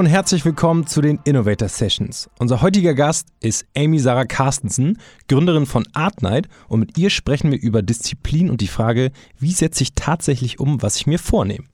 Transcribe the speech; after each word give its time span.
Und 0.00 0.06
herzlich 0.06 0.46
willkommen 0.46 0.86
zu 0.86 1.02
den 1.02 1.20
Innovator 1.24 1.68
Sessions. 1.68 2.30
Unser 2.38 2.62
heutiger 2.62 2.94
Gast 2.94 3.28
ist 3.40 3.66
Amy 3.76 3.98
Sarah 3.98 4.24
Carstensen, 4.24 4.96
Gründerin 5.28 5.66
von 5.66 5.84
Artnight 5.92 6.48
und 6.68 6.80
mit 6.80 6.96
ihr 6.96 7.10
sprechen 7.10 7.50
wir 7.50 7.60
über 7.60 7.82
Disziplin 7.82 8.48
und 8.48 8.62
die 8.62 8.66
Frage, 8.66 9.12
wie 9.38 9.52
setze 9.52 9.82
ich 9.82 9.92
tatsächlich 9.94 10.58
um, 10.58 10.80
was 10.80 10.96
ich 10.96 11.06
mir 11.06 11.18
vornehme. 11.18 11.66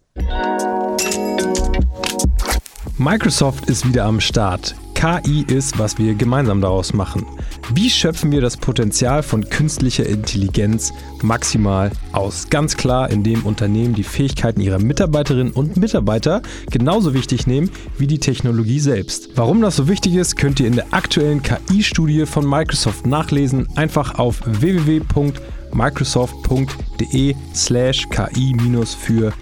Microsoft 2.99 3.71
ist 3.71 3.87
wieder 3.87 4.07
am 4.07 4.19
Start. 4.19 4.75
KI 4.97 5.45
ist, 5.47 5.79
was 5.79 5.99
wir 5.99 6.15
gemeinsam 6.15 6.61
daraus 6.63 6.95
machen. 6.95 7.27
Wie 7.75 7.91
schöpfen 7.91 8.33
wir 8.33 8.41
das 8.41 8.57
Potenzial 8.57 9.23
von 9.23 9.47
künstlicher 9.51 10.07
Intelligenz 10.07 10.91
maximal 11.23 11.91
aus? 12.13 12.49
Ganz 12.49 12.79
klar, 12.79 13.11
indem 13.11 13.45
Unternehmen 13.45 13.95
die 13.95 14.05
Fähigkeiten 14.05 14.63
ihrer 14.63 14.79
Mitarbeiterinnen 14.79 15.53
und 15.53 15.77
Mitarbeiter 15.77 16.41
genauso 16.71 17.13
wichtig 17.13 17.47
nehmen 17.47 17.71
wie 17.99 18.07
die 18.07 18.21
Technologie 18.21 18.81
selbst. 18.81 19.29
Warum 19.37 19.61
das 19.61 19.77
so 19.77 19.87
wichtig 19.87 20.15
ist, 20.15 20.37
könnt 20.37 20.61
ihr 20.61 20.67
in 20.67 20.77
der 20.77 20.87
aktuellen 20.93 21.43
KI-Studie 21.43 22.25
von 22.25 22.49
Microsoft 22.49 23.07
nachlesen. 23.07 23.69
Einfach 23.77 24.19
auf 24.19 24.41
www.microsoft.de 24.47 27.35
slash 27.55 28.09
KI 28.09 28.57
für 28.99 29.35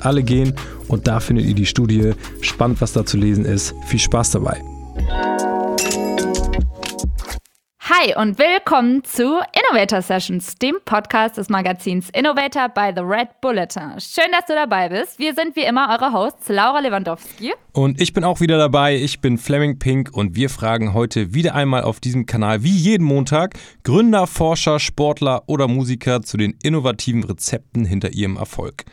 alle 0.00 0.22
gehen 0.22 0.54
und 0.88 1.06
da 1.06 1.20
findet 1.20 1.44
ihr 1.44 1.54
die 1.54 1.66
Studie. 1.66 2.12
Spannend, 2.40 2.80
was 2.80 2.94
da 2.94 3.04
zu 3.04 3.18
lesen 3.18 3.44
ist. 3.44 3.74
Viel 3.86 4.00
Spaß 4.00 4.30
dabei. 4.30 4.73
Hi 8.04 8.14
und 8.16 8.38
willkommen 8.38 9.02
zu 9.04 9.22
Innovator 9.22 10.02
Sessions, 10.02 10.56
dem 10.56 10.76
Podcast 10.84 11.38
des 11.38 11.48
Magazins 11.48 12.10
Innovator 12.10 12.68
by 12.68 12.92
the 12.94 13.02
Red 13.02 13.28
Bulletin. 13.40 13.98
Schön, 13.98 14.30
dass 14.32 14.46
du 14.46 14.54
dabei 14.54 14.88
bist. 14.88 15.18
Wir 15.18 15.34
sind 15.34 15.56
wie 15.56 15.62
immer 15.62 15.88
eure 15.90 16.12
Hosts 16.12 16.48
Laura 16.48 16.80
Lewandowski. 16.80 17.52
Und 17.72 18.00
ich 18.00 18.12
bin 18.12 18.24
auch 18.24 18.40
wieder 18.40 18.58
dabei. 18.58 18.96
Ich 18.96 19.20
bin 19.20 19.38
Fleming 19.38 19.78
Pink 19.78 20.10
und 20.12 20.36
wir 20.36 20.50
fragen 20.50 20.92
heute 20.92 21.32
wieder 21.32 21.54
einmal 21.54 21.82
auf 21.82 22.00
diesem 22.00 22.26
Kanal, 22.26 22.62
wie 22.62 22.76
jeden 22.76 23.04
Montag, 23.04 23.54
Gründer, 23.84 24.26
Forscher, 24.26 24.80
Sportler 24.80 25.44
oder 25.46 25.66
Musiker 25.66 26.20
zu 26.20 26.36
den 26.36 26.58
innovativen 26.62 27.24
Rezepten 27.24 27.86
hinter 27.86 28.12
ihrem 28.12 28.36
Erfolg. 28.36 28.84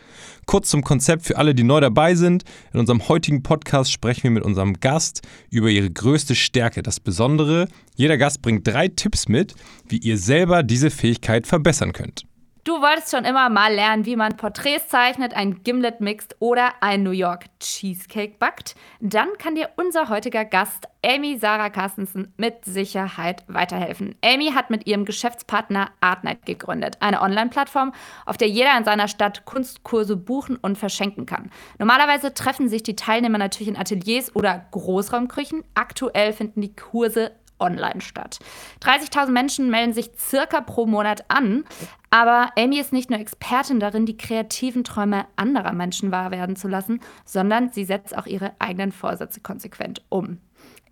Kurz 0.45 0.69
zum 0.69 0.83
Konzept 0.83 1.25
für 1.25 1.37
alle, 1.37 1.55
die 1.55 1.63
neu 1.63 1.79
dabei 1.79 2.15
sind. 2.15 2.43
In 2.73 2.79
unserem 2.79 3.07
heutigen 3.07 3.43
Podcast 3.43 3.91
sprechen 3.91 4.23
wir 4.23 4.31
mit 4.31 4.43
unserem 4.43 4.79
Gast 4.79 5.21
über 5.49 5.69
ihre 5.69 5.89
größte 5.89 6.35
Stärke, 6.35 6.83
das 6.83 6.99
Besondere. 6.99 7.67
Jeder 7.95 8.17
Gast 8.17 8.41
bringt 8.41 8.67
drei 8.67 8.87
Tipps 8.87 9.27
mit, 9.27 9.55
wie 9.87 9.97
ihr 9.97 10.17
selber 10.17 10.63
diese 10.63 10.89
Fähigkeit 10.89 11.47
verbessern 11.47 11.93
könnt. 11.93 12.25
Du 12.63 12.73
wolltest 12.73 13.09
schon 13.09 13.25
immer 13.25 13.49
mal 13.49 13.73
lernen, 13.73 14.05
wie 14.05 14.15
man 14.15 14.37
Porträts 14.37 14.87
zeichnet, 14.87 15.33
ein 15.33 15.63
Gimlet 15.63 15.99
mixt 15.99 16.35
oder 16.37 16.73
ein 16.81 17.01
New 17.01 17.09
York 17.09 17.45
Cheesecake 17.59 18.35
backt? 18.37 18.75
Dann 18.99 19.29
kann 19.39 19.55
dir 19.55 19.71
unser 19.77 20.09
heutiger 20.09 20.45
Gast 20.45 20.87
Amy 21.03 21.39
Sarah 21.39 21.71
Carstensen 21.71 22.31
mit 22.37 22.63
Sicherheit 22.63 23.43
weiterhelfen. 23.47 24.13
Amy 24.23 24.51
hat 24.51 24.69
mit 24.69 24.85
ihrem 24.85 25.05
Geschäftspartner 25.05 25.89
Artnight 26.01 26.45
gegründet, 26.45 26.97
eine 26.99 27.23
Online-Plattform, 27.23 27.93
auf 28.27 28.37
der 28.37 28.49
jeder 28.49 28.77
in 28.77 28.83
seiner 28.83 29.07
Stadt 29.07 29.43
Kunstkurse 29.45 30.15
buchen 30.15 30.55
und 30.57 30.77
verschenken 30.77 31.25
kann. 31.25 31.49
Normalerweise 31.79 32.31
treffen 32.35 32.69
sich 32.69 32.83
die 32.83 32.95
Teilnehmer 32.95 33.39
natürlich 33.39 33.69
in 33.69 33.77
Ateliers 33.77 34.35
oder 34.35 34.67
Großraumküchen. 34.69 35.63
Aktuell 35.73 36.31
finden 36.31 36.61
die 36.61 36.75
Kurse 36.75 37.31
online 37.61 38.01
statt. 38.01 38.39
30.000 38.81 39.29
Menschen 39.29 39.69
melden 39.69 39.93
sich 39.93 40.11
circa 40.17 40.61
pro 40.61 40.85
Monat 40.85 41.25
an. 41.29 41.63
Aber 42.09 42.49
Amy 42.57 42.79
ist 42.79 42.91
nicht 42.91 43.09
nur 43.09 43.19
Expertin 43.19 43.79
darin, 43.79 44.05
die 44.05 44.17
kreativen 44.17 44.83
Träume 44.83 45.25
anderer 45.37 45.71
Menschen 45.71 46.11
wahr 46.11 46.31
werden 46.31 46.57
zu 46.57 46.67
lassen, 46.67 46.99
sondern 47.23 47.69
sie 47.69 47.85
setzt 47.85 48.17
auch 48.17 48.25
ihre 48.25 48.51
eigenen 48.59 48.91
Vorsätze 48.91 49.39
konsequent 49.39 50.01
um. 50.09 50.39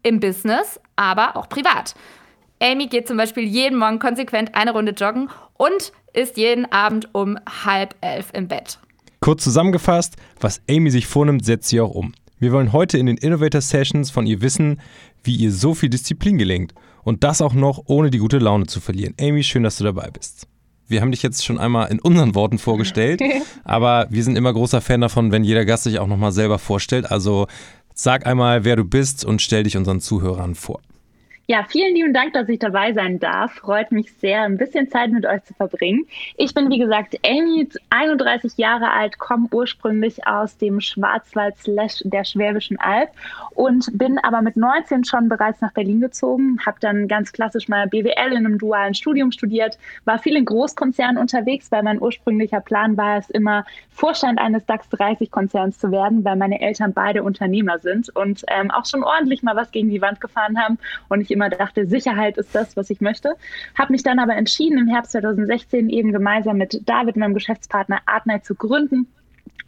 Im 0.02 0.22
Business, 0.22 0.80
aber 0.96 1.36
auch 1.36 1.50
privat. 1.50 1.94
Amy 2.62 2.88
geht 2.88 3.08
zum 3.08 3.18
Beispiel 3.18 3.44
jeden 3.44 3.78
Morgen 3.78 4.00
konsequent 4.00 4.56
eine 4.56 4.72
Runde 4.72 4.94
joggen 4.94 5.30
und 5.58 5.92
ist 6.14 6.38
jeden 6.38 6.72
Abend 6.72 7.14
um 7.14 7.38
halb 7.66 7.96
elf 8.02 8.30
im 8.34 8.48
Bett. 8.48 8.80
Kurz 9.22 9.44
zusammengefasst, 9.44 10.16
was 10.40 10.62
Amy 10.70 10.92
sich 10.92 11.08
vornimmt, 11.08 11.44
setzt 11.44 11.70
sie 11.70 11.82
auch 11.82 11.94
um. 11.94 12.14
Wir 12.42 12.54
wollen 12.54 12.72
heute 12.72 12.98
in 12.98 13.06
den 13.06 13.18
Innovator 13.18 13.60
Sessions 13.60 14.12
von 14.12 14.26
ihr 14.26 14.42
wissen, 14.42 14.80
wie 15.24 15.36
ihr 15.36 15.52
so 15.52 15.74
viel 15.74 15.90
Disziplin 15.90 16.38
gelingt. 16.38 16.74
Und 17.04 17.24
das 17.24 17.42
auch 17.42 17.54
noch, 17.54 17.84
ohne 17.86 18.12
die 18.12 18.18
gute 18.20 18.40
Laune 18.40 18.68
zu 18.68 18.80
verlieren. 18.80 19.16
Amy, 19.20 19.44
schön, 19.44 19.64
dass 19.64 19.78
du 19.78 19.84
dabei 19.84 20.10
bist. 20.12 20.48
Wir 20.88 21.02
haben 21.02 21.12
dich 21.12 21.22
jetzt 21.22 21.46
schon 21.46 21.60
einmal 21.60 21.92
in 21.92 22.00
unseren 22.00 22.36
Worten 22.36 22.58
vorgestellt, 22.58 23.22
aber 23.64 24.08
wir 24.10 24.24
sind 24.24 24.36
immer 24.36 24.54
großer 24.54 24.82
Fan 24.82 25.02
davon, 25.02 25.32
wenn 25.32 25.44
jeder 25.44 25.66
Gast 25.66 25.84
sich 25.84 26.00
auch 26.00 26.08
nochmal 26.08 26.32
selber 26.32 26.60
vorstellt. 26.60 27.10
Also 27.10 27.48
sag 27.94 28.26
einmal, 28.26 28.64
wer 28.66 28.76
du 28.76 28.84
bist 28.84 29.24
und 29.24 29.42
stell 29.42 29.64
dich 29.64 29.78
unseren 29.78 30.02
Zuhörern 30.02 30.56
vor. 30.56 30.82
Ja, 31.52 31.66
vielen 31.68 31.96
lieben 31.96 32.14
Dank, 32.14 32.34
dass 32.34 32.48
ich 32.48 32.60
dabei 32.60 32.94
sein 32.94 33.18
darf. 33.18 33.54
Freut 33.54 33.92
mich 33.92 34.14
sehr, 34.20 34.44
ein 34.44 34.58
bisschen 34.58 34.88
Zeit 34.88 35.10
mit 35.10 35.26
euch 35.26 35.44
zu 35.46 35.56
verbringen. 35.56 36.06
Ich 36.38 36.54
bin, 36.54 36.70
wie 36.70 36.78
gesagt, 36.78 37.18
Amy, 37.26 37.68
31 37.90 38.56
Jahre 38.58 38.92
alt, 38.92 39.18
komme 39.18 39.48
ursprünglich 39.52 40.28
aus 40.28 40.60
dem 40.60 40.80
Schwarzwald 40.80 41.56
der 41.66 42.24
Schwäbischen 42.24 42.80
Alb 42.80 43.10
und 43.56 43.90
bin 43.98 44.20
aber 44.20 44.44
mit 44.44 44.58
19 44.58 45.06
schon 45.06 45.28
bereits 45.28 45.60
nach 45.60 45.74
Berlin 45.74 46.02
gezogen, 46.02 46.60
habe 46.64 46.78
dann 46.82 47.08
ganz 47.08 47.32
klassisch 47.32 47.68
mal 47.68 47.88
BWL 47.88 48.32
in 48.34 48.46
einem 48.46 48.60
dualen 48.60 48.94
Studium 48.94 49.32
studiert, 49.32 49.80
war 50.06 50.20
viel 50.20 50.36
in 50.36 50.46
Großkonzernen 50.46 51.18
unterwegs, 51.18 51.72
weil 51.72 51.82
mein 51.82 52.00
ursprünglicher 52.00 52.60
Plan 52.60 52.96
war 52.96 53.18
es 53.18 53.28
immer, 53.32 53.66
Vorstand 53.90 54.38
eines 54.38 54.68
DAX 54.68 54.88
30 54.90 55.32
Konzerns 55.32 55.80
zu 55.80 55.92
werden, 55.92 56.24
weil 56.24 56.36
meine 56.36 56.62
Eltern 56.62 56.94
beide 56.94 57.24
Unternehmer 57.24 57.80
sind 57.80 58.16
und 58.16 58.44
ähm, 58.50 58.70
auch 58.70 58.86
schon 58.86 59.04
ordentlich 59.04 59.42
mal 59.42 59.56
was 59.56 59.72
gegen 59.72 59.90
die 59.90 60.02
Wand 60.02 60.22
gefahren 60.22 60.60
haben 60.60 60.78
und 61.10 61.22
ich 61.22 61.39
immer 61.40 61.50
dachte, 61.50 61.88
Sicherheit 61.88 62.38
ist 62.38 62.54
das, 62.54 62.76
was 62.76 62.90
ich 62.90 63.00
möchte. 63.00 63.36
Habe 63.78 63.94
mich 63.94 64.04
dann 64.04 64.20
aber 64.20 64.36
entschieden, 64.36 64.78
im 64.78 64.88
Herbst 64.88 65.14
2016 65.14 65.90
eben 65.90 66.12
gemeinsam 66.12 66.58
mit 66.58 66.82
David, 66.86 67.16
meinem 67.16 67.34
Geschäftspartner, 67.34 68.02
Artnight 68.06 68.44
zu 68.44 68.56
gründen. 68.56 69.08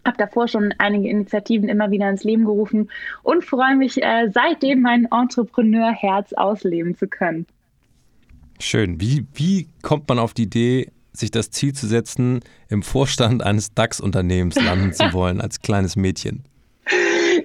Habe 0.04 0.18
davor 0.18 0.48
schon 0.48 0.74
einige 0.80 1.08
Initiativen 1.08 1.70
immer 1.70 1.92
wieder 1.92 2.10
ins 2.10 2.24
Leben 2.24 2.44
gerufen 2.44 2.90
und 3.24 3.46
freue 3.46 3.78
mich 3.78 4.04
äh, 4.04 4.30
seitdem 4.34 4.82
mein 4.82 5.08
Entrepreneurherz 5.12 6.34
ausleben 6.34 6.98
zu 6.98 7.08
können. 7.08 7.46
Schön. 8.60 9.00
Wie, 9.00 9.26
wie 9.34 9.68
kommt 9.82 10.10
man 10.10 10.20
auf 10.20 10.34
die 10.34 10.44
Idee, 10.44 10.92
sich 11.14 11.32
das 11.32 11.52
Ziel 11.52 11.74
zu 11.74 11.88
setzen, 11.88 12.42
im 12.68 12.84
Vorstand 12.84 13.44
eines 13.44 13.74
DAX-Unternehmens 13.74 14.56
landen 14.56 14.92
zu 14.92 15.04
wollen 15.14 15.40
als 15.40 15.62
kleines 15.62 15.96
Mädchen? 15.96 16.44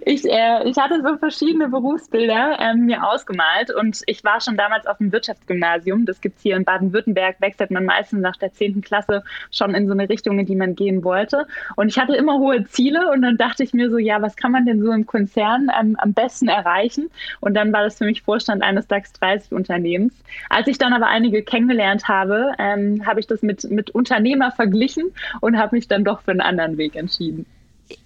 Ich, 0.04 0.24
äh, 0.24 0.68
ich 0.68 0.76
hatte 0.76 1.02
so 1.02 1.16
verschiedene 1.16 1.68
Berufsbilder 1.68 2.58
ähm, 2.60 2.86
mir 2.86 3.06
ausgemalt 3.06 3.72
und 3.74 4.02
ich 4.06 4.24
war 4.24 4.40
schon 4.40 4.56
damals 4.56 4.86
auf 4.86 4.98
dem 4.98 5.12
Wirtschaftsgymnasium. 5.12 6.06
Das 6.06 6.20
gibt 6.20 6.36
es 6.36 6.42
hier 6.42 6.56
in 6.56 6.64
Baden-Württemberg, 6.64 7.36
wechselt 7.40 7.70
man 7.70 7.84
meistens 7.84 8.20
nach 8.20 8.36
der 8.36 8.52
10. 8.52 8.80
Klasse 8.80 9.22
schon 9.50 9.74
in 9.74 9.86
so 9.86 9.92
eine 9.92 10.08
Richtung, 10.08 10.38
in 10.38 10.46
die 10.46 10.56
man 10.56 10.74
gehen 10.74 11.04
wollte. 11.04 11.46
Und 11.76 11.88
ich 11.88 11.98
hatte 11.98 12.16
immer 12.16 12.38
hohe 12.38 12.64
Ziele 12.64 13.10
und 13.10 13.22
dann 13.22 13.36
dachte 13.36 13.62
ich 13.62 13.72
mir 13.74 13.90
so, 13.90 13.98
ja, 13.98 14.20
was 14.22 14.36
kann 14.36 14.52
man 14.52 14.66
denn 14.66 14.82
so 14.82 14.92
im 14.92 15.06
Konzern 15.06 15.70
ähm, 15.78 15.96
am 15.98 16.12
besten 16.12 16.48
erreichen? 16.48 17.10
Und 17.40 17.54
dann 17.54 17.72
war 17.72 17.82
das 17.82 17.98
für 17.98 18.04
mich 18.04 18.22
Vorstand 18.22 18.62
eines 18.62 18.86
DAX 18.86 19.12
30 19.14 19.52
Unternehmens. 19.52 20.14
Als 20.48 20.68
ich 20.68 20.78
dann 20.78 20.92
aber 20.92 21.06
einige 21.06 21.42
kennengelernt 21.42 22.08
habe, 22.08 22.52
ähm, 22.58 23.06
habe 23.06 23.20
ich 23.20 23.26
das 23.26 23.42
mit, 23.42 23.64
mit 23.70 23.90
Unternehmer 23.90 24.50
verglichen 24.52 25.12
und 25.40 25.56
habe 25.56 25.76
mich 25.76 25.88
dann 25.88 26.04
doch 26.04 26.22
für 26.22 26.32
einen 26.32 26.40
anderen 26.40 26.76
Weg 26.78 26.96
entschieden. 26.96 27.46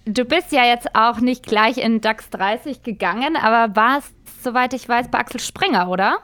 Du 0.05 0.25
bist 0.25 0.51
ja 0.51 0.65
jetzt 0.65 0.95
auch 0.95 1.19
nicht 1.19 1.45
gleich 1.45 1.77
in 1.77 2.01
DAX 2.01 2.29
30 2.29 2.83
gegangen, 2.83 3.35
aber 3.35 3.75
warst, 3.75 4.13
soweit 4.43 4.73
ich 4.73 4.87
weiß, 4.87 5.09
bei 5.09 5.19
Axel 5.19 5.39
Springer, 5.39 5.89
oder? 5.89 6.17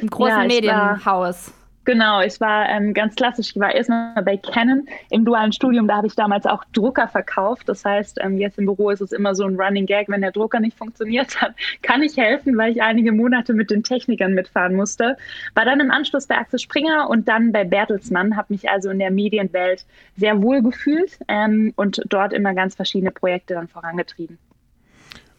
Im 0.00 0.08
großen 0.08 0.40
ja, 0.40 0.46
Medienhaus. 0.46 1.52
Genau, 1.84 2.20
ich 2.20 2.40
war 2.40 2.68
ähm, 2.68 2.94
ganz 2.94 3.16
klassisch. 3.16 3.50
Ich 3.50 3.60
war 3.60 3.74
erstmal 3.74 4.22
bei 4.22 4.36
Canon 4.36 4.86
im 5.10 5.24
dualen 5.24 5.52
Studium. 5.52 5.88
Da 5.88 5.96
habe 5.96 6.06
ich 6.06 6.14
damals 6.14 6.46
auch 6.46 6.64
Drucker 6.72 7.08
verkauft. 7.08 7.68
Das 7.68 7.84
heißt, 7.84 8.18
ähm, 8.20 8.38
jetzt 8.38 8.56
im 8.58 8.66
Büro 8.66 8.90
ist 8.90 9.00
es 9.00 9.10
immer 9.10 9.34
so 9.34 9.44
ein 9.44 9.58
Running 9.60 9.86
Gag, 9.86 10.08
wenn 10.08 10.20
der 10.20 10.30
Drucker 10.30 10.60
nicht 10.60 10.78
funktioniert 10.78 11.40
hat, 11.40 11.54
kann 11.82 12.02
ich 12.02 12.16
helfen, 12.16 12.56
weil 12.56 12.70
ich 12.70 12.82
einige 12.82 13.10
Monate 13.10 13.52
mit 13.52 13.70
den 13.70 13.82
Technikern 13.82 14.34
mitfahren 14.34 14.76
musste. 14.76 15.16
War 15.54 15.64
dann 15.64 15.80
im 15.80 15.90
Anschluss 15.90 16.28
bei 16.28 16.36
Axel 16.36 16.60
Springer 16.60 17.10
und 17.10 17.26
dann 17.26 17.50
bei 17.50 17.64
Bertelsmann. 17.64 18.36
Habe 18.36 18.52
mich 18.52 18.70
also 18.70 18.90
in 18.90 19.00
der 19.00 19.10
Medienwelt 19.10 19.84
sehr 20.16 20.40
wohl 20.40 20.62
gefühlt 20.62 21.18
ähm, 21.26 21.72
und 21.74 22.00
dort 22.08 22.32
immer 22.32 22.54
ganz 22.54 22.76
verschiedene 22.76 23.10
Projekte 23.10 23.54
dann 23.54 23.66
vorangetrieben. 23.66 24.38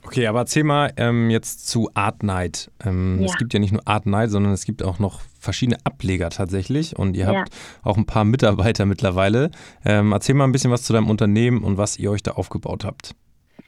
Okay, 0.05 0.27
aber 0.27 0.39
erzähl 0.39 0.63
mal 0.63 0.93
ähm, 0.97 1.29
jetzt 1.29 1.67
zu 1.67 1.89
Art 1.93 2.23
Night. 2.23 2.71
Ähm, 2.85 3.19
ja. 3.19 3.25
Es 3.25 3.37
gibt 3.37 3.53
ja 3.53 3.59
nicht 3.59 3.71
nur 3.71 3.87
Art 3.87 4.05
Night, 4.05 4.31
sondern 4.31 4.51
es 4.51 4.65
gibt 4.65 4.83
auch 4.83 4.99
noch 4.99 5.21
verschiedene 5.39 5.77
Ableger 5.85 6.29
tatsächlich 6.29 6.97
und 6.97 7.15
ihr 7.15 7.25
ja. 7.25 7.39
habt 7.39 7.49
auch 7.81 7.97
ein 7.97 8.05
paar 8.05 8.25
Mitarbeiter 8.25 8.85
mittlerweile. 8.85 9.51
Ähm, 9.85 10.11
erzähl 10.11 10.35
mal 10.35 10.45
ein 10.45 10.51
bisschen 10.51 10.71
was 10.71 10.83
zu 10.83 10.93
deinem 10.93 11.09
Unternehmen 11.09 11.63
und 11.63 11.77
was 11.77 11.97
ihr 11.97 12.11
euch 12.11 12.23
da 12.23 12.31
aufgebaut 12.31 12.83
habt. 12.83 13.15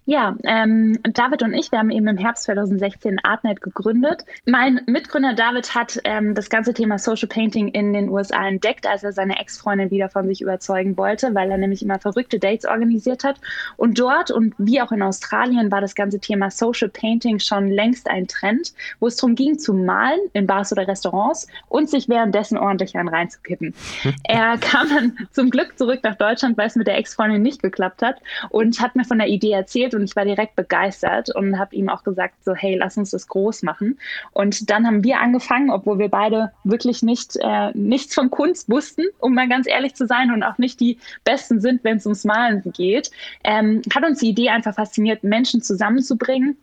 Ja, 0.08 0.36
ähm, 0.44 1.00
David 1.02 1.42
und 1.42 1.56
ich, 1.56 1.72
wir 1.72 1.80
haben 1.80 1.90
eben 1.90 2.08
im 2.08 2.18
Herbst 2.18 2.44
2016 2.44 3.18
Artnet 3.24 3.60
gegründet. 3.62 4.24
Mein 4.46 4.82
Mitgründer 4.86 5.34
David 5.34 5.74
hat 5.74 6.00
ähm, 6.04 6.36
das 6.36 6.52
ganze 6.52 6.76
Thema 6.76 7.00
Social 7.00 7.28
Painting 7.28 7.70
in 7.70 7.92
den 7.92 8.10
USA 8.10 8.48
entdeckt, 8.48 8.86
als 8.86 9.04
er 9.04 9.14
seine 9.14 9.40
Ex-Freundin 9.40 9.90
wieder 9.90 10.10
von 10.10 10.28
sich 10.28 10.42
überzeugen 10.42 10.96
wollte, 10.96 11.34
weil 11.34 11.50
er 11.50 11.58
nämlich 11.58 11.82
immer 11.82 11.98
verrückte 11.98 12.38
Dates 12.38 12.66
organisiert 12.66 13.24
hat. 13.24 13.38
Und 13.78 13.98
dort 13.98 14.30
und 14.30 14.54
wie 14.60 14.80
auch 14.80 14.92
in 14.92 15.02
Australien 15.02 15.72
war 15.72 15.82
das 15.82 15.96
ganze 15.96 16.20
Thema 16.20 16.52
Social 16.52 16.90
Painting 16.90 17.40
schon 17.40 17.72
längst 17.72 18.08
ein 18.08 18.28
Trend, 18.28 18.74
wo 19.00 19.08
es 19.08 19.16
darum 19.16 19.34
ging, 19.34 19.58
zu 19.58 19.74
malen 19.74 20.20
in 20.34 20.46
Bars 20.46 20.72
oder 20.72 20.88
Restaurants 20.88 21.48
und 21.68 21.90
sich 21.90 22.08
währenddessen 22.10 22.60
ordentlich 22.60 22.96
einen 22.96 23.10
reinzukippen. 23.10 23.74
er 24.24 24.60
kam 24.60 24.88
dann 24.88 25.28
zum 25.32 25.50
Glück 25.50 25.80
zurück 25.80 26.02
nach 26.04 26.16
Deutschland, 26.16 26.60
weil 26.60 26.68
es 26.68 26.76
mit 26.76 26.86
der 26.86 27.00
Ex-Freundin 27.00 27.42
nicht 27.42 27.64
geklappt 27.64 28.04
hat 28.04 28.18
und 28.52 28.80
hat 28.80 28.96
mir 28.96 29.04
von 29.04 29.18
der 29.18 29.30
Idee 29.30 29.54
erzählt 29.54 29.95
und 29.96 30.04
ich 30.04 30.16
war 30.16 30.26
direkt 30.26 30.56
begeistert 30.56 31.34
und 31.34 31.58
habe 31.58 31.76
ihm 31.76 31.90
auch 31.90 32.04
gesagt, 32.04 32.44
so 32.44 32.54
hey, 32.54 32.76
lass 32.76 32.98
uns 32.98 33.12
das 33.12 33.28
groß 33.28 33.64
machen. 33.64 34.00
Und 34.32 34.70
dann 34.70 34.86
haben 34.86 35.04
wir 35.04 35.20
angefangen, 35.20 35.70
obwohl 35.70 36.00
wir 36.00 36.10
beide 36.10 36.52
wirklich 36.64 37.02
nicht 37.04 37.38
äh, 37.42 37.72
nichts 37.74 38.14
von 38.14 38.30
Kunst 38.30 38.70
wussten, 38.70 39.04
um 39.20 39.34
mal 39.34 39.50
ganz 39.50 39.68
ehrlich 39.68 39.96
zu 39.96 40.06
sein 40.08 40.32
und 40.32 40.44
auch 40.44 40.58
nicht 40.58 40.80
die 40.80 40.98
Besten 41.24 41.60
sind, 41.62 41.84
wenn 41.84 41.98
es 41.98 42.06
ums 42.06 42.26
Malen 42.26 42.62
geht, 42.74 43.12
ähm, 43.44 43.82
hat 43.94 44.04
uns 44.04 44.20
die 44.20 44.30
Idee 44.30 44.50
einfach 44.50 44.76
fasziniert, 44.76 45.24
Menschen 45.24 45.62
zusammenzubringen 45.62 46.58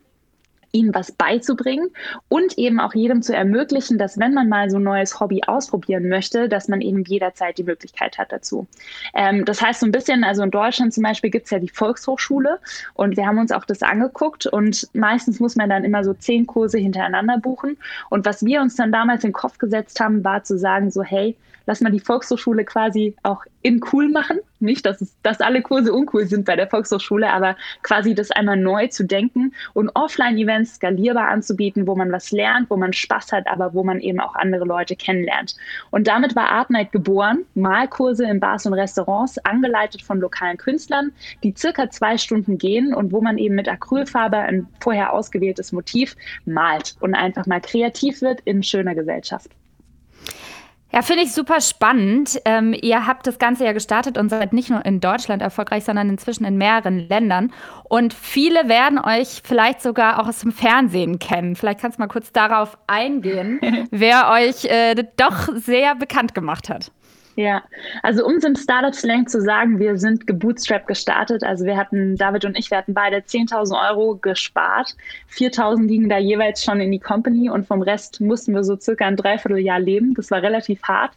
ihnen 0.73 0.93
was 0.93 1.11
beizubringen 1.11 1.91
und 2.27 2.57
eben 2.57 2.79
auch 2.79 2.93
jedem 2.93 3.21
zu 3.21 3.33
ermöglichen, 3.33 3.97
dass 3.97 4.19
wenn 4.19 4.33
man 4.33 4.49
mal 4.49 4.69
so 4.69 4.77
ein 4.77 4.83
neues 4.83 5.19
Hobby 5.19 5.41
ausprobieren 5.45 6.09
möchte, 6.09 6.49
dass 6.49 6.67
man 6.67 6.81
eben 6.81 7.03
jederzeit 7.03 7.57
die 7.57 7.63
Möglichkeit 7.63 8.17
hat 8.17 8.31
dazu. 8.31 8.67
Ähm, 9.13 9.45
das 9.45 9.61
heißt 9.61 9.79
so 9.79 9.85
ein 9.85 9.91
bisschen, 9.91 10.23
also 10.23 10.43
in 10.43 10.51
Deutschland 10.51 10.93
zum 10.93 11.03
Beispiel 11.03 11.29
gibt 11.29 11.45
es 11.45 11.51
ja 11.51 11.59
die 11.59 11.69
Volkshochschule 11.69 12.59
und 12.95 13.15
wir 13.15 13.25
haben 13.25 13.37
uns 13.37 13.51
auch 13.51 13.65
das 13.65 13.83
angeguckt 13.83 14.47
und 14.47 14.89
meistens 14.93 15.39
muss 15.39 15.55
man 15.55 15.69
dann 15.69 15.83
immer 15.83 16.03
so 16.03 16.13
zehn 16.13 16.47
Kurse 16.47 16.79
hintereinander 16.79 17.37
buchen. 17.37 17.77
Und 18.09 18.25
was 18.25 18.43
wir 18.43 18.61
uns 18.61 18.75
dann 18.75 18.91
damals 18.91 19.23
in 19.23 19.29
den 19.29 19.33
Kopf 19.33 19.59
gesetzt 19.59 19.99
haben, 19.99 20.23
war 20.23 20.43
zu 20.43 20.57
sagen, 20.57 20.89
so 20.89 21.03
hey, 21.03 21.37
lass 21.65 21.81
mal 21.81 21.91
die 21.91 21.99
Volkshochschule 21.99 22.65
quasi 22.65 23.15
auch 23.23 23.43
in 23.61 23.81
cool 23.91 24.09
machen. 24.09 24.39
Nicht, 24.63 24.85
dass, 24.85 25.01
es, 25.01 25.15
dass 25.21 25.41
alle 25.41 25.61
Kurse 25.61 25.93
uncool 25.93 26.25
sind 26.25 26.45
bei 26.45 26.55
der 26.55 26.67
Volkshochschule, 26.67 27.31
aber 27.31 27.57
quasi 27.81 28.15
das 28.15 28.31
einmal 28.31 28.57
neu 28.57 28.87
zu 28.87 29.03
denken 29.03 29.53
und 29.73 29.89
Offline-Events 29.93 30.75
skalierbar 30.75 31.27
anzubieten, 31.27 31.85
wo 31.85 31.95
man 31.95 32.11
was 32.11 32.31
lernt, 32.31 32.69
wo 32.69 32.77
man 32.77 32.93
Spaß 32.93 33.33
hat, 33.33 33.47
aber 33.47 33.73
wo 33.73 33.83
man 33.83 33.99
eben 33.99 34.21
auch 34.21 34.35
andere 34.35 34.63
Leute 34.63 34.95
kennenlernt. 34.95 35.55
Und 35.91 36.07
damit 36.07 36.35
war 36.35 36.49
Art 36.49 36.69
Night 36.69 36.91
geboren, 36.93 37.45
Malkurse 37.55 38.25
in 38.25 38.39
Bars 38.39 38.65
und 38.65 38.73
Restaurants, 38.73 39.37
angeleitet 39.39 40.01
von 40.01 40.19
lokalen 40.19 40.57
Künstlern, 40.57 41.11
die 41.43 41.53
circa 41.55 41.89
zwei 41.89 42.17
Stunden 42.17 42.57
gehen 42.57 42.93
und 42.93 43.11
wo 43.11 43.19
man 43.19 43.37
eben 43.37 43.55
mit 43.55 43.67
Acrylfarbe 43.67 44.37
ein 44.37 44.67
vorher 44.79 45.11
ausgewähltes 45.11 45.73
Motiv 45.73 46.15
malt 46.45 46.95
und 47.01 47.15
einfach 47.15 47.45
mal 47.45 47.59
kreativ 47.59 48.21
wird 48.21 48.39
in 48.45 48.63
schöner 48.63 48.95
Gesellschaft. 48.95 49.49
Ja, 50.93 51.01
finde 51.01 51.23
ich 51.23 51.33
super 51.33 51.59
spannend. 51.59 52.39
Ähm, 52.45 52.75
ihr 52.79 53.07
habt 53.07 53.25
das 53.25 53.39
Ganze 53.39 53.65
ja 53.65 53.73
gestartet 53.73 54.15
und 54.15 54.29
seid 54.29 54.53
nicht 54.53 54.69
nur 54.69 54.85
in 54.85 54.99
Deutschland 54.99 55.41
erfolgreich, 55.41 55.85
sondern 55.85 56.07
inzwischen 56.07 56.45
in 56.45 56.55
mehreren 56.55 56.99
Ländern. 56.99 57.51
Und 57.85 58.13
viele 58.13 58.69
werden 58.69 58.99
euch 58.99 59.41
vielleicht 59.43 59.81
sogar 59.81 60.19
auch 60.19 60.27
aus 60.27 60.41
dem 60.41 60.51
Fernsehen 60.51 61.17
kennen. 61.17 61.55
Vielleicht 61.55 61.79
kannst 61.79 61.97
du 61.97 62.01
mal 62.03 62.07
kurz 62.07 62.31
darauf 62.31 62.77
eingehen, 62.85 63.59
wer 63.91 64.29
euch 64.29 64.65
äh, 64.65 65.03
doch 65.17 65.49
sehr 65.55 65.95
bekannt 65.95 66.35
gemacht 66.35 66.69
hat. 66.69 66.91
Ja, 67.35 67.63
also 68.03 68.25
um 68.25 68.35
es 68.35 68.43
im 68.43 68.55
Startup-Slang 68.55 69.27
zu 69.27 69.41
sagen, 69.41 69.79
wir 69.79 69.97
sind 69.97 70.27
gebootstrapped 70.27 70.85
gestartet. 70.85 71.43
Also 71.43 71.65
wir 71.65 71.77
hatten, 71.77 72.15
David 72.15 72.45
und 72.45 72.55
ich, 72.55 72.69
wir 72.69 72.77
hatten 72.77 72.93
beide 72.93 73.17
10.000 73.17 73.89
Euro 73.89 74.17
gespart. 74.17 74.95
4.000 75.31 75.87
liegen 75.87 76.09
da 76.09 76.19
jeweils 76.19 76.63
schon 76.63 76.79
in 76.79 76.91
die 76.91 76.99
Company 76.99 77.49
und 77.49 77.65
vom 77.65 77.81
Rest 77.81 78.21
mussten 78.21 78.53
wir 78.53 78.63
so 78.63 78.77
circa 78.79 79.05
ein 79.05 79.15
Dreivierteljahr 79.15 79.79
leben. 79.79 80.13
Das 80.13 80.29
war 80.29 80.43
relativ 80.43 80.83
hart. 80.83 81.13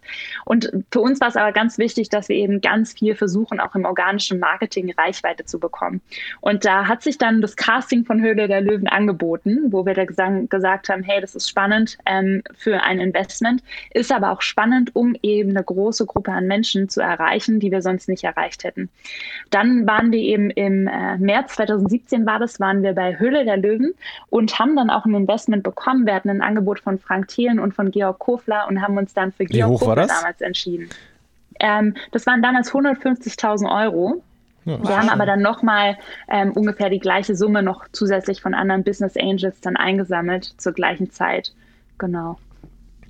Und 0.47 0.73
für 0.91 1.01
uns 1.01 1.21
war 1.21 1.29
es 1.29 1.37
aber 1.37 1.53
ganz 1.53 1.77
wichtig, 1.77 2.09
dass 2.09 2.31
wir 2.31 2.37
eben 2.37 2.63
ganz 2.63 2.95
viel 2.95 3.15
versuchen, 3.15 3.61
auch 3.61 3.75
im 3.75 3.85
organischen 3.85 4.39
Marketing 4.39 4.95
Reichweite 4.97 5.45
zu 5.45 5.61
bekommen. 5.61 6.01
Und 6.41 6.65
da 6.65 6.89
hat 6.89 7.03
sich 7.03 7.19
dann 7.19 7.43
das 7.43 7.57
Casting 7.57 8.07
von 8.07 8.23
Höhle 8.23 8.49
der 8.49 8.63
Löwen 8.63 8.89
angeboten, 8.89 9.71
wo 9.71 9.85
wir 9.85 9.93
da 9.93 10.07
gesagt 10.07 10.89
haben, 10.89 11.03
hey, 11.03 11.21
das 11.21 11.35
ist 11.35 11.51
spannend 11.51 11.99
ähm, 12.07 12.43
für 12.57 12.83
ein 12.83 13.01
Investment, 13.01 13.63
ist 13.91 14.11
aber 14.11 14.31
auch 14.31 14.41
spannend, 14.41 14.97
um 14.97 15.15
eben 15.23 15.51
eine 15.51 15.63
große 15.63 16.06
Gruppe 16.07 16.33
an 16.33 16.47
Menschen 16.47 16.89
zu 16.89 17.01
erreichen, 17.01 17.61
die 17.61 17.71
wir 17.71 17.83
sonst 17.83 18.09
nicht 18.09 18.25
erreicht 18.25 18.65
hätten. 18.65 18.89
Dann 19.51 19.87
waren 19.87 20.13
wir 20.13 20.21
eben 20.21 20.51
im 20.51 20.87
äh, 20.87 21.17
März 21.19 21.55
2017 21.57 22.27
war 22.27 22.39
das, 22.39 22.61
waren 22.61 22.83
wir 22.83 22.95
bei 22.95 23.19
Höhle 23.19 23.45
der 23.45 23.57
Löwen 23.57 23.95
und 24.31 24.59
haben 24.59 24.77
dann 24.77 24.91
auch 24.91 25.05
ein 25.05 25.15
Investment 25.15 25.63
bekommen. 25.63 26.07
Wir 26.07 26.15
hatten 26.15 26.31
ein 26.31 26.43
Angebot 26.43 26.81
von 26.81 26.99
Frank 26.99 27.29
Thelen 27.29 27.59
und 27.59 27.75
von 27.75 27.91
Georg 27.91 28.19
Kofler 28.19 28.67
und 28.69 28.81
haben 28.83 28.97
uns 28.97 29.15
dann 29.15 29.33
für 29.33 29.45
Wie 29.45 29.47
Georg 29.47 29.81
Kofler 29.81 30.07
damals 30.07 30.41
entschieden. 30.41 30.89
Ähm, 31.61 31.95
das 32.13 32.27
waren 32.27 32.43
damals 32.43 32.73
150.000 32.73 33.85
Euro. 33.85 34.23
Ja, 34.65 34.83
wir 34.83 34.99
haben 34.99 35.09
aber 35.09 35.27
dann 35.27 35.43
nochmal 35.43 35.97
ähm, 36.29 36.53
ungefähr 36.53 36.91
die 36.91 36.99
gleiche 36.99 37.37
Summe 37.37 37.63
noch 37.63 37.87
zusätzlich 37.93 38.41
von 38.41 38.53
anderen 38.53 38.83
Business 38.83 39.17
Angels 39.17 39.61
dann 39.61 39.77
eingesammelt 39.77 40.55
zur 40.59 40.73
gleichen 40.73 41.11
Zeit. 41.11 41.53
Genau. 41.99 42.37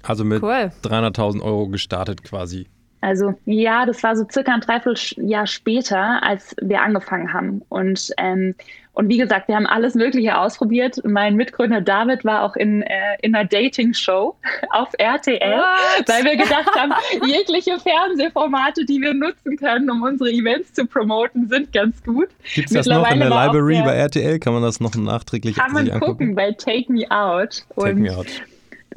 Also 0.03 0.25
mit 0.25 0.43
cool. 0.43 0.71
300.000 0.83 1.43
Euro 1.43 1.69
gestartet 1.69 2.23
quasi. 2.23 2.67
Also 3.01 3.35
ja, 3.45 3.87
das 3.87 4.03
war 4.03 4.17
so 4.17 4.27
circa 4.31 4.55
ein 4.55 4.61
Dreivierteljahr 4.61 5.47
später, 5.47 6.23
als 6.23 6.57
wir 6.61 6.81
angefangen 6.81 7.33
haben. 7.33 7.63
Und, 7.69 8.11
ähm, 8.17 8.55
und 8.95 9.11
wie 9.11 9.19
gesagt, 9.19 9.49
wir 9.49 9.57
haben 9.57 9.67
alles 9.67 9.95
Mögliche 9.95 10.39
ausprobiert. 10.39 11.03
Mein 11.05 11.37
Mitgründer 11.37 11.83
David 11.83 12.25
war 12.25 12.43
auch 12.43 12.57
in, 12.57 12.83
äh, 12.83 13.17
in 13.21 13.35
einer 13.35 13.47
Dating-Show 13.47 14.35
auf 14.71 14.89
RTL, 14.99 15.39
What? 15.39 16.09
weil 16.09 16.25
wir 16.25 16.37
gedacht 16.37 16.75
haben, 16.75 16.93
jegliche 17.27 17.79
Fernsehformate, 17.79 18.87
die 18.87 19.01
wir 19.01 19.13
nutzen 19.13 19.57
können, 19.59 19.91
um 19.91 20.03
unsere 20.03 20.31
Events 20.31 20.73
zu 20.73 20.87
promoten, 20.87 21.49
sind 21.49 21.73
ganz 21.73 22.03
gut. 22.03 22.29
Gibt 22.55 22.69
es 22.69 22.75
das 22.75 22.87
noch 22.87 23.11
in 23.11 23.19
der 23.19 23.29
Library 23.29 23.83
bei 23.85 23.95
RTL? 23.95 24.39
Kann 24.39 24.55
man 24.55 24.63
das 24.63 24.81
noch 24.81 24.95
nachträglich 24.95 25.57
kann 25.57 25.73
man 25.73 25.91
angucken? 25.91 26.07
gucken 26.07 26.35
bei 26.35 26.53
Take 26.53 26.91
Me 26.91 27.05
Out. 27.11 27.65
Take 27.77 27.91
und 27.91 28.01
Me 28.01 28.17
Out 28.17 28.27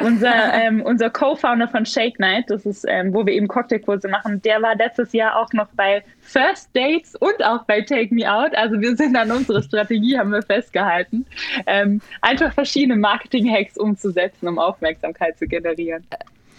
unser, 0.01 0.54
ähm, 0.54 0.81
unser 0.81 1.10
Co-Founder 1.10 1.68
von 1.68 1.86
Shake 1.86 2.19
Night, 2.19 2.46
das 2.50 2.66
ist, 2.66 2.86
ähm, 2.88 3.13
wo 3.13 3.25
wir 3.25 3.34
eben 3.34 3.48
Cocktailkurse 3.48 4.07
machen, 4.07 4.42
der 4.42 4.62
war 4.62 4.76
letztes 4.76 5.14
Jahr 5.14 5.38
auch 5.38 5.52
noch 5.54 5.68
bei 5.76 6.04
First 6.21 6.69
Dates 6.73 7.16
und 7.16 7.44
auch 7.44 7.64
bei 7.66 7.81
Take 7.81 8.14
Me 8.14 8.31
Out. 8.31 8.56
Also 8.56 8.80
wir 8.80 8.95
sind 8.95 9.16
an 9.16 9.31
unsere 9.31 9.64
Strategie, 9.64 10.18
haben 10.18 10.31
wir 10.31 10.42
festgehalten, 10.42 11.26
ähm, 11.66 12.02
einfach 12.21 12.54
verschiedene 12.54 12.97
Marketing-Hacks 12.97 13.78
umzusetzen, 13.78 14.47
um 14.47 14.59
Aufmerksamkeit 14.59 15.38
zu 15.38 15.47
generieren. 15.47 16.06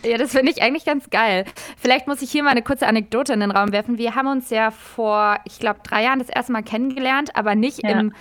Ja, 0.05 0.17
das 0.17 0.33
finde 0.33 0.50
ich 0.50 0.62
eigentlich 0.62 0.87
ganz 0.87 1.11
geil. 1.11 1.45
Vielleicht 1.76 2.07
muss 2.07 2.23
ich 2.23 2.31
hier 2.31 2.43
mal 2.43 2.50
eine 2.50 2.62
kurze 2.62 2.87
Anekdote 2.87 3.35
in 3.35 3.41
den 3.41 3.50
Raum 3.50 3.71
werfen. 3.73 3.99
Wir 3.99 4.14
haben 4.14 4.29
uns 4.29 4.49
ja 4.49 4.71
vor, 4.71 5.38
ich 5.45 5.59
glaube, 5.59 5.81
drei 5.83 6.05
Jahren 6.05 6.21
das 6.21 6.31
erste 6.31 6.53
Mal 6.53 6.62
kennengelernt, 6.62 7.37
aber 7.37 7.55
nicht 7.55 7.83
ja. 7.83 7.91
im 7.91 8.14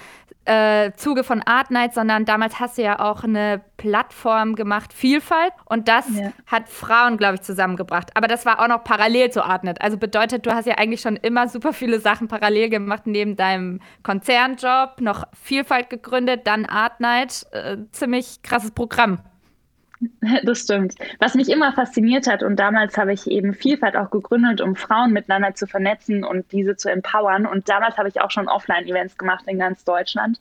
äh, 0.46 0.92
Zuge 0.96 1.24
von 1.24 1.42
Art 1.44 1.70
Night, 1.70 1.94
sondern 1.94 2.26
damals 2.26 2.60
hast 2.60 2.78
du 2.78 2.82
ja 2.82 3.00
auch 3.00 3.24
eine 3.24 3.62
Plattform 3.78 4.56
gemacht, 4.56 4.94
Vielfalt. 4.94 5.54
Und 5.66 5.88
das 5.88 6.06
ja. 6.16 6.32
hat 6.48 6.70
Frauen, 6.70 7.18
glaube 7.18 7.36
ich, 7.36 7.42
zusammengebracht. 7.42 8.10
Aber 8.16 8.28
das 8.28 8.46
war 8.46 8.60
auch 8.60 8.68
noch 8.68 8.84
parallel 8.84 9.32
zu 9.32 9.44
Art 9.44 9.64
Night. 9.64 9.82
Also 9.82 9.98
bedeutet, 9.98 10.46
du 10.46 10.52
hast 10.52 10.66
ja 10.66 10.76
eigentlich 10.76 11.02
schon 11.02 11.18
immer 11.18 11.48
super 11.48 11.74
viele 11.74 12.00
Sachen 12.00 12.28
parallel 12.28 12.70
gemacht, 12.70 13.04
neben 13.06 13.36
deinem 13.36 13.80
Konzernjob, 14.04 15.02
noch 15.02 15.26
Vielfalt 15.34 15.90
gegründet, 15.90 16.48
dann 16.48 16.66
Art 16.66 17.00
Night. 17.00 17.46
Äh, 17.52 17.78
ziemlich 17.92 18.42
krasses 18.42 18.72
Programm. 18.72 19.20
Das 20.44 20.62
stimmt. 20.62 20.96
Was 21.20 21.36
mich 21.36 21.50
immer 21.50 21.74
fasziniert 21.74 22.28
hat, 22.28 22.44
und 22.44 22.58
damals 22.58 22.98
habe 22.98 23.14
ich 23.14 23.28
eben 23.28 23.54
Vielfalt 23.54 23.96
auch 23.96 24.10
gegründet, 24.12 24.62
um 24.62 24.76
Frauen 24.76 25.12
miteinander 25.12 25.56
zu 25.56 25.68
vernetzen 25.68 26.24
und 26.24 26.52
diese 26.52 26.76
zu 26.76 26.90
empowern. 26.90 27.46
Und 27.46 27.70
damals 27.70 27.98
habe 27.98 28.10
ich 28.10 28.22
auch 28.22 28.32
schon 28.32 28.48
Offline-Events 28.48 29.18
gemacht 29.18 29.44
in 29.48 29.60
ganz 29.60 29.84
Deutschland. 29.84 30.40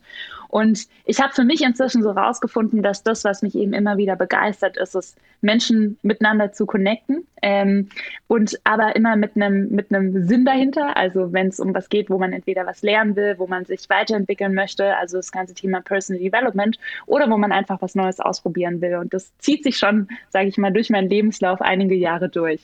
Und 0.48 0.86
ich 1.04 1.20
habe 1.20 1.32
für 1.32 1.44
mich 1.44 1.62
inzwischen 1.62 2.02
so 2.02 2.10
rausgefunden, 2.10 2.82
dass 2.82 3.02
das, 3.02 3.24
was 3.24 3.42
mich 3.42 3.54
eben 3.54 3.72
immer 3.74 3.98
wieder 3.98 4.16
begeistert, 4.16 4.76
ist 4.76 4.94
es, 4.94 5.14
Menschen 5.40 5.98
miteinander 6.02 6.52
zu 6.52 6.66
connecten. 6.66 7.26
Ähm, 7.42 7.88
und 8.26 8.58
aber 8.64 8.96
immer 8.96 9.16
mit 9.16 9.36
einem 9.36 9.68
mit 9.68 9.92
einem 9.92 10.26
Sinn 10.26 10.44
dahinter. 10.44 10.96
Also 10.96 11.32
wenn 11.32 11.48
es 11.48 11.60
um 11.60 11.74
was 11.74 11.88
geht, 11.88 12.10
wo 12.10 12.18
man 12.18 12.32
entweder 12.32 12.66
was 12.66 12.82
lernen 12.82 13.14
will, 13.14 13.38
wo 13.38 13.46
man 13.46 13.64
sich 13.64 13.88
weiterentwickeln 13.88 14.54
möchte, 14.54 14.96
also 14.96 15.18
das 15.18 15.30
ganze 15.30 15.54
Thema 15.54 15.80
Personal 15.80 16.22
Development, 16.22 16.78
oder 17.06 17.30
wo 17.30 17.36
man 17.36 17.52
einfach 17.52 17.80
was 17.82 17.94
Neues 17.94 18.18
ausprobieren 18.20 18.80
will. 18.80 18.96
Und 18.96 19.14
das 19.14 19.36
zieht 19.38 19.62
sich 19.62 19.76
schon, 19.76 20.08
sage 20.30 20.48
ich 20.48 20.58
mal, 20.58 20.72
durch 20.72 20.90
meinen 20.90 21.08
Lebenslauf 21.08 21.60
einige 21.60 21.94
Jahre 21.94 22.28
durch. 22.28 22.62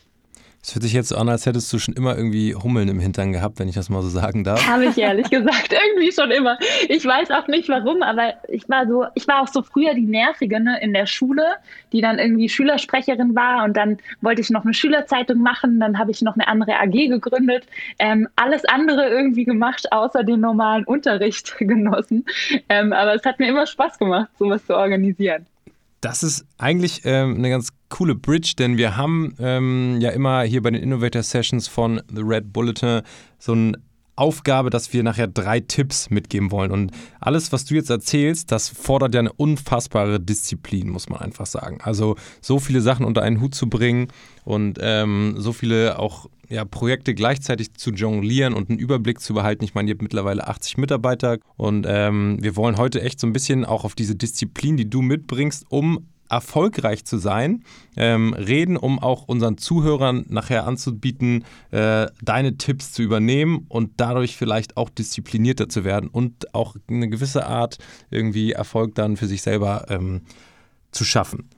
Es 0.67 0.75
hört 0.75 0.83
sich 0.83 0.95
jetzt 0.95 1.11
so 1.11 1.17
an, 1.17 1.29
als 1.29 1.45
hättest 1.45 1.71
du 1.75 1.79
schon 1.79 1.93
immer 1.93 2.17
irgendwie 2.17 2.55
Hummeln 2.55 2.89
im 2.89 2.99
Hintern 2.99 3.33
gehabt, 3.33 3.59
wenn 3.59 3.69
ich 3.69 3.75
das 3.75 3.91
mal 3.91 4.01
so 4.01 4.09
sagen 4.09 4.45
darf. 4.45 4.67
Habe 4.67 4.87
ich 4.87 4.97
ehrlich 4.97 5.29
gesagt 5.29 5.75
irgendwie 5.75 6.11
schon 6.11 6.31
immer. 6.31 6.57
Ich 6.89 7.05
weiß 7.05 7.33
auch 7.33 7.47
nicht 7.49 7.69
warum, 7.69 8.03
aber 8.03 8.33
ich 8.49 8.67
war 8.67 8.87
so, 8.87 9.05
ich 9.15 9.29
war 9.29 9.43
auch 9.43 9.49
so 9.49 9.63
früher 9.63 9.93
die 9.93 10.07
Nervige 10.07 10.61
ne, 10.61 10.81
in 10.81 10.95
der 10.95 11.05
Schule, 11.05 11.57
die 11.93 12.01
dann 12.01 12.19
irgendwie 12.19 12.49
Schülersprecherin 12.49 13.35
war 13.35 13.65
und 13.65 13.77
dann 13.77 13.99
wollte 14.23 14.41
ich 14.41 14.49
noch 14.49 14.65
eine 14.65 14.73
Schülerzeitung 14.73 15.43
machen, 15.43 15.81
dann 15.81 15.99
habe 15.99 16.13
ich 16.13 16.23
noch 16.23 16.35
eine 16.35 16.49
andere 16.49 16.81
AG 16.81 17.09
gegründet, 17.09 17.67
ähm, 17.99 18.27
alles 18.35 18.65
andere 18.65 19.07
irgendwie 19.11 19.45
gemacht, 19.45 19.93
außer 19.93 20.25
den 20.25 20.41
normalen 20.41 20.85
Unterricht 20.85 21.57
genossen. 21.59 22.25
Ähm, 22.71 22.95
aber 22.95 23.15
es 23.15 23.25
hat 23.27 23.39
mir 23.39 23.49
immer 23.49 23.67
Spaß 23.67 23.99
gemacht, 23.99 24.31
sowas 24.39 24.65
zu 24.65 24.75
organisieren. 24.75 25.45
Das 26.05 26.23
ist 26.23 26.45
eigentlich 26.59 27.01
ähm, 27.05 27.37
eine 27.37 27.49
ganz 27.49 27.71
coole 27.89 28.15
Bridge, 28.15 28.53
denn 28.59 28.77
wir 28.77 28.99
haben 28.99 29.35
ähm, 29.39 30.03
ja 30.03 30.11
immer 30.11 30.43
hier 30.43 30.63
bei 30.63 30.71
den 30.71 30.83
Innovator 30.83 31.23
Sessions 31.23 31.67
von 31.67 32.03
The 32.15 32.21
Red 32.21 32.53
Bulletin 32.53 33.01
so 33.39 33.53
eine 33.53 33.79
Aufgabe, 34.15 34.69
dass 34.69 34.93
wir 34.93 35.03
nachher 35.03 35.29
drei 35.29 35.61
Tipps 35.61 36.11
mitgeben 36.11 36.51
wollen. 36.51 36.73
Und 36.73 36.93
alles, 37.21 37.53
was 37.53 37.65
du 37.65 37.75
jetzt 37.75 37.89
erzählst, 37.89 38.53
das 38.53 38.69
fordert 38.69 39.15
ja 39.15 39.21
eine 39.21 39.33
unfassbare 39.33 40.21
Disziplin, 40.21 40.91
muss 40.91 41.09
man 41.09 41.21
einfach 41.21 41.47
sagen. 41.47 41.79
Also 41.81 42.17
so 42.43 42.59
viele 42.59 42.83
Sachen 42.83 43.07
unter 43.07 43.23
einen 43.23 43.41
Hut 43.41 43.55
zu 43.55 43.71
bringen 43.71 44.09
und 44.45 44.79
ähm, 44.83 45.37
so 45.39 45.55
viele 45.55 45.99
auch 45.99 46.29
ja, 46.49 46.65
Projekte 46.65 47.15
gleichzeitig 47.15 47.75
zu 47.75 47.91
jonglieren 47.91 48.55
und 48.55 48.71
einen 48.71 48.79
Überblick 48.79 49.21
zu 49.21 49.35
behalten. 49.35 49.65
Ich 49.65 49.75
meine, 49.75 49.89
ihr 49.89 49.95
habt 49.95 50.03
mittlerweile 50.03 50.47
80 50.47 50.79
Mitarbeiter 50.79 51.39
und 51.57 51.87
ähm, 51.89 52.39
wir 52.41 52.57
wollen 52.57 52.77
heute 52.77 53.03
echt 53.03 53.21
so 53.21 53.27
ein 53.27 53.33
bisschen 53.33 53.65
auch 53.65 53.85
auf 53.85 53.95
diese 53.95 54.15
Disziplin, 54.15 54.77
die 54.77 54.89
du 54.89 55.03
mitbringst, 55.03 55.67
um 55.69 56.07
erfolgreich 56.29 57.05
zu 57.05 57.19
sein, 57.19 57.65
ähm, 57.97 58.33
reden, 58.35 58.77
um 58.77 58.99
auch 58.99 59.25
unseren 59.29 59.59
Zuhörern 59.59 60.25
nachher 60.29 60.67
anzubieten, 60.67 61.45
äh, 61.71 62.07
deine 62.23 62.57
Tipps 62.57 62.93
zu 62.93 63.03
übernehmen 63.03 63.67
und 63.69 63.93
dadurch 63.99 64.37
vielleicht 64.37 64.77
auch 64.77 64.91
disziplinierter 64.91 65.69
zu 65.69 65.85
werden 65.85 66.09
und 66.09 66.55
auch 66.55 66.77
eine 66.89 67.09
gewisse 67.09 67.47
Art 67.47 67.79
irgendwie 68.11 68.53
Erfolg 68.53 68.95
dann 68.95 69.17
für 69.17 69.27
sich 69.27 69.43
selber 69.43 69.87
ähm, 69.91 70.23
zu 70.91 71.05
schaffen. 71.05 71.49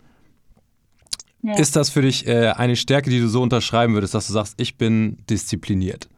Ja. 1.43 1.57
Ist 1.59 1.77
das 1.77 1.91
für 1.91 2.03
dich 2.03 2.27
äh, 2.27 2.49
eine 2.57 2.77
Stärke, 2.77 3.11
die 3.11 3.21
du 3.21 3.29
so 3.29 3.43
unterschreiben 3.43 3.95
würdest, 3.95 4.15
dass 4.15 4.27
du 4.27 4.33
sagst, 4.33 4.55
ich 4.61 4.77
bin 4.77 5.19
diszipliniert? 5.29 6.09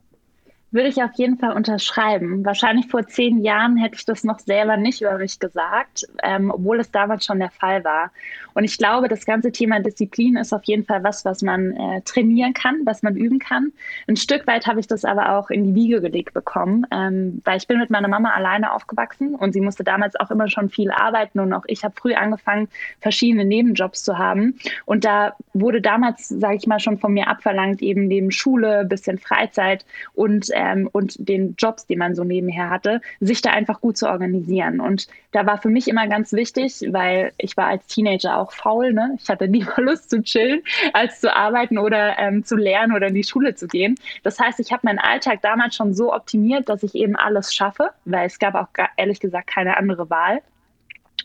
Würde 0.71 0.89
ich 0.89 1.03
auf 1.03 1.13
jeden 1.15 1.39
Fall 1.39 1.53
unterschreiben. 1.53 2.45
Wahrscheinlich 2.45 2.89
vor 2.89 3.07
zehn 3.07 3.43
Jahren 3.43 3.79
hätte 3.79 3.97
ich 3.97 4.05
das 4.05 4.23
noch 4.23 4.39
selber 4.39 4.77
nicht 4.77 5.01
über 5.01 5.17
mich 5.17 5.39
gesagt, 5.39 6.07
ähm, 6.23 6.51
obwohl 6.51 6.79
es 6.79 6.91
damals 6.91 7.25
schon 7.25 7.39
der 7.39 7.51
Fall 7.51 7.85
war. 7.85 8.11
Und 8.53 8.65
ich 8.65 8.77
glaube, 8.77 9.09
das 9.09 9.25
ganze 9.25 9.53
Thema 9.53 9.81
Disziplin 9.81 10.37
ist 10.37 10.53
auf 10.53 10.65
jeden 10.65 10.85
Fall 10.85 11.05
was, 11.05 11.25
was 11.25 11.43
man 11.43 11.73
äh, 11.73 12.03
trainieren 12.03 12.53
kann, 12.53 12.81
was 12.85 13.03
man 13.03 13.17
üben 13.17 13.39
kann. 13.39 13.73
Ein 14.09 14.17
Stück 14.17 14.47
weit 14.47 14.67
habe 14.67 14.81
ich 14.81 14.87
das 14.87 15.05
aber 15.05 15.39
auch 15.39 15.49
in 15.49 15.65
die 15.65 15.75
Wiege 15.75 16.01
gelegt 16.01 16.35
bekommen, 16.35 16.85
ähm, 16.91 17.41
weil 17.45 17.57
ich 17.57 17.67
bin 17.67 17.79
mit 17.79 17.89
meiner 17.89 18.09
Mama 18.09 18.31
alleine 18.31 18.73
aufgewachsen 18.73 19.37
und 19.37 19.53
sie 19.53 19.61
musste 19.61 19.85
damals 19.85 20.17
auch 20.17 20.31
immer 20.31 20.51
schon 20.51 20.69
viel 20.69 20.91
arbeiten 20.91 21.39
und 21.41 21.53
auch 21.53 21.65
ich 21.67 21.85
habe 21.85 21.95
früh 21.99 22.15
angefangen, 22.15 22.69
verschiedene 23.01 23.45
Nebenjobs 23.45 24.03
zu 24.03 24.19
haben. 24.19 24.59
Und 24.85 25.05
da 25.05 25.35
wurde 25.55 25.81
damals, 25.81 26.29
sage 26.29 26.57
ich 26.57 26.67
mal, 26.67 26.81
schon 26.81 26.99
von 26.99 27.13
mir 27.15 27.29
abverlangt, 27.29 27.81
eben 27.81 28.09
neben 28.09 28.33
Schule, 28.33 28.85
bisschen 28.85 29.19
Freizeit 29.19 29.87
und 30.15 30.51
ähm, 30.59 30.89
und 30.91 31.29
den 31.29 31.55
Jobs, 31.57 31.87
die 31.87 31.95
man 31.95 32.17
so 32.17 32.25
nebenher 32.25 32.69
hatte, 32.69 33.01
sich 33.21 33.41
da 33.43 33.51
einfach 33.51 33.81
gut 33.81 33.97
zu 33.97 34.09
organisieren. 34.09 34.81
Und 34.81 35.07
da 35.31 35.47
war 35.47 35.59
für 35.59 35.69
mich 35.69 35.87
immer 35.87 36.09
ganz 36.09 36.33
wichtig, 36.33 36.85
weil 36.91 37.33
ich 37.39 37.57
war 37.57 37.67
als 37.67 37.87
Teenager 37.87 38.37
auch 38.37 38.53
faul, 38.53 38.93
ne? 38.93 39.17
Ich 39.21 39.29
hatte 39.29 39.49
mal 39.49 39.85
Lust 39.85 40.11
zu 40.11 40.23
chillen, 40.23 40.63
als 40.93 41.21
zu 41.21 41.35
arbeiten 41.35 41.79
oder 41.79 42.19
ähm, 42.19 42.45
zu 42.45 42.57
lernen 42.57 42.93
oder 42.93 43.07
in 43.07 43.15
die 43.15 43.25
Schule 43.25 43.55
zu 43.55 43.69
gehen. 43.69 43.95
Das 44.25 44.41
heißt, 44.41 44.59
ich 44.59 44.73
habe 44.73 44.83
meinen 44.85 44.99
Alltag 44.99 45.41
damals 45.43 45.77
schon 45.77 45.95
so 45.95 46.13
optimiert, 46.13 46.69
dass 46.69 46.83
ich 46.83 46.95
eben 46.95 47.15
alles 47.15 47.55
schaffe, 47.55 47.91
weil 48.05 48.27
es 48.27 48.39
gab 48.39 48.55
auch 48.55 48.69
ehrlich 48.97 49.21
gesagt 49.21 49.47
keine 49.47 49.77
andere 49.77 50.11
Wahl 50.11 50.41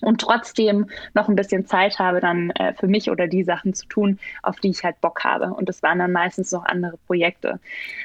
und 0.02 0.22
trotzdem 0.22 0.88
noch 1.14 1.30
ein 1.30 1.36
bisschen 1.36 1.66
Zeit 1.66 2.00
habe, 2.00 2.20
dann 2.20 2.52
äh, 2.52 2.74
für 2.74 2.88
mich 2.88 3.10
oder 3.10 3.28
die 3.28 3.44
Sachen 3.44 3.74
zu 3.74 3.86
tun, 3.88 4.20
auf 4.42 4.60
die 4.60 4.70
ich 4.70 4.84
halt 4.84 5.00
Bock 5.02 5.24
habe. 5.24 5.54
Und 5.54 5.70
das 5.70 5.84
waren 5.84 6.00
dann 6.00 6.12
meistens 6.12 6.52
noch 6.52 6.66
andere 6.66 6.98
Projekte. 7.08 7.60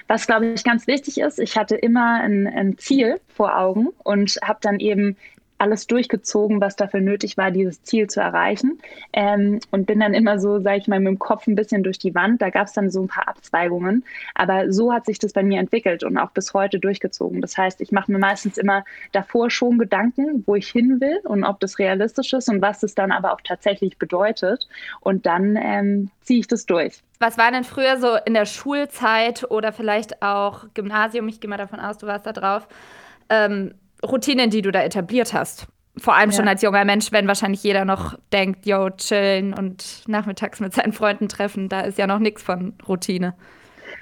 Was, 0.07 0.27
glaube 0.27 0.47
ich, 0.47 0.65
ganz 0.65 0.87
wichtig 0.87 1.19
ist, 1.19 1.39
ich 1.39 1.57
hatte 1.57 1.77
immer 1.77 2.21
ein, 2.21 2.47
ein 2.47 2.79
Ziel 2.79 3.21
vor 3.29 3.57
Augen 3.59 3.89
und 4.05 4.39
habe 4.43 4.59
dann 4.63 4.81
eben 4.81 5.17
alles 5.59 5.87
durchgezogen, 5.87 6.61
was 6.61 6.77
dafür 6.77 7.01
nötig 7.01 7.37
war, 7.37 7.51
dieses 7.51 7.83
Ziel 7.83 8.09
zu 8.09 8.21
erreichen. 8.21 8.79
Ähm, 9.13 9.61
und 9.71 9.87
bin 9.87 10.01
dann 10.01 10.15
immer 10.15 10.39
so, 10.39 10.61
sage 10.61 10.79
ich 10.79 10.89
mal, 10.89 11.01
mit 11.01 11.09
dem 11.09 11.19
Kopf 11.19 11.47
ein 11.47 11.55
bisschen 11.55 11.83
durch 11.83 11.99
die 11.99 12.15
Wand. 12.15 12.41
Da 12.41 12.51
gab 12.51 12.67
es 12.67 12.73
dann 12.73 12.91
so 12.91 13.03
ein 13.03 13.09
paar 13.09 13.29
Abzweigungen. 13.29 14.05
Aber 14.35 14.73
so 14.73 14.93
hat 14.93 15.07
sich 15.07 15.19
das 15.19 15.33
bei 15.33 15.43
mir 15.43 15.61
entwickelt 15.61 16.05
und 16.05 16.17
auch 16.17 16.31
bis 16.31 16.55
heute 16.55 16.79
durchgezogen. 16.79 17.41
Das 17.41 17.59
heißt, 17.59 17.81
ich 17.81 17.93
mache 17.93 18.11
mir 18.13 18.19
meistens 18.19 18.59
immer 18.59 18.85
davor 19.13 19.51
schon 19.51 19.79
Gedanken, 19.79 20.45
wo 20.47 20.55
ich 20.55 20.69
hin 20.69 21.01
will 21.01 21.21
und 21.25 21.45
ob 21.45 21.61
das 21.61 21.79
realistisch 21.79 22.33
ist 22.33 22.49
und 22.49 22.63
was 22.63 22.83
es 22.83 22.95
dann 22.95 23.13
aber 23.13 23.33
auch 23.33 23.41
tatsächlich 23.43 23.99
bedeutet. 23.99 24.69
Und 25.01 25.27
dann 25.27 25.57
ähm, 25.57 26.11
ziehe 26.23 26.41
ich 26.41 26.47
das 26.47 26.67
durch. 26.67 27.03
Was 27.19 27.37
war 27.37 27.51
denn 27.51 27.65
früher 27.65 27.99
so 27.99 28.17
in 28.25 28.35
der 28.35 28.47
Schulzeit 28.47 29.51
oder 29.51 29.73
vielleicht 29.73 30.23
auch 30.23 30.67
Gymnasium? 30.75 31.27
Ich 31.29 31.41
gehe 31.41 31.51
mal 31.51 31.57
davon 31.57 31.81
aus, 31.81 31.99
du 31.99 32.07
warst 32.07 32.27
da 32.27 32.33
drauf. 32.33 32.69
Ähm, 33.29 33.75
Routinen, 34.05 34.51
die 34.51 34.63
du 34.63 34.71
da 34.71 34.83
etabliert 34.83 35.33
hast. 35.33 35.67
Vor 35.97 36.15
allem 36.15 36.31
ja. 36.31 36.37
schon 36.37 36.49
als 36.49 36.63
junger 36.63 36.85
Mensch, 36.85 37.11
wenn 37.11 37.27
wahrscheinlich 37.27 37.63
jeder 37.63 37.85
noch 37.85 38.17
denkt, 38.33 38.67
yo, 38.67 38.91
chillen 38.91 39.53
und 39.53 40.05
nachmittags 40.07 40.61
mit 40.61 40.73
seinen 40.73 40.93
Freunden 40.93 41.29
treffen, 41.29 41.69
da 41.69 41.81
ist 41.81 41.99
ja 41.99 42.07
noch 42.07 42.21
nichts 42.21 42.43
von 42.43 42.75
Routine. 42.87 43.35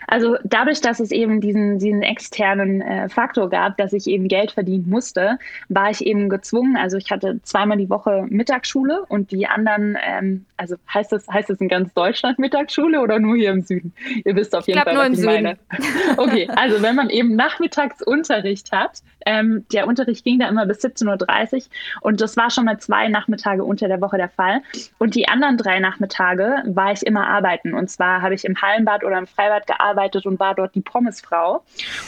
Also 0.06 0.36
dadurch, 0.44 0.80
dass 0.80 1.00
es 1.00 1.10
eben 1.10 1.40
diesen, 1.40 1.78
diesen 1.78 2.02
externen 2.02 2.80
äh, 2.80 3.08
Faktor 3.08 3.50
gab, 3.50 3.76
dass 3.76 3.92
ich 3.92 4.06
eben 4.06 4.28
Geld 4.28 4.52
verdienen 4.52 4.88
musste, 4.88 5.38
war 5.68 5.90
ich 5.90 6.06
eben 6.06 6.28
gezwungen. 6.28 6.76
Also 6.76 6.96
ich 6.96 7.10
hatte 7.10 7.40
zweimal 7.42 7.78
die 7.78 7.90
Woche 7.90 8.26
Mittagsschule 8.28 9.04
und 9.08 9.30
die 9.30 9.46
anderen, 9.46 9.96
ähm, 10.04 10.46
also 10.56 10.76
heißt 10.92 11.12
das, 11.12 11.26
heißt 11.28 11.50
das 11.50 11.60
in 11.60 11.68
ganz 11.68 11.92
Deutschland 11.94 12.38
Mittagsschule 12.38 13.00
oder 13.00 13.18
nur 13.18 13.36
hier 13.36 13.50
im 13.50 13.62
Süden? 13.62 13.92
Ihr 14.25 14.36
wisst 14.36 14.54
auf 14.54 14.66
jeden 14.66 14.78
ich 14.78 14.84
Fall, 14.84 14.96
was 14.96 15.10
ich 15.10 15.16
Süden. 15.18 15.26
meine. 15.26 15.58
Okay, 16.16 16.48
also 16.54 16.82
wenn 16.82 16.94
man 16.94 17.10
eben 17.10 17.36
Nachmittagsunterricht 17.36 18.72
hat, 18.72 19.02
ähm, 19.26 19.66
der 19.72 19.86
Unterricht 19.86 20.25
ging 20.25 20.38
da 20.38 20.48
immer 20.48 20.66
bis 20.66 20.84
17.30 20.84 21.54
Uhr 21.56 21.62
und 22.02 22.20
das 22.20 22.36
war 22.36 22.50
schon 22.50 22.64
mal 22.64 22.78
zwei 22.78 23.08
Nachmittage 23.08 23.64
unter 23.64 23.88
der 23.88 24.00
Woche 24.00 24.16
der 24.16 24.28
Fall. 24.28 24.60
Und 24.98 25.14
die 25.14 25.28
anderen 25.28 25.56
drei 25.56 25.80
Nachmittage 25.80 26.62
war 26.64 26.92
ich 26.92 27.04
immer 27.04 27.26
arbeiten. 27.26 27.75
Und 27.75 27.90
zwar 27.90 28.22
habe 28.22 28.34
ich 28.34 28.44
im 28.44 28.60
Hallenbad 28.60 29.04
oder 29.04 29.18
im 29.18 29.26
Freibad 29.26 29.66
gearbeitet 29.66 29.96
gearbeitet 29.97 30.26
und 30.26 30.38
war 30.38 30.55
dort 30.55 30.75
die 30.75 30.81
Pommesfrau. 30.81 31.62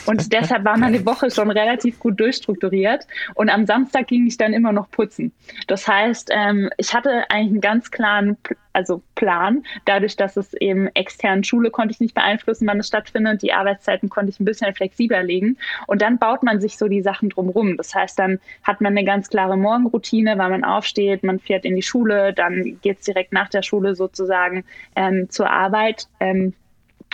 Und 0.05 0.31
deshalb 0.33 0.63
war 0.63 0.77
meine 0.77 1.05
Woche 1.05 1.31
schon 1.31 1.51
relativ 1.51 1.99
gut 1.99 2.19
durchstrukturiert. 2.19 3.07
Und 3.33 3.49
am 3.49 3.65
Samstag 3.65 4.07
ging 4.07 4.27
ich 4.27 4.37
dann 4.37 4.53
immer 4.53 4.71
noch 4.71 4.89
putzen. 4.91 5.31
Das 5.67 5.87
heißt, 5.87 6.29
ähm, 6.31 6.69
ich 6.77 6.93
hatte 6.93 7.29
eigentlich 7.29 7.51
einen 7.51 7.61
ganz 7.61 7.91
klaren 7.91 8.37
also 8.71 9.01
Plan. 9.15 9.63
Dadurch, 9.85 10.15
dass 10.15 10.37
es 10.37 10.53
eben 10.53 10.87
extern 10.93 11.43
Schule 11.43 11.71
konnte 11.71 11.91
ich 11.91 11.99
nicht 11.99 12.13
beeinflussen, 12.13 12.67
wann 12.67 12.79
es 12.79 12.87
stattfindet. 12.87 13.41
Die 13.41 13.51
Arbeitszeiten 13.51 14.09
konnte 14.09 14.29
ich 14.29 14.39
ein 14.39 14.45
bisschen 14.45 14.73
flexibler 14.73 15.23
legen. 15.23 15.57
Und 15.87 16.01
dann 16.01 16.17
baut 16.17 16.43
man 16.43 16.61
sich 16.61 16.77
so 16.77 16.87
die 16.87 17.01
Sachen 17.01 17.29
drumherum. 17.29 17.77
Das 17.77 17.93
heißt, 17.93 18.17
dann 18.17 18.39
hat 18.63 18.79
man 18.79 18.93
eine 18.95 19.03
ganz 19.03 19.29
klare 19.29 19.57
Morgenroutine, 19.57 20.37
weil 20.37 20.49
man 20.49 20.63
aufsteht, 20.63 21.23
man 21.23 21.39
fährt 21.39 21.65
in 21.65 21.75
die 21.75 21.81
Schule, 21.81 22.33
dann 22.33 22.79
geht 22.81 22.99
es 22.99 23.05
direkt 23.05 23.33
nach 23.33 23.49
der 23.49 23.63
Schule 23.63 23.95
sozusagen 23.95 24.63
ähm, 24.95 25.29
zur 25.29 25.49
Arbeit. 25.49 26.07
Ähm, 26.19 26.53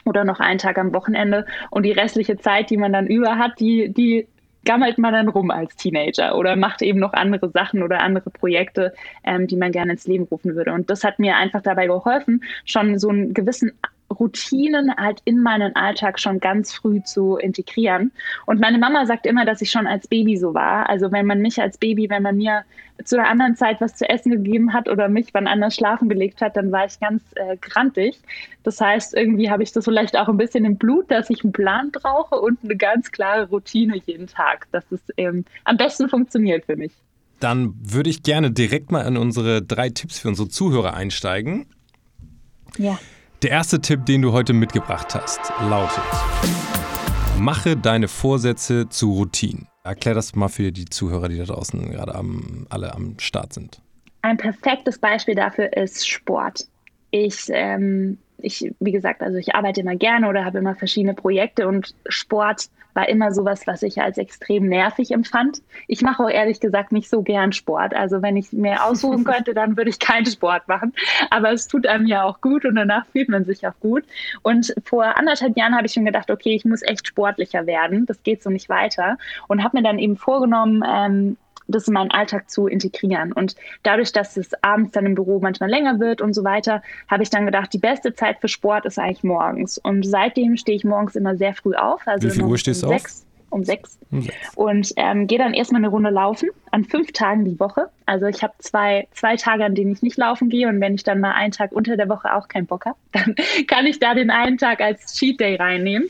oder 0.05 0.23
noch 0.23 0.39
einen 0.39 0.59
Tag 0.59 0.77
am 0.77 0.93
Wochenende. 0.93 1.45
Und 1.69 1.83
die 1.83 1.91
restliche 1.91 2.37
Zeit, 2.37 2.69
die 2.69 2.77
man 2.77 2.93
dann 2.93 3.07
über 3.07 3.37
hat, 3.37 3.59
die, 3.59 3.89
die 3.89 4.27
gammelt 4.65 4.97
man 4.97 5.13
dann 5.13 5.29
rum 5.29 5.51
als 5.51 5.75
Teenager 5.75 6.35
oder 6.35 6.55
macht 6.55 6.81
eben 6.81 6.99
noch 6.99 7.13
andere 7.13 7.49
Sachen 7.49 7.83
oder 7.83 8.01
andere 8.01 8.29
Projekte, 8.31 8.93
ähm, 9.23 9.47
die 9.47 9.55
man 9.55 9.71
gerne 9.71 9.93
ins 9.93 10.07
Leben 10.07 10.25
rufen 10.25 10.55
würde. 10.55 10.73
Und 10.73 10.89
das 10.89 11.03
hat 11.03 11.19
mir 11.19 11.37
einfach 11.37 11.61
dabei 11.61 11.87
geholfen, 11.87 12.43
schon 12.65 12.97
so 12.99 13.09
einen 13.09 13.33
gewissen 13.33 13.71
Routinen 14.19 14.95
halt 14.95 15.21
in 15.25 15.41
meinen 15.41 15.75
Alltag 15.75 16.19
schon 16.19 16.39
ganz 16.39 16.73
früh 16.73 17.01
zu 17.03 17.37
integrieren. 17.37 18.11
Und 18.45 18.59
meine 18.59 18.77
Mama 18.77 19.05
sagt 19.05 19.25
immer, 19.25 19.45
dass 19.45 19.61
ich 19.61 19.71
schon 19.71 19.87
als 19.87 20.07
Baby 20.07 20.37
so 20.37 20.53
war. 20.53 20.89
Also 20.89 21.11
wenn 21.11 21.25
man 21.25 21.39
mich 21.39 21.61
als 21.61 21.77
Baby, 21.77 22.09
wenn 22.09 22.23
man 22.23 22.37
mir 22.37 22.63
zu 23.03 23.19
einer 23.19 23.29
anderen 23.29 23.55
Zeit 23.55 23.81
was 23.81 23.95
zu 23.95 24.07
essen 24.07 24.31
gegeben 24.31 24.73
hat 24.73 24.87
oder 24.87 25.09
mich 25.09 25.33
wann 25.33 25.47
anders 25.47 25.75
schlafen 25.75 26.07
gelegt 26.07 26.41
hat, 26.41 26.55
dann 26.55 26.71
war 26.71 26.85
ich 26.85 26.99
ganz 26.99 27.21
äh, 27.35 27.57
grantig. 27.57 28.19
Das 28.63 28.79
heißt, 28.79 29.13
irgendwie 29.15 29.49
habe 29.49 29.63
ich 29.63 29.71
das 29.73 29.83
vielleicht 29.83 30.17
auch 30.17 30.29
ein 30.29 30.37
bisschen 30.37 30.65
im 30.65 30.77
Blut, 30.77 31.11
dass 31.11 31.29
ich 31.29 31.43
einen 31.43 31.51
Plan 31.51 31.91
brauche 31.91 32.35
und 32.35 32.59
eine 32.63 32.75
ganz 32.77 33.11
klare 33.11 33.49
Routine 33.49 33.99
jeden 34.05 34.27
Tag, 34.27 34.67
dass 34.71 34.89
es 34.91 35.01
ähm, 35.17 35.45
am 35.65 35.77
besten 35.77 36.07
funktioniert 36.07 36.65
für 36.65 36.77
mich. 36.77 36.93
Dann 37.39 37.73
würde 37.83 38.09
ich 38.09 38.23
gerne 38.23 38.51
direkt 38.51 38.91
mal 38.91 39.01
in 39.01 39.17
unsere 39.17 39.61
drei 39.61 39.89
Tipps 39.89 40.19
für 40.19 40.29
unsere 40.29 40.47
Zuhörer 40.47 40.93
einsteigen. 40.93 41.65
Ja. 42.77 42.97
Der 43.45 43.51
erste 43.51 43.79
Tipp, 43.79 44.07
den 44.07 44.23
du 44.23 44.31
heute 44.31 44.53
mitgebracht 44.53 45.13
hast, 45.13 45.39
lautet: 45.69 46.01
Mache 47.37 47.77
deine 47.77 48.07
Vorsätze 48.07 48.89
zu 48.89 49.11
Routinen. 49.11 49.67
Erklär 49.83 50.15
das 50.15 50.33
mal 50.33 50.47
für 50.47 50.71
die 50.71 50.85
Zuhörer, 50.85 51.29
die 51.29 51.37
da 51.37 51.43
draußen 51.43 51.91
gerade 51.91 52.15
am, 52.15 52.65
alle 52.71 52.95
am 52.95 53.19
Start 53.19 53.53
sind. 53.53 53.83
Ein 54.23 54.37
perfektes 54.37 54.97
Beispiel 54.97 55.35
dafür 55.35 55.71
ist 55.77 56.09
Sport. 56.09 56.65
Ich 57.11 57.45
ähm, 57.49 58.17
ich, 58.37 58.73
wie 58.79 58.91
gesagt, 58.91 59.21
also 59.21 59.37
ich 59.37 59.55
arbeite 59.55 59.81
immer 59.81 59.95
gerne 59.95 60.27
oder 60.27 60.45
habe 60.45 60.59
immer 60.59 60.75
verschiedene 60.75 61.13
Projekte 61.13 61.67
und 61.67 61.95
Sport 62.07 62.69
war 62.95 63.09
immer 63.09 63.31
sowas, 63.33 63.67
was 63.67 63.83
ich 63.83 64.01
als 64.01 64.17
extrem 64.17 64.67
nervig 64.67 65.11
empfand. 65.11 65.61
Ich 65.87 66.01
mache 66.01 66.23
auch 66.23 66.29
ehrlich 66.29 66.61
gesagt 66.61 66.93
nicht 66.93 67.09
so 67.09 67.21
gern 67.21 67.51
Sport. 67.51 67.93
Also 67.93 68.21
wenn 68.21 68.37
ich 68.37 68.53
mir 68.53 68.83
aussuchen 68.85 69.23
könnte, 69.25 69.53
dann 69.53 69.77
würde 69.77 69.89
ich 69.89 69.99
keinen 69.99 70.25
Sport 70.25 70.67
machen. 70.67 70.93
Aber 71.29 71.51
es 71.51 71.67
tut 71.67 71.85
einem 71.85 72.07
ja 72.07 72.23
auch 72.23 72.39
gut 72.39 72.65
und 72.65 72.75
danach 72.75 73.05
fühlt 73.07 73.29
man 73.29 73.43
sich 73.43 73.67
auch 73.67 73.77
gut. 73.81 74.05
Und 74.43 74.73
vor 74.85 75.17
anderthalb 75.17 75.57
Jahren 75.57 75.75
habe 75.75 75.85
ich 75.87 75.93
schon 75.93 76.05
gedacht, 76.05 76.31
okay, 76.31 76.55
ich 76.55 76.63
muss 76.63 76.81
echt 76.81 77.05
sportlicher 77.05 77.67
werden. 77.67 78.05
Das 78.05 78.23
geht 78.23 78.41
so 78.41 78.49
nicht 78.49 78.69
weiter. 78.69 79.17
Und 79.49 79.63
habe 79.63 79.77
mir 79.77 79.83
dann 79.83 79.99
eben 79.99 80.15
vorgenommen, 80.15 80.81
ähm, 80.87 81.37
das 81.67 81.87
in 81.87 81.93
meinen 81.93 82.11
Alltag 82.11 82.49
zu 82.49 82.67
integrieren. 82.67 83.31
Und 83.31 83.55
dadurch, 83.83 84.11
dass 84.11 84.37
es 84.37 84.51
abends 84.61 84.91
dann 84.91 85.05
im 85.05 85.15
Büro 85.15 85.39
manchmal 85.39 85.69
länger 85.69 85.99
wird 85.99 86.21
und 86.21 86.33
so 86.33 86.43
weiter, 86.43 86.81
habe 87.07 87.23
ich 87.23 87.29
dann 87.29 87.45
gedacht, 87.45 87.73
die 87.73 87.79
beste 87.79 88.13
Zeit 88.13 88.37
für 88.39 88.47
Sport 88.47 88.85
ist 88.85 88.99
eigentlich 88.99 89.23
morgens. 89.23 89.77
Und 89.77 90.05
seitdem 90.05 90.57
stehe 90.57 90.75
ich 90.75 90.83
morgens 90.83 91.15
immer 91.15 91.35
sehr 91.35 91.53
früh 91.53 91.75
auf. 91.75 92.01
Also 92.05 92.27
Wie 92.27 92.31
viel 92.31 92.43
Uhr 92.43 92.57
stehst 92.57 92.83
du 92.83 92.87
auf? 92.87 92.93
um 92.93 92.99
sechs 92.99 93.25
um 93.55 93.63
sechs. 93.63 93.97
und 94.55 94.91
ähm, 94.97 95.27
gehe 95.27 95.37
dann 95.37 95.53
erstmal 95.53 95.79
eine 95.79 95.87
Runde 95.87 96.09
laufen 96.09 96.49
an 96.71 96.83
fünf 96.83 97.11
Tagen 97.13 97.45
die 97.45 97.59
Woche. 97.59 97.89
Also 98.05 98.25
ich 98.25 98.43
habe 98.43 98.53
zwei, 98.59 99.07
zwei 99.13 99.37
Tage, 99.37 99.63
an 99.63 99.75
denen 99.75 99.93
ich 99.93 100.01
nicht 100.01 100.17
laufen 100.17 100.49
gehe 100.49 100.67
und 100.67 100.81
wenn 100.81 100.95
ich 100.95 101.03
dann 101.03 101.21
mal 101.21 101.31
einen 101.31 101.51
Tag 101.51 101.71
unter 101.71 101.95
der 101.95 102.09
Woche 102.09 102.33
auch 102.35 102.47
keinen 102.47 102.65
Bock 102.65 102.85
habe, 102.85 102.97
dann 103.13 103.35
kann 103.67 103.85
ich 103.85 103.99
da 103.99 104.13
den 104.13 104.29
einen 104.29 104.57
Tag 104.57 104.81
als 104.81 105.15
Cheat 105.15 105.39
Day 105.39 105.55
reinnehmen. 105.55 106.09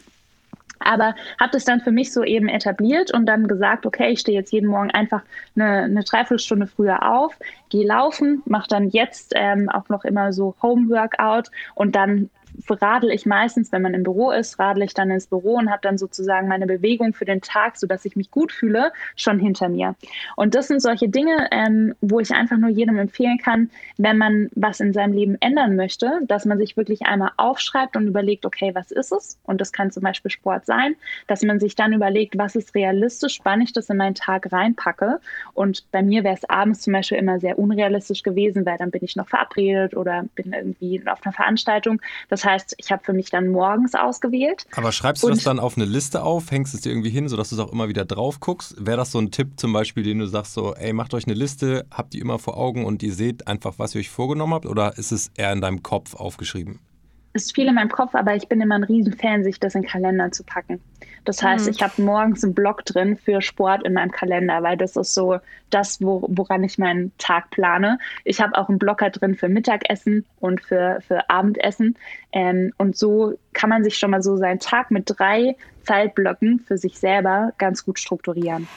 Aber 0.86 1.16
habe 1.40 1.52
das 1.52 1.66
dann 1.66 1.82
für 1.82 1.92
mich 1.92 2.14
so 2.14 2.24
eben 2.24 2.48
etabliert 2.48 3.14
und 3.14 3.26
dann 3.26 3.48
gesagt, 3.48 3.86
okay, 3.86 4.12
ich 4.12 4.20
stehe 4.20 4.38
jetzt 4.38 4.54
jeden 4.54 4.68
Morgen 4.68 4.92
einfach 4.92 5.22
eine, 5.56 5.84
eine 5.84 6.04
Dreiviertelstunde 6.04 6.68
früher 6.68 7.12
auf, 7.12 7.38
gehe 7.70 7.86
laufen, 7.86 8.44
mache 8.46 8.68
dann 8.70 8.90
jetzt 8.90 9.34
ähm, 9.36 9.70
auch 9.70 9.90
noch 9.90 10.06
immer 10.06 10.32
so 10.32 10.56
Home-Workout 10.62 11.50
und 11.74 11.96
dann 11.96 12.30
radel 12.70 13.12
ich 13.12 13.26
meistens, 13.26 13.72
wenn 13.72 13.82
man 13.82 13.94
im 13.94 14.04
Büro 14.04 14.32
ist, 14.32 14.60
radel 14.60 14.84
ich 14.84 14.94
dann 14.94 15.10
ins 15.10 15.28
Büro 15.28 15.56
und 15.56 15.70
habe 15.70 15.82
dann 15.82 15.98
sozusagen 15.98 16.48
meine 16.48 16.68
Bewegung 16.68 17.14
für 17.14 17.26
den 17.26 17.42
Tag, 17.42 17.78
sodass 17.78 18.06
ich 18.06 18.16
mich 18.16 18.32
gut 18.32 18.52
fühle, 18.52 18.92
schon 19.16 19.40
hinter 19.40 19.70
mir. 19.70 19.96
Und 20.36 20.56
das 20.56 20.68
sind 20.68 20.82
solche 20.82 21.10
Dinge, 21.10 21.48
ähm, 21.52 21.96
wo 22.02 22.20
ich 22.20 22.32
einfach 22.32 22.58
nur 22.58 22.70
jedem 22.70 22.98
empfehlen 22.98 23.38
kann, 23.38 23.70
wenn 23.98 24.18
man 24.18 24.50
was 24.56 24.80
in 24.80 24.94
seinem 24.94 25.14
Leben 25.14 25.38
ändern 25.40 25.76
möchte, 25.76 26.20
dass 26.28 26.46
man 26.46 26.58
sich 26.58 26.78
wirklich 26.78 27.04
einmal 27.04 27.32
aufschreibt 27.38 27.96
und 27.96 28.08
überlegt, 28.08 28.46
okay, 28.46 28.72
was 28.74 28.92
ist 28.92 29.12
es? 29.12 29.40
Und 29.44 29.62
das 29.62 29.72
kann 29.72 29.92
zum 29.92 30.04
Beispiel 30.04 30.32
Sport 30.32 30.66
sein, 30.66 30.96
dass 31.28 31.44
man 31.44 31.60
sich 31.60 31.76
dann 31.76 31.94
überlegt, 31.94 32.38
was 32.38 32.56
ist 32.56 32.76
realistisch, 32.76 33.40
wann 33.44 33.62
ich 33.62 33.74
das 33.74 33.90
in 33.90 33.98
meinen 33.98 34.16
Tag 34.16 34.52
reinpacke. 34.52 35.20
Und 35.54 35.90
bei 35.92 36.02
mir 36.02 36.24
wäre 36.24 36.36
es 36.36 36.50
abends 36.50 36.82
zum 36.82 36.94
Beispiel 36.94 37.18
immer 37.18 37.40
sehr 37.40 37.60
unrealistisch 37.60 38.24
gewesen, 38.24 38.66
weil 38.66 38.78
dann 38.78 38.92
bin 38.92 39.04
ich 39.04 39.16
noch 39.16 39.28
verabredet 39.28 39.96
oder 39.96 40.26
bin 40.36 40.54
irgendwie 40.54 41.02
auf 41.06 41.26
einer 41.26 41.34
Veranstaltung. 41.34 42.02
Das 42.46 42.52
heißt, 42.52 42.76
ich 42.78 42.92
habe 42.92 43.04
für 43.04 43.14
mich 43.14 43.32
dann 43.32 43.48
morgens 43.48 43.96
ausgewählt. 43.96 44.68
Aber 44.76 44.92
schreibst 44.92 45.24
du 45.24 45.30
das 45.30 45.44
dann 45.44 45.60
auf 45.60 45.78
eine 45.78 45.86
Liste 45.86 46.22
auf, 46.22 46.52
hängst 46.52 46.76
es 46.76 46.82
dir 46.82 46.90
irgendwie 46.90 47.10
hin, 47.10 47.28
sodass 47.28 47.50
du 47.50 47.56
es 47.56 47.62
auch 47.62 47.72
immer 47.72 47.90
wieder 47.90 48.06
drauf 48.06 48.40
guckst? 48.40 48.76
Wäre 48.78 48.98
das 48.98 49.12
so 49.12 49.18
ein 49.18 49.32
Tipp 49.32 49.60
zum 49.60 49.74
Beispiel, 49.74 50.04
den 50.04 50.20
du 50.20 50.28
sagst, 50.28 50.54
so, 50.54 50.76
ey, 50.76 50.94
macht 50.94 51.16
euch 51.16 51.26
eine 51.26 51.34
Liste, 51.34 51.88
habt 51.90 52.14
die 52.14 52.20
immer 52.20 52.38
vor 52.38 52.58
Augen 52.58 52.86
und 52.86 53.02
ihr 53.02 53.14
seht 53.14 53.48
einfach, 53.48 53.80
was 53.80 53.96
ihr 53.96 54.00
euch 54.02 54.12
vorgenommen 54.12 54.54
habt? 54.54 54.68
Oder 54.68 54.96
ist 55.00 55.12
es 55.12 55.32
eher 55.36 55.52
in 55.54 55.62
deinem 55.62 55.82
Kopf 55.82 56.14
aufgeschrieben? 56.14 56.82
Ist 57.36 57.54
viel 57.54 57.68
in 57.68 57.76
meinem 57.76 57.90
Kopf, 57.90 58.16
aber 58.16 58.36
ich 58.36 58.48
bin 58.48 58.62
immer 58.62 58.76
ein 58.76 58.84
Riesenfan, 58.84 59.44
sich 59.44 59.60
das 59.60 59.76
in 59.76 59.82
den 59.82 59.90
Kalender 59.90 60.32
zu 60.32 60.44
packen. 60.44 60.82
Das 61.26 61.44
heißt, 61.44 61.66
mhm. 61.66 61.72
ich 61.72 61.84
habe 61.84 62.02
morgens 62.02 62.44
einen 62.44 62.54
Block 62.54 62.86
drin 62.86 63.18
für 63.18 63.42
Sport 63.42 63.84
in 63.84 63.94
meinem 63.94 64.12
Kalender, 64.12 64.64
weil 64.64 64.78
das 64.78 64.96
ist 64.96 65.14
so 65.14 65.40
das, 65.70 66.02
wo, 66.02 66.26
woran 66.30 66.64
ich 66.64 66.78
meinen 66.78 67.12
Tag 67.18 67.50
plane. 67.50 68.00
Ich 68.24 68.40
habe 68.40 68.58
auch 68.58 68.70
einen 68.70 68.80
Blocker 68.80 69.10
drin 69.10 69.36
für 69.36 69.50
Mittagessen 69.50 70.26
und 70.40 70.62
für, 70.62 71.00
für 71.06 71.30
Abendessen. 71.30 71.98
Ähm, 72.32 72.72
und 72.78 72.96
so 72.96 73.38
kann 73.54 73.70
man 73.70 73.84
sich 73.84 73.98
schon 73.98 74.12
mal 74.12 74.22
so 74.22 74.38
seinen 74.38 74.60
Tag 74.60 74.90
mit 74.90 75.04
drei 75.08 75.58
Zeitblöcken 75.84 76.62
für 76.62 76.78
sich 76.78 77.00
selber 77.00 77.52
ganz 77.58 77.84
gut 77.84 78.00
strukturieren. 78.00 78.68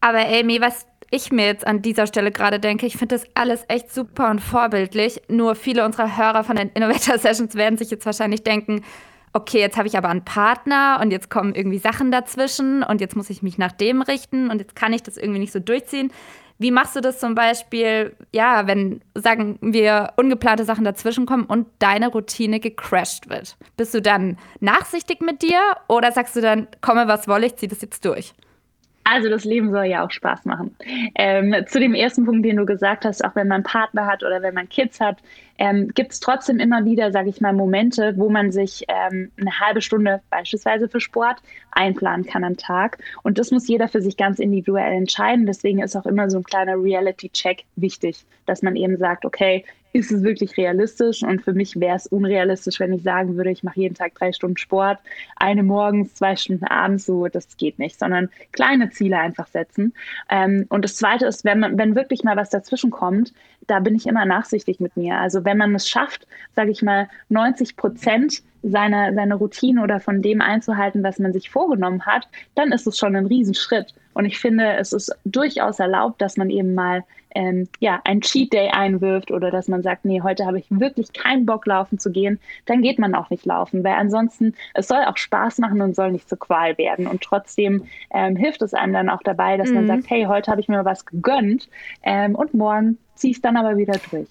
Aber 0.00 0.26
Amy, 0.26 0.60
was 0.60 0.86
ich 1.10 1.32
mir 1.32 1.46
jetzt 1.46 1.66
an 1.66 1.82
dieser 1.82 2.06
Stelle 2.06 2.30
gerade 2.30 2.60
denke, 2.60 2.86
ich 2.86 2.96
finde 2.96 3.16
das 3.16 3.24
alles 3.34 3.64
echt 3.68 3.92
super 3.92 4.30
und 4.30 4.40
vorbildlich. 4.40 5.22
Nur 5.28 5.54
viele 5.54 5.84
unserer 5.84 6.16
Hörer 6.16 6.44
von 6.44 6.56
den 6.56 6.70
Innovator 6.70 7.18
Sessions 7.18 7.54
werden 7.54 7.78
sich 7.78 7.90
jetzt 7.90 8.06
wahrscheinlich 8.06 8.42
denken, 8.42 8.84
okay, 9.32 9.60
jetzt 9.60 9.76
habe 9.76 9.88
ich 9.88 9.96
aber 9.96 10.08
einen 10.08 10.24
Partner 10.24 10.98
und 11.02 11.10
jetzt 11.10 11.30
kommen 11.30 11.54
irgendwie 11.54 11.78
Sachen 11.78 12.10
dazwischen 12.10 12.82
und 12.82 13.00
jetzt 13.00 13.16
muss 13.16 13.30
ich 13.30 13.42
mich 13.42 13.58
nach 13.58 13.72
dem 13.72 14.02
richten 14.02 14.50
und 14.50 14.58
jetzt 14.58 14.74
kann 14.74 14.92
ich 14.92 15.02
das 15.02 15.16
irgendwie 15.16 15.40
nicht 15.40 15.52
so 15.52 15.60
durchziehen. 15.60 16.12
Wie 16.60 16.72
machst 16.72 16.96
du 16.96 17.00
das 17.00 17.20
zum 17.20 17.36
Beispiel, 17.36 18.16
ja, 18.32 18.66
wenn, 18.66 19.00
sagen 19.14 19.58
wir, 19.60 20.12
ungeplante 20.16 20.64
Sachen 20.64 20.84
dazwischen 20.84 21.24
kommen 21.24 21.44
und 21.44 21.68
deine 21.78 22.08
Routine 22.08 22.58
gecrashed 22.58 23.28
wird? 23.28 23.56
Bist 23.76 23.94
du 23.94 24.02
dann 24.02 24.38
nachsichtig 24.58 25.20
mit 25.20 25.42
dir 25.42 25.60
oder 25.86 26.10
sagst 26.10 26.34
du 26.34 26.40
dann, 26.40 26.66
komme 26.80 27.06
was 27.06 27.28
wolle, 27.28 27.46
ich 27.46 27.56
ziehe 27.56 27.68
das 27.68 27.80
jetzt 27.80 28.04
durch? 28.04 28.34
Also 29.10 29.30
das 29.30 29.44
Leben 29.44 29.70
soll 29.70 29.86
ja 29.86 30.04
auch 30.04 30.10
Spaß 30.10 30.44
machen. 30.44 30.76
Ähm, 31.14 31.54
zu 31.66 31.80
dem 31.80 31.94
ersten 31.94 32.26
Punkt, 32.26 32.44
den 32.44 32.56
du 32.56 32.66
gesagt 32.66 33.04
hast, 33.04 33.24
auch 33.24 33.34
wenn 33.34 33.48
man 33.48 33.62
Partner 33.62 34.06
hat 34.06 34.22
oder 34.22 34.42
wenn 34.42 34.54
man 34.54 34.68
Kids 34.68 35.00
hat, 35.00 35.18
ähm, 35.58 35.88
gibt 35.94 36.12
es 36.12 36.20
trotzdem 36.20 36.58
immer 36.58 36.84
wieder, 36.84 37.10
sage 37.10 37.30
ich 37.30 37.40
mal, 37.40 37.52
Momente, 37.52 38.14
wo 38.16 38.28
man 38.28 38.52
sich 38.52 38.84
ähm, 38.88 39.30
eine 39.40 39.58
halbe 39.60 39.80
Stunde 39.80 40.20
beispielsweise 40.30 40.88
für 40.88 41.00
Sport 41.00 41.40
einplanen 41.70 42.26
kann 42.26 42.44
am 42.44 42.56
Tag. 42.56 42.98
Und 43.22 43.38
das 43.38 43.50
muss 43.50 43.66
jeder 43.66 43.88
für 43.88 44.02
sich 44.02 44.16
ganz 44.16 44.38
individuell 44.38 44.92
entscheiden. 44.92 45.46
Deswegen 45.46 45.80
ist 45.80 45.96
auch 45.96 46.06
immer 46.06 46.28
so 46.28 46.38
ein 46.38 46.44
kleiner 46.44 46.74
Reality-Check 46.74 47.64
wichtig, 47.76 48.24
dass 48.46 48.62
man 48.62 48.76
eben 48.76 48.98
sagt, 48.98 49.24
okay, 49.24 49.64
ist 49.92 50.12
es 50.12 50.22
wirklich 50.22 50.56
realistisch? 50.56 51.22
Und 51.22 51.42
für 51.42 51.52
mich 51.52 51.78
wäre 51.80 51.96
es 51.96 52.06
unrealistisch, 52.06 52.80
wenn 52.80 52.92
ich 52.92 53.02
sagen 53.02 53.36
würde, 53.36 53.50
ich 53.50 53.62
mache 53.62 53.80
jeden 53.80 53.94
Tag 53.94 54.14
drei 54.14 54.32
Stunden 54.32 54.56
Sport, 54.56 54.98
eine 55.36 55.62
morgens, 55.62 56.14
zwei 56.14 56.36
Stunden 56.36 56.64
abends, 56.64 57.06
so, 57.06 57.26
das 57.28 57.56
geht 57.56 57.78
nicht, 57.78 57.98
sondern 57.98 58.28
kleine 58.52 58.90
Ziele 58.90 59.18
einfach 59.18 59.46
setzen. 59.48 59.94
Ähm, 60.28 60.66
und 60.68 60.84
das 60.84 60.96
Zweite 60.96 61.26
ist, 61.26 61.44
wenn 61.44 61.60
man, 61.60 61.78
wenn 61.78 61.94
wirklich 61.94 62.24
mal 62.24 62.36
was 62.36 62.50
dazwischen 62.50 62.90
kommt, 62.90 63.32
da 63.66 63.80
bin 63.80 63.94
ich 63.94 64.06
immer 64.06 64.24
nachsichtig 64.24 64.80
mit 64.80 64.96
mir. 64.96 65.18
Also 65.18 65.44
wenn 65.44 65.58
man 65.58 65.74
es 65.74 65.88
schafft, 65.88 66.26
sage 66.54 66.70
ich 66.70 66.82
mal, 66.82 67.08
90 67.28 67.76
Prozent 67.76 68.42
seine, 68.62 69.14
seine 69.14 69.34
Routine 69.36 69.82
oder 69.82 70.00
von 70.00 70.22
dem 70.22 70.40
einzuhalten, 70.40 71.02
was 71.02 71.18
man 71.18 71.32
sich 71.32 71.50
vorgenommen 71.50 72.04
hat, 72.06 72.28
dann 72.54 72.72
ist 72.72 72.86
es 72.86 72.98
schon 72.98 73.14
ein 73.14 73.26
Riesenschritt. 73.26 73.94
Und 74.14 74.24
ich 74.24 74.38
finde, 74.38 74.76
es 74.76 74.92
ist 74.92 75.14
durchaus 75.24 75.78
erlaubt, 75.78 76.20
dass 76.20 76.36
man 76.36 76.50
eben 76.50 76.74
mal 76.74 77.04
ähm, 77.34 77.68
ja, 77.78 78.00
ein 78.04 78.20
Cheat 78.20 78.52
Day 78.52 78.68
einwirft 78.70 79.30
oder 79.30 79.50
dass 79.50 79.68
man 79.68 79.82
sagt, 79.82 80.04
nee, 80.04 80.22
heute 80.22 80.46
habe 80.46 80.58
ich 80.58 80.66
wirklich 80.70 81.12
keinen 81.12 81.46
Bock 81.46 81.66
laufen 81.66 81.98
zu 81.98 82.10
gehen, 82.10 82.38
dann 82.66 82.82
geht 82.82 82.98
man 82.98 83.14
auch 83.14 83.30
nicht 83.30 83.46
laufen, 83.46 83.84
weil 83.84 83.94
ansonsten 83.94 84.54
es 84.74 84.88
soll 84.88 85.04
auch 85.04 85.16
Spaß 85.16 85.58
machen 85.58 85.80
und 85.80 85.94
soll 85.94 86.12
nicht 86.12 86.28
zur 86.28 86.38
Qual 86.38 86.76
werden. 86.78 87.06
Und 87.06 87.22
trotzdem 87.22 87.84
ähm, 88.12 88.36
hilft 88.36 88.62
es 88.62 88.74
einem 88.74 88.92
dann 88.92 89.10
auch 89.10 89.22
dabei, 89.22 89.56
dass 89.56 89.68
mhm. 89.68 89.74
man 89.74 89.86
sagt, 89.86 90.10
hey, 90.10 90.24
heute 90.24 90.50
habe 90.50 90.60
ich 90.60 90.68
mir 90.68 90.84
was 90.84 91.04
gegönnt 91.04 91.68
ähm, 92.02 92.34
und 92.34 92.54
morgen 92.54 92.98
ziehe 93.14 93.30
ich 93.32 93.38
es 93.38 93.42
dann 93.42 93.56
aber 93.56 93.76
wieder 93.76 93.98
durch. 94.10 94.28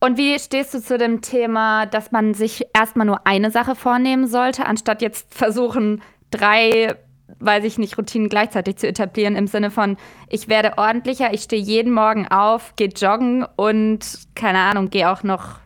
Und 0.00 0.16
wie 0.16 0.38
stehst 0.38 0.74
du 0.74 0.80
zu 0.80 0.96
dem 0.96 1.22
Thema, 1.22 1.86
dass 1.86 2.12
man 2.12 2.32
sich 2.32 2.66
erstmal 2.72 3.06
nur 3.06 3.26
eine 3.26 3.50
Sache 3.50 3.74
vornehmen 3.74 4.28
sollte, 4.28 4.64
anstatt 4.64 5.02
jetzt 5.02 5.34
versuchen, 5.34 6.02
drei, 6.30 6.94
weiß 7.40 7.64
ich 7.64 7.78
nicht, 7.78 7.96
Routinen 7.98 8.28
gleichzeitig 8.28 8.76
zu 8.76 8.88
etablieren, 8.88 9.36
im 9.36 9.46
Sinne 9.46 9.70
von, 9.70 9.96
ich 10.28 10.48
werde 10.48 10.78
ordentlicher, 10.78 11.32
ich 11.32 11.42
stehe 11.42 11.62
jeden 11.62 11.92
Morgen 11.92 12.26
auf, 12.28 12.74
gehe 12.76 12.88
joggen 12.88 13.44
und, 13.56 14.20
keine 14.34 14.60
Ahnung, 14.60 14.90
gehe 14.90 15.10
auch 15.10 15.22
noch 15.22 15.58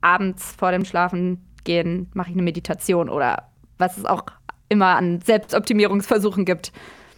abends 0.00 0.54
vor 0.56 0.72
dem 0.72 0.84
Schlafen 0.84 1.46
gehen, 1.64 2.10
mache 2.14 2.30
ich 2.30 2.34
eine 2.34 2.42
Meditation 2.42 3.08
oder 3.08 3.48
was 3.78 3.98
es 3.98 4.04
auch 4.04 4.24
immer 4.68 4.96
an 4.96 5.20
Selbstoptimierungsversuchen 5.20 6.44
gibt. 6.44 6.72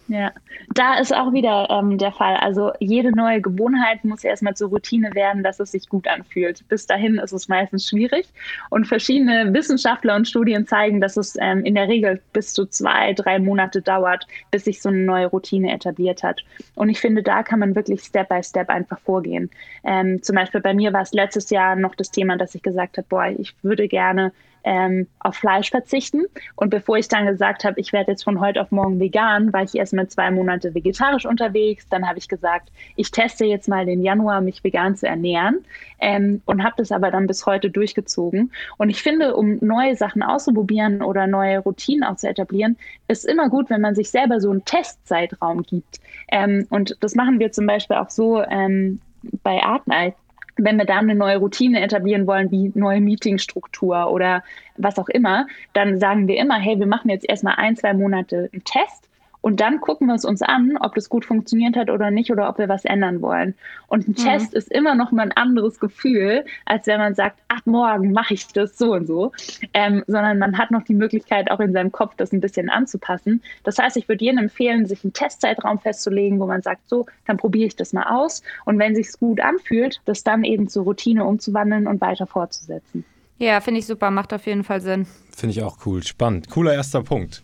Ja, 0.09 0.31
da 0.73 0.97
ist 0.97 1.15
auch 1.15 1.33
wieder 1.33 1.67
ähm, 1.69 1.99
der 1.99 2.11
Fall. 2.11 2.35
Also 2.37 2.71
jede 2.79 3.15
neue 3.15 3.41
Gewohnheit 3.41 4.03
muss 4.03 4.23
erstmal 4.23 4.55
zur 4.55 4.69
Routine 4.69 5.13
werden, 5.13 5.43
dass 5.43 5.59
es 5.59 5.71
sich 5.71 5.87
gut 5.87 6.07
anfühlt. 6.07 6.67
Bis 6.67 6.87
dahin 6.87 7.19
ist 7.19 7.31
es 7.31 7.47
meistens 7.47 7.87
schwierig. 7.87 8.27
Und 8.71 8.87
verschiedene 8.87 9.53
Wissenschaftler 9.53 10.15
und 10.15 10.27
Studien 10.27 10.65
zeigen, 10.65 10.99
dass 10.99 11.15
es 11.15 11.37
ähm, 11.39 11.63
in 11.63 11.75
der 11.75 11.87
Regel 11.87 12.19
bis 12.33 12.53
zu 12.53 12.65
zwei, 12.65 13.13
drei 13.13 13.37
Monate 13.37 13.83
dauert, 13.83 14.25
bis 14.49 14.65
sich 14.65 14.81
so 14.81 14.89
eine 14.89 14.97
neue 14.97 15.27
Routine 15.27 15.71
etabliert 15.71 16.23
hat. 16.23 16.43
Und 16.73 16.89
ich 16.89 16.99
finde, 16.99 17.21
da 17.21 17.43
kann 17.43 17.59
man 17.59 17.75
wirklich 17.75 18.01
Step 18.01 18.29
by 18.29 18.41
Step 18.41 18.69
einfach 18.69 18.99
vorgehen. 19.01 19.51
Ähm, 19.83 20.23
zum 20.23 20.35
Beispiel 20.35 20.61
bei 20.61 20.73
mir 20.73 20.91
war 20.91 21.03
es 21.03 21.13
letztes 21.13 21.51
Jahr 21.51 21.75
noch 21.75 21.93
das 21.93 22.09
Thema, 22.09 22.35
dass 22.35 22.55
ich 22.55 22.63
gesagt 22.63 22.97
habe, 22.97 23.05
boah, 23.07 23.27
ich 23.27 23.53
würde 23.61 23.87
gerne 23.87 24.31
ähm, 24.63 25.07
auf 25.19 25.35
Fleisch 25.35 25.69
verzichten. 25.69 26.25
Und 26.55 26.69
bevor 26.69 26.97
ich 26.97 27.07
dann 27.07 27.25
gesagt 27.25 27.63
habe, 27.63 27.79
ich 27.79 27.93
werde 27.93 28.11
jetzt 28.11 28.23
von 28.23 28.39
heute 28.39 28.61
auf 28.61 28.71
morgen 28.71 28.99
vegan, 28.99 29.53
war 29.53 29.63
ich 29.63 29.75
erst 29.75 29.93
mal 29.93 30.07
zwei 30.07 30.31
Monate 30.31 30.73
vegetarisch 30.73 31.25
unterwegs. 31.25 31.87
Dann 31.89 32.07
habe 32.07 32.19
ich 32.19 32.27
gesagt, 32.27 32.69
ich 32.95 33.11
teste 33.11 33.45
jetzt 33.45 33.67
mal 33.67 33.85
den 33.85 34.01
Januar, 34.01 34.41
mich 34.41 34.63
vegan 34.63 34.95
zu 34.95 35.07
ernähren. 35.07 35.65
Ähm, 35.99 36.41
und 36.45 36.63
habe 36.63 36.75
das 36.77 36.91
aber 36.91 37.11
dann 37.11 37.27
bis 37.27 37.45
heute 37.45 37.69
durchgezogen. 37.69 38.51
Und 38.77 38.89
ich 38.89 39.01
finde, 39.01 39.35
um 39.35 39.57
neue 39.61 39.95
Sachen 39.95 40.23
auszuprobieren 40.23 41.01
oder 41.01 41.27
neue 41.27 41.59
Routinen 41.59 42.03
auch 42.03 42.15
zu 42.15 42.29
etablieren, 42.29 42.77
ist 43.07 43.25
immer 43.25 43.49
gut, 43.49 43.69
wenn 43.69 43.81
man 43.81 43.95
sich 43.95 44.09
selber 44.09 44.39
so 44.39 44.49
einen 44.49 44.65
Testzeitraum 44.65 45.63
gibt. 45.63 45.99
Ähm, 46.31 46.67
und 46.69 46.97
das 47.01 47.15
machen 47.15 47.39
wir 47.39 47.51
zum 47.51 47.65
Beispiel 47.65 47.97
auch 47.97 48.09
so 48.09 48.41
ähm, 48.41 49.01
bei 49.43 49.61
Art 49.61 49.87
Night 49.87 50.15
wenn 50.63 50.77
wir 50.77 50.85
da 50.85 50.97
eine 50.97 51.15
neue 51.15 51.37
Routine 51.37 51.81
etablieren 51.81 52.27
wollen, 52.27 52.51
wie 52.51 52.71
neue 52.75 53.01
Meetingstruktur 53.01 54.11
oder 54.11 54.43
was 54.77 54.97
auch 54.97 55.09
immer, 55.09 55.47
dann 55.73 55.99
sagen 55.99 56.27
wir 56.27 56.37
immer, 56.37 56.59
hey, 56.59 56.79
wir 56.79 56.87
machen 56.87 57.09
jetzt 57.09 57.27
erstmal 57.27 57.55
ein, 57.55 57.75
zwei 57.75 57.93
Monate 57.93 58.49
einen 58.51 58.63
Test 58.63 59.08
und 59.41 59.61
dann 59.61 59.79
gucken 59.79 60.07
wir 60.07 60.15
es 60.15 60.25
uns 60.25 60.41
an, 60.41 60.77
ob 60.79 60.95
das 60.95 61.09
gut 61.09 61.25
funktioniert 61.25 61.75
hat 61.77 61.89
oder 61.89 62.11
nicht 62.11 62.31
oder 62.31 62.49
ob 62.49 62.57
wir 62.57 62.67
was 62.67 62.85
ändern 62.85 63.21
wollen. 63.21 63.55
Und 63.87 64.07
ein 64.07 64.11
mhm. 64.11 64.23
Test 64.23 64.53
ist 64.53 64.71
immer 64.71 64.95
noch 64.95 65.11
mal 65.11 65.23
ein 65.23 65.31
anderes 65.31 65.79
Gefühl, 65.79 66.45
als 66.65 66.87
wenn 66.87 66.99
man 66.99 67.15
sagt, 67.15 67.39
ab 67.47 67.61
morgen 67.65 68.11
mache 68.11 68.33
ich 68.33 68.47
das 68.47 68.77
so 68.77 68.93
und 68.93 69.07
so. 69.07 69.31
Ähm, 69.73 70.03
sondern 70.07 70.39
man 70.39 70.57
hat 70.57 70.71
noch 70.71 70.83
die 70.83 70.93
Möglichkeit, 70.93 71.51
auch 71.51 71.59
in 71.59 71.71
seinem 71.71 71.91
Kopf 71.91 72.15
das 72.17 72.33
ein 72.33 72.41
bisschen 72.41 72.69
anzupassen. 72.69 73.41
Das 73.63 73.77
heißt, 73.77 73.95
ich 73.97 74.09
würde 74.09 74.25
jedem 74.25 74.39
empfehlen, 74.39 74.85
sich 74.85 75.03
einen 75.03 75.13
Testzeitraum 75.13 75.79
festzulegen, 75.79 76.39
wo 76.39 76.45
man 76.45 76.61
sagt, 76.61 76.89
so, 76.89 77.05
dann 77.25 77.37
probiere 77.37 77.67
ich 77.67 77.75
das 77.75 77.93
mal 77.93 78.03
aus. 78.03 78.43
Und 78.65 78.77
wenn 78.77 78.95
sich 78.95 79.11
gut 79.19 79.39
anfühlt, 79.39 80.01
das 80.05 80.23
dann 80.23 80.43
eben 80.43 80.67
zur 80.67 80.83
Routine 80.83 81.23
umzuwandeln 81.23 81.87
und 81.87 82.01
weiter 82.01 82.27
fortzusetzen. 82.27 83.05
Ja, 83.37 83.61
finde 83.61 83.79
ich 83.79 83.85
super, 83.85 84.11
macht 84.11 84.33
auf 84.33 84.45
jeden 84.45 84.65
Fall 84.65 84.81
Sinn. 84.81 85.07
Finde 85.35 85.51
ich 85.51 85.63
auch 85.63 85.77
cool, 85.85 86.03
spannend. 86.03 86.49
Cooler 86.49 86.73
erster 86.73 87.03
Punkt. 87.03 87.41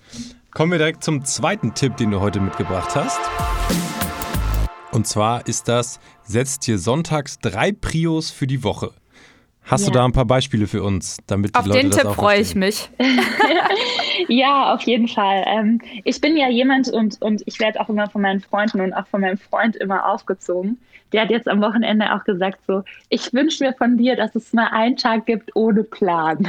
Kommen 0.56 0.72
wir 0.72 0.78
direkt 0.78 1.04
zum 1.04 1.26
zweiten 1.26 1.74
Tipp, 1.74 1.98
den 1.98 2.12
du 2.12 2.22
heute 2.22 2.40
mitgebracht 2.40 2.96
hast. 2.96 3.20
Und 4.94 5.06
zwar 5.06 5.46
ist 5.50 5.68
das, 5.68 6.00
setzt 6.24 6.66
dir 6.66 6.78
sonntags 6.78 7.40
drei 7.40 7.74
Prios 7.74 8.32
für 8.32 8.48
die 8.48 8.64
Woche. 8.64 8.92
Hast 9.64 9.82
ja. 9.82 9.92
du 9.92 9.98
da 10.00 10.06
ein 10.06 10.14
paar 10.14 10.24
Beispiele 10.24 10.68
für 10.68 10.82
uns, 10.82 11.18
damit 11.28 11.56
die 11.56 11.60
auf 11.60 11.66
Leute 11.66 11.82
den 11.82 11.90
das 11.90 12.00
Tipp 12.00 12.12
freue 12.12 12.40
ich 12.40 12.56
mich. 12.56 12.90
ja, 14.30 14.74
auf 14.74 14.82
jeden 14.84 15.10
Fall. 15.10 15.44
Ähm, 15.46 15.82
ich 16.06 16.22
bin 16.22 16.38
ja 16.38 16.48
jemand 16.48 16.88
und, 16.88 17.22
und 17.22 17.44
ich 17.46 17.60
werde 17.60 17.82
auch 17.82 17.90
immer 17.90 18.10
von 18.10 18.22
meinen 18.22 18.40
Freunden 18.40 18.80
und 18.80 18.94
auch 18.94 19.08
von 19.08 19.20
meinem 19.20 19.38
Freund 19.38 19.76
immer 19.76 20.08
aufgezogen. 20.08 20.78
Der 21.12 21.24
hat 21.24 21.32
jetzt 21.32 21.50
am 21.50 21.62
Wochenende 21.62 22.14
auch 22.14 22.24
gesagt 22.24 22.60
so, 22.66 22.82
ich 23.10 23.34
wünsche 23.34 23.62
mir 23.62 23.74
von 23.74 23.98
dir, 23.98 24.16
dass 24.16 24.34
es 24.36 24.54
mal 24.54 24.68
einen 24.68 24.96
Tag 24.96 25.26
gibt 25.26 25.54
ohne 25.54 25.84
Plan. 25.84 26.38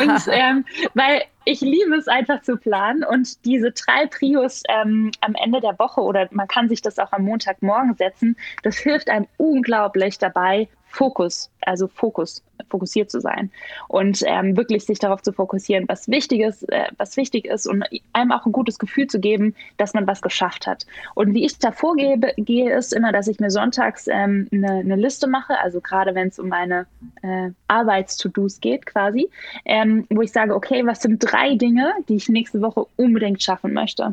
und 0.00 0.22
ähm, 0.30 0.64
weil 0.94 1.22
ich 1.50 1.60
liebe 1.60 1.96
es 1.96 2.06
einfach 2.06 2.42
zu 2.42 2.56
planen 2.56 3.02
und 3.02 3.44
diese 3.44 3.72
drei 3.72 4.06
Prios 4.06 4.62
ähm, 4.68 5.10
am 5.20 5.34
Ende 5.34 5.60
der 5.60 5.78
Woche 5.80 6.00
oder 6.00 6.28
man 6.30 6.46
kann 6.46 6.68
sich 6.68 6.80
das 6.80 6.98
auch 7.00 7.10
am 7.10 7.24
Montagmorgen 7.24 7.94
setzen, 7.96 8.36
das 8.62 8.78
hilft 8.78 9.10
einem 9.10 9.26
unglaublich 9.36 10.18
dabei, 10.18 10.68
Fokus, 10.90 11.50
also 11.62 11.86
Fokus, 11.86 12.42
fokussiert 12.68 13.10
zu 13.10 13.20
sein 13.20 13.50
und 13.88 14.22
ähm, 14.26 14.56
wirklich 14.56 14.84
sich 14.84 14.98
darauf 14.98 15.22
zu 15.22 15.32
fokussieren, 15.32 15.88
was 15.88 16.08
wichtig 16.08 16.40
ist, 16.40 16.70
äh, 16.70 16.86
was 16.98 17.16
wichtig 17.16 17.46
ist 17.46 17.66
und 17.66 17.84
einem 18.12 18.32
auch 18.32 18.44
ein 18.44 18.52
gutes 18.52 18.78
Gefühl 18.78 19.06
zu 19.06 19.20
geben, 19.20 19.54
dass 19.76 19.94
man 19.94 20.06
was 20.06 20.20
geschafft 20.20 20.66
hat. 20.66 20.86
Und 21.14 21.32
wie 21.32 21.44
ich 21.44 21.58
da 21.58 21.72
vorgehe, 21.72 22.18
gehe, 22.36 22.76
ist 22.76 22.92
immer, 22.92 23.12
dass 23.12 23.28
ich 23.28 23.40
mir 23.40 23.50
sonntags 23.50 24.08
ähm, 24.08 24.48
eine, 24.52 24.96
Liste 24.96 25.28
mache, 25.28 25.58
also 25.58 25.80
gerade 25.80 26.14
wenn 26.14 26.28
es 26.28 26.38
um 26.38 26.48
meine 26.48 26.86
äh, 27.22 27.50
Arbeits-To-Dos 27.68 28.60
geht 28.60 28.84
quasi, 28.84 29.30
ähm, 29.64 30.06
wo 30.10 30.20
ich 30.20 30.32
sage, 30.32 30.54
okay, 30.54 30.84
was 30.84 31.02
sind 31.02 31.20
drei 31.20 31.54
Dinge, 31.54 31.94
die 32.08 32.16
ich 32.16 32.28
nächste 32.28 32.60
Woche 32.60 32.86
unbedingt 32.96 33.42
schaffen 33.42 33.72
möchte? 33.72 34.12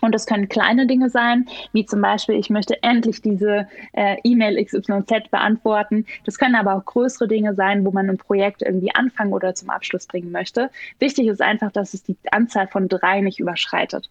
Und 0.00 0.14
das 0.14 0.26
können 0.26 0.48
kleine 0.48 0.86
Dinge 0.86 1.10
sein, 1.10 1.46
wie 1.72 1.84
zum 1.84 2.00
Beispiel, 2.00 2.36
ich 2.36 2.50
möchte 2.50 2.82
endlich 2.82 3.20
diese 3.20 3.68
äh, 3.92 4.16
E-Mail 4.22 4.62
XYZ 4.64 5.30
beantworten. 5.30 6.06
Das 6.24 6.38
können 6.38 6.54
aber 6.54 6.74
auch 6.74 6.84
größere 6.84 7.28
Dinge 7.28 7.54
sein, 7.54 7.84
wo 7.84 7.90
man 7.90 8.08
ein 8.08 8.18
Projekt 8.18 8.62
irgendwie 8.62 8.94
anfangen 8.94 9.32
oder 9.32 9.54
zum 9.54 9.70
Abschluss 9.70 10.06
bringen 10.06 10.30
möchte. 10.30 10.70
Wichtig 10.98 11.26
ist 11.26 11.42
einfach, 11.42 11.72
dass 11.72 11.94
es 11.94 12.02
die 12.02 12.16
Anzahl 12.30 12.68
von 12.68 12.88
drei 12.88 13.20
nicht 13.20 13.40
überschreitet. 13.40 14.08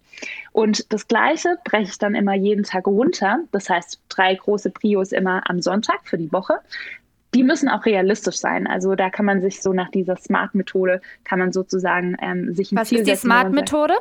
Und 0.51 0.91
das 0.91 1.07
Gleiche 1.07 1.57
breche 1.63 1.91
ich 1.91 1.97
dann 1.97 2.15
immer 2.15 2.33
jeden 2.33 2.63
Tag 2.63 2.87
runter. 2.87 3.39
Das 3.51 3.69
heißt, 3.69 4.01
drei 4.09 4.35
große 4.35 4.71
Prios 4.71 5.11
immer 5.11 5.49
am 5.49 5.61
Sonntag 5.61 5.99
für 6.03 6.17
die 6.17 6.31
Woche 6.31 6.59
die 7.33 7.43
müssen 7.43 7.69
auch 7.69 7.85
realistisch 7.85 8.37
sein. 8.37 8.67
Also 8.67 8.95
da 8.95 9.09
kann 9.09 9.25
man 9.25 9.41
sich 9.41 9.61
so 9.61 9.73
nach 9.73 9.91
dieser 9.91 10.15
Smart-Methode, 10.15 11.01
kann 11.23 11.39
man 11.39 11.51
sozusagen 11.51 12.15
ähm, 12.21 12.55
sich 12.55 12.71
ein 12.71 12.77
Was 12.77 12.87
Ziel 12.87 12.99
ist 12.99 13.09
die 13.09 13.15
Smart-Methode? 13.15 13.93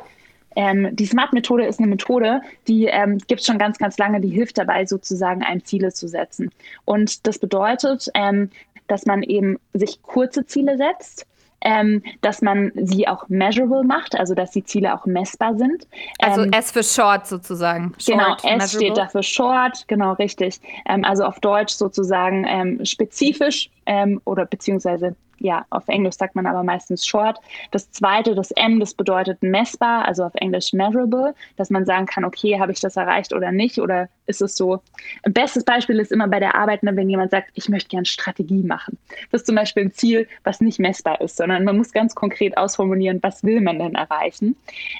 Ähm, 0.57 0.95
die 0.95 1.05
Smart-Methode 1.05 1.67
ist 1.67 1.79
eine 1.79 1.87
Methode, 1.87 2.41
die 2.67 2.85
ähm, 2.85 3.19
gibt 3.27 3.41
es 3.41 3.45
schon 3.45 3.59
ganz, 3.59 3.77
ganz 3.77 3.99
lange, 3.99 4.19
die 4.19 4.29
hilft 4.29 4.57
dabei, 4.57 4.87
sozusagen 4.87 5.43
einem 5.43 5.63
Ziele 5.63 5.93
zu 5.93 6.07
setzen. 6.07 6.49
Und 6.83 7.27
das 7.27 7.37
bedeutet, 7.37 8.09
ähm, 8.15 8.49
dass 8.87 9.05
man 9.05 9.21
eben 9.21 9.59
sich 9.73 10.01
kurze 10.01 10.47
Ziele 10.47 10.77
setzt. 10.77 11.27
Ähm, 11.59 12.03
dass 12.21 12.43
man 12.43 12.71
sie 12.75 13.07
auch 13.07 13.27
measurable 13.29 13.83
macht, 13.83 14.15
also 14.15 14.35
dass 14.35 14.51
die 14.51 14.63
Ziele 14.63 14.93
auch 14.93 15.07
messbar 15.07 15.57
sind. 15.57 15.87
Also 16.19 16.43
ähm, 16.43 16.51
S 16.53 16.71
für 16.71 16.83
Short 16.83 17.25
sozusagen. 17.25 17.95
Short, 17.97 18.05
genau, 18.05 18.35
S 18.35 18.43
measurable. 18.43 18.67
steht 18.67 18.97
dafür 18.97 19.23
Short, 19.23 19.87
genau 19.87 20.13
richtig. 20.13 20.61
Ähm, 20.87 21.03
also 21.03 21.23
auf 21.23 21.39
Deutsch 21.39 21.73
sozusagen 21.73 22.45
ähm, 22.47 22.85
spezifisch 22.85 23.71
ähm, 23.87 24.21
oder 24.25 24.45
beziehungsweise 24.45 25.15
ja, 25.39 25.65
auf 25.69 25.87
Englisch 25.87 26.15
sagt 26.15 26.35
man 26.35 26.45
aber 26.45 26.63
meistens 26.63 27.05
short. 27.05 27.39
Das 27.71 27.91
zweite, 27.91 28.35
das 28.35 28.51
M, 28.51 28.79
das 28.79 28.93
bedeutet 28.93 29.41
messbar, 29.41 30.05
also 30.05 30.23
auf 30.23 30.35
Englisch 30.35 30.73
measurable, 30.73 31.33
dass 31.57 31.69
man 31.69 31.85
sagen 31.85 32.05
kann, 32.05 32.25
okay, 32.25 32.59
habe 32.59 32.71
ich 32.71 32.79
das 32.79 32.97
erreicht 32.97 33.33
oder 33.33 33.51
nicht? 33.51 33.79
Oder 33.79 34.09
ist 34.25 34.41
es 34.41 34.55
so? 34.55 34.81
Ein 35.23 35.33
bestes 35.33 35.63
Beispiel 35.63 35.99
ist 35.99 36.11
immer 36.11 36.27
bei 36.27 36.39
der 36.39 36.55
Arbeit, 36.55 36.83
ne, 36.83 36.95
wenn 36.95 37.09
jemand 37.09 37.31
sagt, 37.31 37.51
ich 37.53 37.69
möchte 37.69 37.89
gerne 37.89 38.05
Strategie 38.05 38.63
machen. 38.63 38.97
Das 39.31 39.41
ist 39.41 39.47
zum 39.47 39.55
Beispiel 39.55 39.83
ein 39.83 39.91
Ziel, 39.91 40.27
was 40.43 40.59
nicht 40.59 40.79
messbar 40.79 41.21
ist, 41.21 41.37
sondern 41.37 41.63
man 41.63 41.77
muss 41.77 41.91
ganz 41.91 42.15
konkret 42.15 42.57
ausformulieren, 42.57 43.19
was 43.21 43.43
will 43.43 43.61
man 43.61 43.79
denn 43.79 43.95
erreichen. 43.95 44.55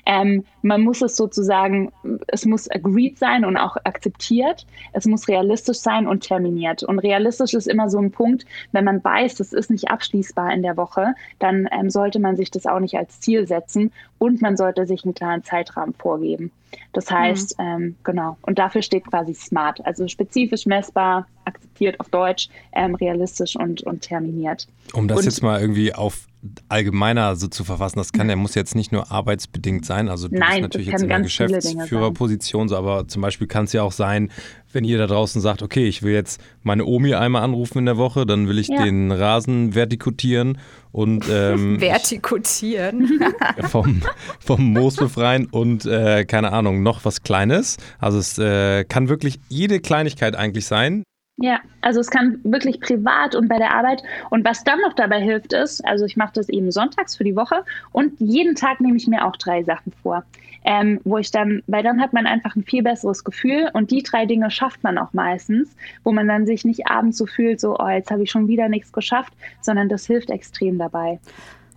Ähm, 0.06 0.46
man 0.62 0.82
muss 0.82 1.02
es 1.02 1.16
sozusagen, 1.16 1.92
es 2.28 2.46
muss 2.46 2.70
agreed 2.70 3.18
sein 3.18 3.44
und 3.44 3.58
auch 3.58 3.76
akzeptiert. 3.84 4.66
Es 4.94 5.06
muss 5.06 5.28
realistisch 5.28 5.80
sein 5.80 6.08
und 6.08 6.22
terminiert. 6.22 6.84
Und 6.84 7.00
realistisch 7.00 7.54
ist 7.54 7.68
immer 7.68 7.90
so 7.90 8.00
ein 8.00 8.12
Punkt, 8.12 8.46
wenn 8.78 8.84
man 8.84 9.04
weiß, 9.04 9.34
das 9.36 9.54
ist 9.54 9.72
nicht 9.72 9.90
abschließbar 9.90 10.54
in 10.54 10.62
der 10.62 10.78
Woche, 10.78 11.16
dann 11.40 11.68
ähm, 11.72 11.90
sollte 11.90 12.20
man 12.20 12.36
sich 12.36 12.52
das 12.52 12.68
auch 12.68 12.80
nicht 12.80 12.96
als 12.96 13.20
Ziel 13.20 13.48
setzen 13.48 13.92
und 14.20 14.40
man 14.40 14.56
sollte 14.56 14.86
sich 14.86 15.04
einen 15.04 15.16
klaren 15.16 15.44
Zeitrahmen 15.44 15.96
vorgeben. 15.96 16.52
Das 16.94 17.10
heißt, 17.10 17.58
mhm. 17.58 17.66
ähm, 17.66 17.96
genau, 18.04 18.38
und 18.44 18.60
dafür 18.60 18.84
steht 18.84 19.06
quasi 19.06 19.34
SMART, 19.34 19.84
also 19.84 20.08
spezifisch 20.08 20.68
messbar, 20.68 21.26
akzeptiert 21.46 22.00
auf 22.00 22.10
Deutsch, 22.10 22.50
ähm, 22.72 22.94
realistisch 22.94 23.56
und, 23.56 23.82
und 23.82 24.02
terminiert. 24.02 24.68
Um 24.94 25.08
das 25.08 25.20
und, 25.20 25.26
jetzt 25.26 25.42
mal 25.42 25.60
irgendwie 25.60 25.96
auf 25.96 26.28
allgemeiner 26.70 27.36
so 27.36 27.48
zu 27.48 27.64
verfassen, 27.64 27.98
das 27.98 28.14
kann, 28.14 28.28
der 28.28 28.38
muss 28.38 28.56
jetzt 28.56 28.76
nicht 28.76 28.92
nur 28.92 29.12
arbeitsbedingt 29.12 29.86
sein, 29.86 30.08
also 30.08 30.28
du 30.28 30.36
Nein, 30.36 30.50
bist 30.50 30.62
natürlich 30.62 30.88
jetzt 30.88 31.02
in 31.02 31.10
der 31.10 31.22
Geschäftsführerposition, 31.22 32.70
so, 32.70 32.78
aber 32.78 33.08
zum 33.08 33.22
Beispiel 33.22 33.48
kann 33.48 33.66
es 33.66 33.74
ja 33.74 33.84
auch 33.84 33.92
sein, 33.92 34.32
wenn 34.72 34.84
ihr 34.84 34.98
da 34.98 35.08
draußen 35.08 35.42
sagt, 35.42 35.64
okay, 35.64 35.88
ich 35.88 36.04
will 36.04 36.14
jetzt 36.14 36.42
meine 36.62 36.86
Omi 36.86 37.16
einmal 37.16 37.42
anrufen 37.42 37.80
in 37.80 37.86
der 37.86 37.98
Woche, 37.98 38.26
dann 38.26 38.48
will 38.48 38.60
ich 38.60 38.68
ja. 38.68 38.84
den 38.84 39.12
Rasen 39.12 39.74
vertikutieren 39.74 40.60
und 40.92 41.26
ähm, 41.30 41.80
vertikutieren 41.80 43.22
vom, 43.70 44.02
vom 44.40 44.74
Moos 44.74 44.98
befreien 44.98 45.48
und 45.48 45.86
äh, 45.86 46.26
keine 46.26 46.52
Ahnung, 46.52 46.84
noch 46.84 47.06
was 47.06 47.24
Kleines. 47.24 47.78
Also 48.00 48.20
es 48.20 48.38
äh, 48.38 48.84
kann 48.84 49.10
wirklich 49.10 49.40
jede 49.50 49.80
Kleinigkeit 49.80 50.36
eigentlich 50.36 50.66
sein. 50.66 51.04
Ja, 51.40 51.60
also 51.82 52.00
es 52.00 52.10
kann 52.10 52.40
wirklich 52.44 52.80
privat 52.80 53.36
und 53.36 53.48
bei 53.48 53.58
der 53.58 53.76
Arbeit. 53.76 54.02
Und 54.32 54.44
was 54.44 54.64
dann 54.64 54.82
noch 54.82 54.94
dabei 54.94 55.22
hilft, 55.22 55.54
ist, 55.54 55.86
also 55.86 56.04
ich 56.06 56.18
mache 56.18 56.34
das 56.34 56.50
eben 56.50 56.72
sonntags 56.72 57.16
für 57.16 57.24
die 57.24 57.36
Woche 57.36 57.64
und 57.92 58.20
jeden 58.20 58.56
Tag 58.56 58.82
nehme 58.82 58.98
ich 58.98 59.08
mir 59.08 59.24
auch 59.24 59.36
drei 59.36 59.62
Sachen 59.62 59.94
vor, 60.02 60.24
ähm, 60.66 61.00
wo 61.04 61.20
ich 61.20 61.30
dann, 61.30 61.62
weil 61.68 61.84
dann 61.84 62.02
hat 62.02 62.12
man 62.12 62.26
einfach 62.26 62.56
ein 62.56 62.64
viel 62.64 62.82
besseres 62.82 63.24
Gefühl 63.24 63.70
und 63.74 63.92
die 63.92 64.02
drei 64.02 64.26
Dinge 64.26 64.50
schafft 64.50 64.84
man 64.84 64.98
auch 64.98 65.14
meistens, 65.14 65.76
wo 66.04 66.12
man 66.12 66.28
dann 66.28 66.48
sich 66.48 66.66
nicht 66.66 66.88
abends 66.88 67.20
so 67.20 67.28
fühlt, 67.28 67.60
so, 67.62 67.78
oh, 67.78 67.88
jetzt 67.88 68.10
habe 68.10 68.24
ich 68.24 68.32
schon 68.32 68.48
wieder 68.48 68.68
nichts 68.68 68.92
geschafft, 68.92 69.34
sondern 69.62 69.90
das 69.90 70.08
hilft 70.08 70.32
extrem 70.32 70.80
dabei. 70.80 71.20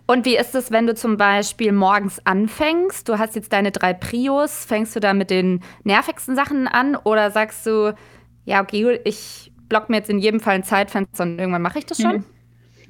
Und 0.07 0.25
wie 0.25 0.37
ist 0.37 0.55
es, 0.55 0.71
wenn 0.71 0.87
du 0.87 0.95
zum 0.95 1.17
Beispiel 1.17 1.71
morgens 1.71 2.19
anfängst? 2.25 3.07
Du 3.07 3.19
hast 3.19 3.35
jetzt 3.35 3.53
deine 3.53 3.71
drei 3.71 3.93
Prios. 3.93 4.65
Fängst 4.65 4.93
du 4.95 4.99
da 4.99 5.13
mit 5.13 5.29
den 5.29 5.61
nervigsten 5.83 6.35
Sachen 6.35 6.67
an 6.67 6.97
oder 6.97 7.31
sagst 7.31 7.65
du, 7.65 7.93
ja, 8.45 8.61
okay, 8.61 8.99
ich 9.03 9.50
block 9.71 9.89
mir 9.89 9.97
jetzt 9.97 10.09
in 10.09 10.19
jedem 10.19 10.41
Fall 10.41 10.55
ein 10.55 10.63
Zeitfenster 10.63 11.23
und 11.23 11.39
irgendwann 11.39 11.61
mache 11.61 11.79
ich 11.79 11.85
das 11.85 12.01
schon. 12.01 12.17
Mhm. 12.17 12.25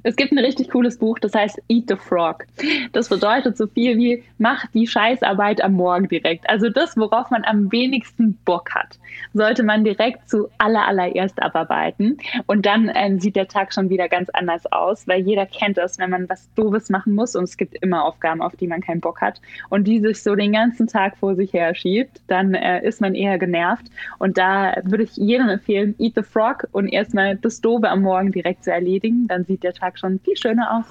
Es 0.04 0.16
gibt 0.16 0.32
ein 0.32 0.40
richtig 0.40 0.70
cooles 0.70 0.98
Buch, 0.98 1.20
das 1.20 1.34
heißt 1.34 1.62
Eat 1.68 1.86
the 1.88 1.96
Frog. 1.96 2.46
Das 2.92 3.10
bedeutet 3.10 3.58
so 3.58 3.68
viel 3.68 3.98
wie, 3.98 4.24
mach 4.38 4.66
die 4.68 4.88
Scheißarbeit 4.88 5.64
am 5.64 5.74
Morgen 5.74 6.08
direkt. 6.08 6.50
Also 6.50 6.70
das, 6.70 6.98
worauf 6.98 7.30
man 7.30 7.44
am 7.44 7.72
wenigsten 7.72 8.36
Bock 8.46 8.74
hat, 8.74 8.98
sollte 9.34 9.64
man 9.64 9.84
direkt 9.84 10.30
zu 10.30 10.50
aller, 10.58 10.88
allererst 10.88 11.42
abarbeiten. 11.42 12.18
Und 12.48 12.66
dann 12.66 12.92
ähm, 12.96 13.20
sieht 13.20 13.36
der 13.36 13.48
Tag 13.48 13.74
schon 13.74 13.90
wieder 13.90 14.10
ganz 14.10 14.30
anders 14.32 14.66
aus, 14.72 15.08
weil 15.08 15.22
jeder 15.22 15.46
kennt 15.46 15.78
das, 15.78 16.00
wenn 16.00 16.10
man 16.10 16.28
was 16.30 16.52
Doofes 16.56 16.90
machen 16.90 17.14
muss 17.14 17.36
und 17.36 17.44
es 17.44 17.58
gibt 17.58 17.76
immer 17.82 18.04
Aufgaben, 18.04 18.42
auf 18.42 18.56
die 18.56 18.68
man 18.68 18.82
keinen 18.82 19.02
Bock 19.02 19.22
hat 19.22 19.42
und 19.70 19.86
die 19.86 20.00
sich 20.00 20.24
so 20.24 20.36
den 20.36 20.54
ganzen 20.54 20.88
Tag 20.88 21.18
vor 21.18 21.36
sich 21.36 21.54
her 21.54 21.76
schiebt, 21.76 22.22
dann 22.28 22.54
äh, 22.56 22.86
ist 22.86 23.02
man 23.02 23.16
eher 23.16 23.38
genervt. 23.38 23.86
Und 24.18 24.38
da 24.38 24.76
würde 24.84 25.04
ich 25.04 25.16
jedem 25.16 25.50
empfehlen, 25.50 25.96
Eat 26.00 26.14
the 26.16 26.24
Frog 26.24 26.68
und 26.72 26.88
erstmal 26.88 27.36
das 27.36 27.62
Doofe 27.62 27.90
am 27.90 28.02
Morgen 28.02 28.32
direkt 28.32 28.64
zu 28.64 28.72
erledigen. 28.72 29.28
Dann 29.28 29.46
sieht 29.46 29.64
der 29.64 29.74
Tag 29.74 29.91
Tag 29.92 30.00
schon 30.00 30.20
viel 30.20 30.38
schöner 30.38 30.78
aus. 30.78 30.86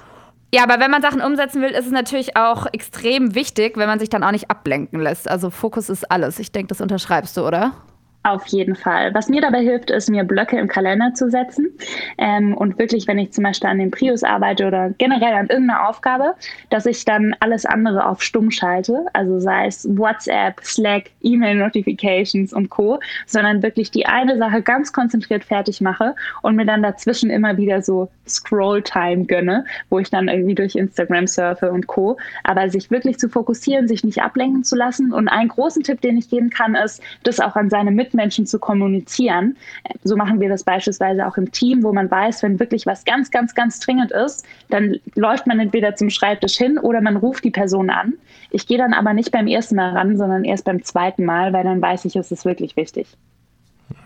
Ja, 0.53 0.65
aber 0.65 0.81
wenn 0.81 0.91
man 0.91 1.01
Sachen 1.01 1.21
umsetzen 1.21 1.63
will, 1.63 1.71
ist 1.71 1.87
es 1.87 1.93
natürlich 1.93 2.37
auch 2.37 2.67
extrem 2.73 3.35
wichtig, 3.35 3.77
wenn 3.77 3.87
man 3.87 4.01
sich 4.01 4.09
dann 4.09 4.25
auch 4.25 4.33
nicht 4.33 4.51
ablenken 4.51 5.01
lässt. 5.01 5.31
Also 5.31 5.51
Fokus 5.51 5.89
ist 5.89 6.11
alles. 6.11 6.39
Ich 6.41 6.51
denke, 6.51 6.69
das 6.69 6.81
unterschreibst 6.81 7.37
du, 7.37 7.47
oder? 7.47 7.73
Auf 8.23 8.47
jeden 8.49 8.77
Fall. 8.77 9.15
Was 9.15 9.31
mir 9.31 9.41
dabei 9.41 9.61
hilft, 9.61 9.91
ist, 9.91 10.11
mir 10.11 10.25
Blöcke 10.25 10.59
im 10.59 10.69
Kalender 10.69 11.15
zu 11.15 11.31
setzen. 11.31 11.71
Ähm, 12.19 12.55
und 12.55 12.79
wirklich, 12.79 13.07
wenn 13.07 13.19
ich 13.19 13.33
zum 13.33 13.45
Beispiel 13.45 13.71
an 13.71 13.79
den 13.79 13.91
Prius 13.91 14.23
arbeite 14.25 14.67
oder 14.67 14.91
generell 14.99 15.33
an 15.33 15.47
irgendeiner 15.47 15.89
Aufgabe, 15.89 16.35
dass 16.69 16.85
ich 16.85 17.07
dann 17.07 17.35
alles 17.41 17.65
andere 17.65 18.07
auf 18.07 18.23
Stumm 18.23 18.51
schalte. 18.51 19.07
Also 19.15 19.41
sei 19.41 19.69
es 19.69 19.89
WhatsApp, 19.97 20.61
Slack, 20.63 21.05
E-Mail-Notifications 21.23 22.53
und 22.53 22.69
Co., 22.69 23.01
sondern 23.25 23.63
wirklich 23.63 23.91
die 23.91 24.05
eine 24.05 24.37
Sache 24.37 24.61
ganz 24.61 24.93
konzentriert 24.93 25.43
fertig 25.43 25.81
mache 25.81 26.15
und 26.43 26.57
mir 26.57 26.67
dann 26.67 26.83
dazwischen 26.83 27.31
immer 27.31 27.57
wieder 27.57 27.81
so 27.81 28.11
Scroll-Time 28.29 29.25
gönne, 29.25 29.65
wo 29.89 29.99
ich 29.99 30.11
dann 30.11 30.29
irgendwie 30.29 30.55
durch 30.55 30.75
Instagram 30.75 31.27
surfe 31.27 31.73
und 31.73 31.87
Co. 31.87 32.19
Aber 32.45 32.69
sich 32.69 32.91
wirklich 32.91 33.19
zu 33.19 33.31
fokussieren, 33.31 33.89
sich 33.89 34.05
nicht 34.05 34.21
ablenken 34.21 34.63
zu 34.63 34.77
lassen. 34.77 35.11
Und 35.15 35.29
einen 35.29 35.49
großen 35.49 35.83
Tipp, 35.83 36.03
den 36.03 36.19
ich 36.19 36.29
geben 36.29 36.51
kann, 36.51 36.75
ist, 36.75 37.03
das 37.23 37.41
auch 37.41 37.57
an 37.57 37.71
seine 37.71 37.91
Mitmenschen 37.91 38.10
Mitmenschen 38.11 38.46
zu 38.46 38.59
kommunizieren. 38.59 39.57
So 40.03 40.16
machen 40.16 40.40
wir 40.40 40.49
das 40.49 40.64
beispielsweise 40.64 41.27
auch 41.27 41.37
im 41.37 41.51
Team, 41.53 41.83
wo 41.83 41.92
man 41.92 42.11
weiß, 42.11 42.42
wenn 42.42 42.59
wirklich 42.59 42.87
was 42.87 43.05
ganz, 43.05 43.31
ganz, 43.31 43.55
ganz 43.55 43.79
dringend 43.81 44.11
ist, 44.11 44.44
dann 44.68 44.96
läuft 45.14 45.46
man 45.46 45.61
entweder 45.61 45.94
zum 45.94 46.11
Schreibtisch 46.11 46.57
hin 46.57 46.79
oder 46.79 47.01
man 47.01 47.16
ruft 47.16 47.44
die 47.44 47.51
Person 47.51 47.90
an. 47.90 48.14
Ich 48.51 48.66
gehe 48.66 48.79
dann 48.79 48.92
aber 48.92 49.12
nicht 49.12 49.31
beim 49.31 49.46
ersten 49.46 49.77
Mal 49.77 49.96
ran, 49.96 50.16
sondern 50.16 50.44
erst 50.44 50.64
beim 50.64 50.83
zweiten 50.83 51.25
Mal, 51.25 51.53
weil 51.53 51.64
dann 51.64 51.81
weiß 51.81 52.05
ich, 52.05 52.16
es 52.16 52.33
ist 52.33 52.44
wirklich 52.44 52.77
wichtig. 52.77 53.07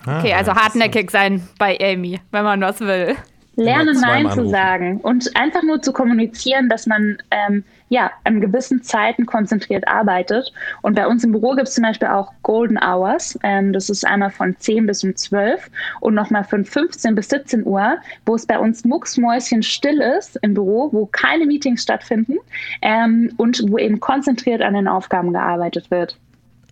Okay, 0.06 0.32
also 0.32 0.54
hartnäckig 0.54 1.10
sein 1.10 1.46
bei 1.58 1.78
Amy, 1.80 2.20
wenn 2.30 2.44
man 2.44 2.60
was 2.60 2.80
will. 2.80 3.16
Lernen 3.56 4.00
Nein 4.00 4.30
zu 4.32 4.48
sagen 4.48 5.00
und 5.00 5.30
einfach 5.36 5.62
nur 5.62 5.80
zu 5.80 5.92
kommunizieren, 5.92 6.68
dass 6.68 6.86
man 6.86 7.18
ähm, 7.30 7.62
ja 7.94 8.10
an 8.24 8.40
gewissen 8.40 8.82
Zeiten 8.82 9.24
konzentriert 9.24 9.88
arbeitet. 9.88 10.52
Und 10.82 10.94
bei 10.94 11.06
uns 11.06 11.24
im 11.24 11.32
Büro 11.32 11.52
gibt 11.52 11.68
es 11.68 11.74
zum 11.74 11.84
Beispiel 11.84 12.08
auch 12.08 12.32
Golden 12.42 12.78
Hours. 12.78 13.38
Ähm, 13.42 13.72
das 13.72 13.88
ist 13.88 14.06
einmal 14.06 14.30
von 14.30 14.56
10 14.58 14.86
bis 14.86 15.04
um 15.04 15.14
12 15.16 15.70
und 16.00 16.14
nochmal 16.14 16.44
von 16.44 16.64
15 16.64 17.14
bis 17.14 17.28
17 17.28 17.64
Uhr, 17.64 17.96
wo 18.26 18.34
es 18.34 18.46
bei 18.46 18.58
uns 18.58 18.84
mucksmäuschen 18.84 19.62
still 19.62 20.00
ist 20.18 20.36
im 20.42 20.54
Büro, 20.54 20.90
wo 20.92 21.06
keine 21.06 21.46
Meetings 21.46 21.82
stattfinden 21.82 22.36
ähm, 22.82 23.32
und 23.36 23.62
wo 23.68 23.78
eben 23.78 24.00
konzentriert 24.00 24.60
an 24.60 24.74
den 24.74 24.88
Aufgaben 24.88 25.32
gearbeitet 25.32 25.90
wird. 25.90 26.18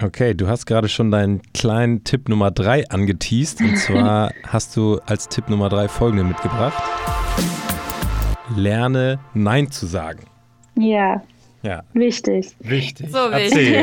Okay, 0.02 0.34
du 0.34 0.48
hast 0.48 0.66
gerade 0.66 0.88
schon 0.88 1.12
deinen 1.12 1.42
kleinen 1.52 2.02
Tipp 2.02 2.28
Nummer 2.28 2.50
3 2.50 2.90
angeteased. 2.90 3.60
Und 3.60 3.76
zwar 3.78 4.32
hast 4.46 4.76
du 4.76 4.98
als 5.06 5.28
Tipp 5.28 5.48
Nummer 5.48 5.68
3 5.68 5.86
folgende 5.88 6.24
mitgebracht. 6.24 6.82
Lerne 8.56 9.20
Nein 9.34 9.70
zu 9.70 9.86
sagen. 9.86 10.31
Ja. 10.76 11.22
Ja. 11.62 11.84
Wichtig. 11.92 12.56
Wichtig. 12.58 13.10
So 13.12 13.18
wichtig. 13.30 13.76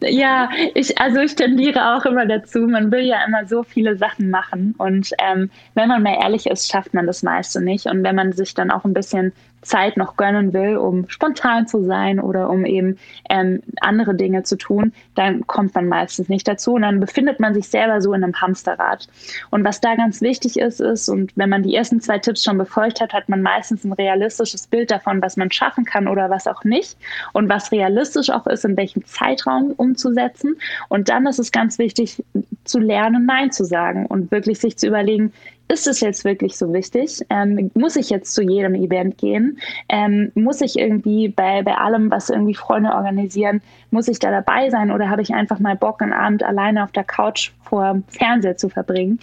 ja, 0.02 0.50
ich, 0.74 0.98
also 1.00 1.20
ich 1.20 1.34
tendiere 1.34 1.96
auch 1.96 2.04
immer 2.04 2.26
dazu, 2.26 2.60
man 2.60 2.92
will 2.92 3.06
ja 3.06 3.24
immer 3.26 3.46
so 3.46 3.62
viele 3.62 3.96
Sachen 3.96 4.28
machen 4.28 4.74
und 4.76 5.10
ähm, 5.18 5.50
wenn 5.74 5.88
man 5.88 6.02
mal 6.02 6.18
ehrlich 6.20 6.46
ist, 6.46 6.70
schafft 6.70 6.92
man 6.92 7.06
das 7.06 7.22
meiste 7.22 7.62
nicht 7.62 7.86
und 7.86 8.02
wenn 8.02 8.16
man 8.16 8.32
sich 8.32 8.52
dann 8.52 8.70
auch 8.70 8.84
ein 8.84 8.92
bisschen 8.92 9.32
Zeit 9.66 9.96
noch 9.96 10.16
gönnen 10.16 10.52
will, 10.52 10.76
um 10.76 11.08
spontan 11.08 11.66
zu 11.66 11.84
sein 11.84 12.20
oder 12.20 12.48
um 12.50 12.64
eben 12.64 12.98
ähm, 13.28 13.62
andere 13.80 14.14
Dinge 14.14 14.42
zu 14.44 14.56
tun, 14.56 14.92
dann 15.14 15.46
kommt 15.46 15.74
man 15.74 15.88
meistens 15.88 16.28
nicht 16.28 16.46
dazu 16.46 16.74
und 16.74 16.82
dann 16.82 17.00
befindet 17.00 17.40
man 17.40 17.54
sich 17.54 17.68
selber 17.68 18.00
so 18.00 18.12
in 18.12 18.22
einem 18.22 18.40
Hamsterrad. 18.40 19.08
Und 19.50 19.64
was 19.64 19.80
da 19.80 19.94
ganz 19.94 20.20
wichtig 20.20 20.58
ist, 20.58 20.80
ist, 20.80 21.08
und 21.08 21.32
wenn 21.36 21.50
man 21.50 21.62
die 21.62 21.74
ersten 21.74 22.00
zwei 22.00 22.18
Tipps 22.18 22.42
schon 22.44 22.58
befolgt 22.58 23.00
hat, 23.00 23.12
hat 23.12 23.28
man 23.28 23.42
meistens 23.42 23.84
ein 23.84 23.92
realistisches 23.92 24.66
Bild 24.66 24.90
davon, 24.90 25.20
was 25.22 25.36
man 25.36 25.50
schaffen 25.50 25.84
kann 25.84 26.08
oder 26.08 26.30
was 26.30 26.46
auch 26.46 26.64
nicht 26.64 26.96
und 27.32 27.48
was 27.48 27.72
realistisch 27.72 28.30
auch 28.30 28.46
ist, 28.46 28.64
in 28.64 28.76
welchem 28.76 29.04
Zeitraum 29.04 29.72
umzusetzen. 29.76 30.56
Und 30.88 31.08
dann 31.08 31.26
ist 31.26 31.38
es 31.38 31.52
ganz 31.52 31.78
wichtig 31.78 32.22
zu 32.64 32.78
lernen, 32.78 33.26
Nein 33.26 33.50
zu 33.50 33.64
sagen 33.64 34.06
und 34.06 34.30
wirklich 34.30 34.60
sich 34.60 34.76
zu 34.76 34.86
überlegen, 34.86 35.32
ist 35.68 35.86
es 35.86 36.00
jetzt 36.00 36.24
wirklich 36.24 36.56
so 36.56 36.72
wichtig? 36.72 37.24
Ähm, 37.28 37.70
muss 37.74 37.96
ich 37.96 38.10
jetzt 38.10 38.34
zu 38.34 38.42
jedem 38.42 38.74
Event 38.74 39.18
gehen? 39.18 39.58
Ähm, 39.88 40.30
muss 40.34 40.60
ich 40.60 40.78
irgendwie 40.78 41.28
bei, 41.28 41.62
bei 41.62 41.76
allem, 41.76 42.10
was 42.10 42.30
irgendwie 42.30 42.54
Freunde 42.54 42.90
organisieren, 42.90 43.60
muss 43.90 44.08
ich 44.08 44.18
da 44.18 44.30
dabei 44.30 44.70
sein 44.70 44.90
oder 44.90 45.10
habe 45.10 45.22
ich 45.22 45.34
einfach 45.34 45.58
mal 45.58 45.76
Bock, 45.76 46.02
einen 46.02 46.12
Abend 46.12 46.42
alleine 46.42 46.84
auf 46.84 46.92
der 46.92 47.04
Couch 47.04 47.50
vor 47.62 48.00
Fernseher 48.08 48.56
zu 48.56 48.68
verbringen? 48.68 49.18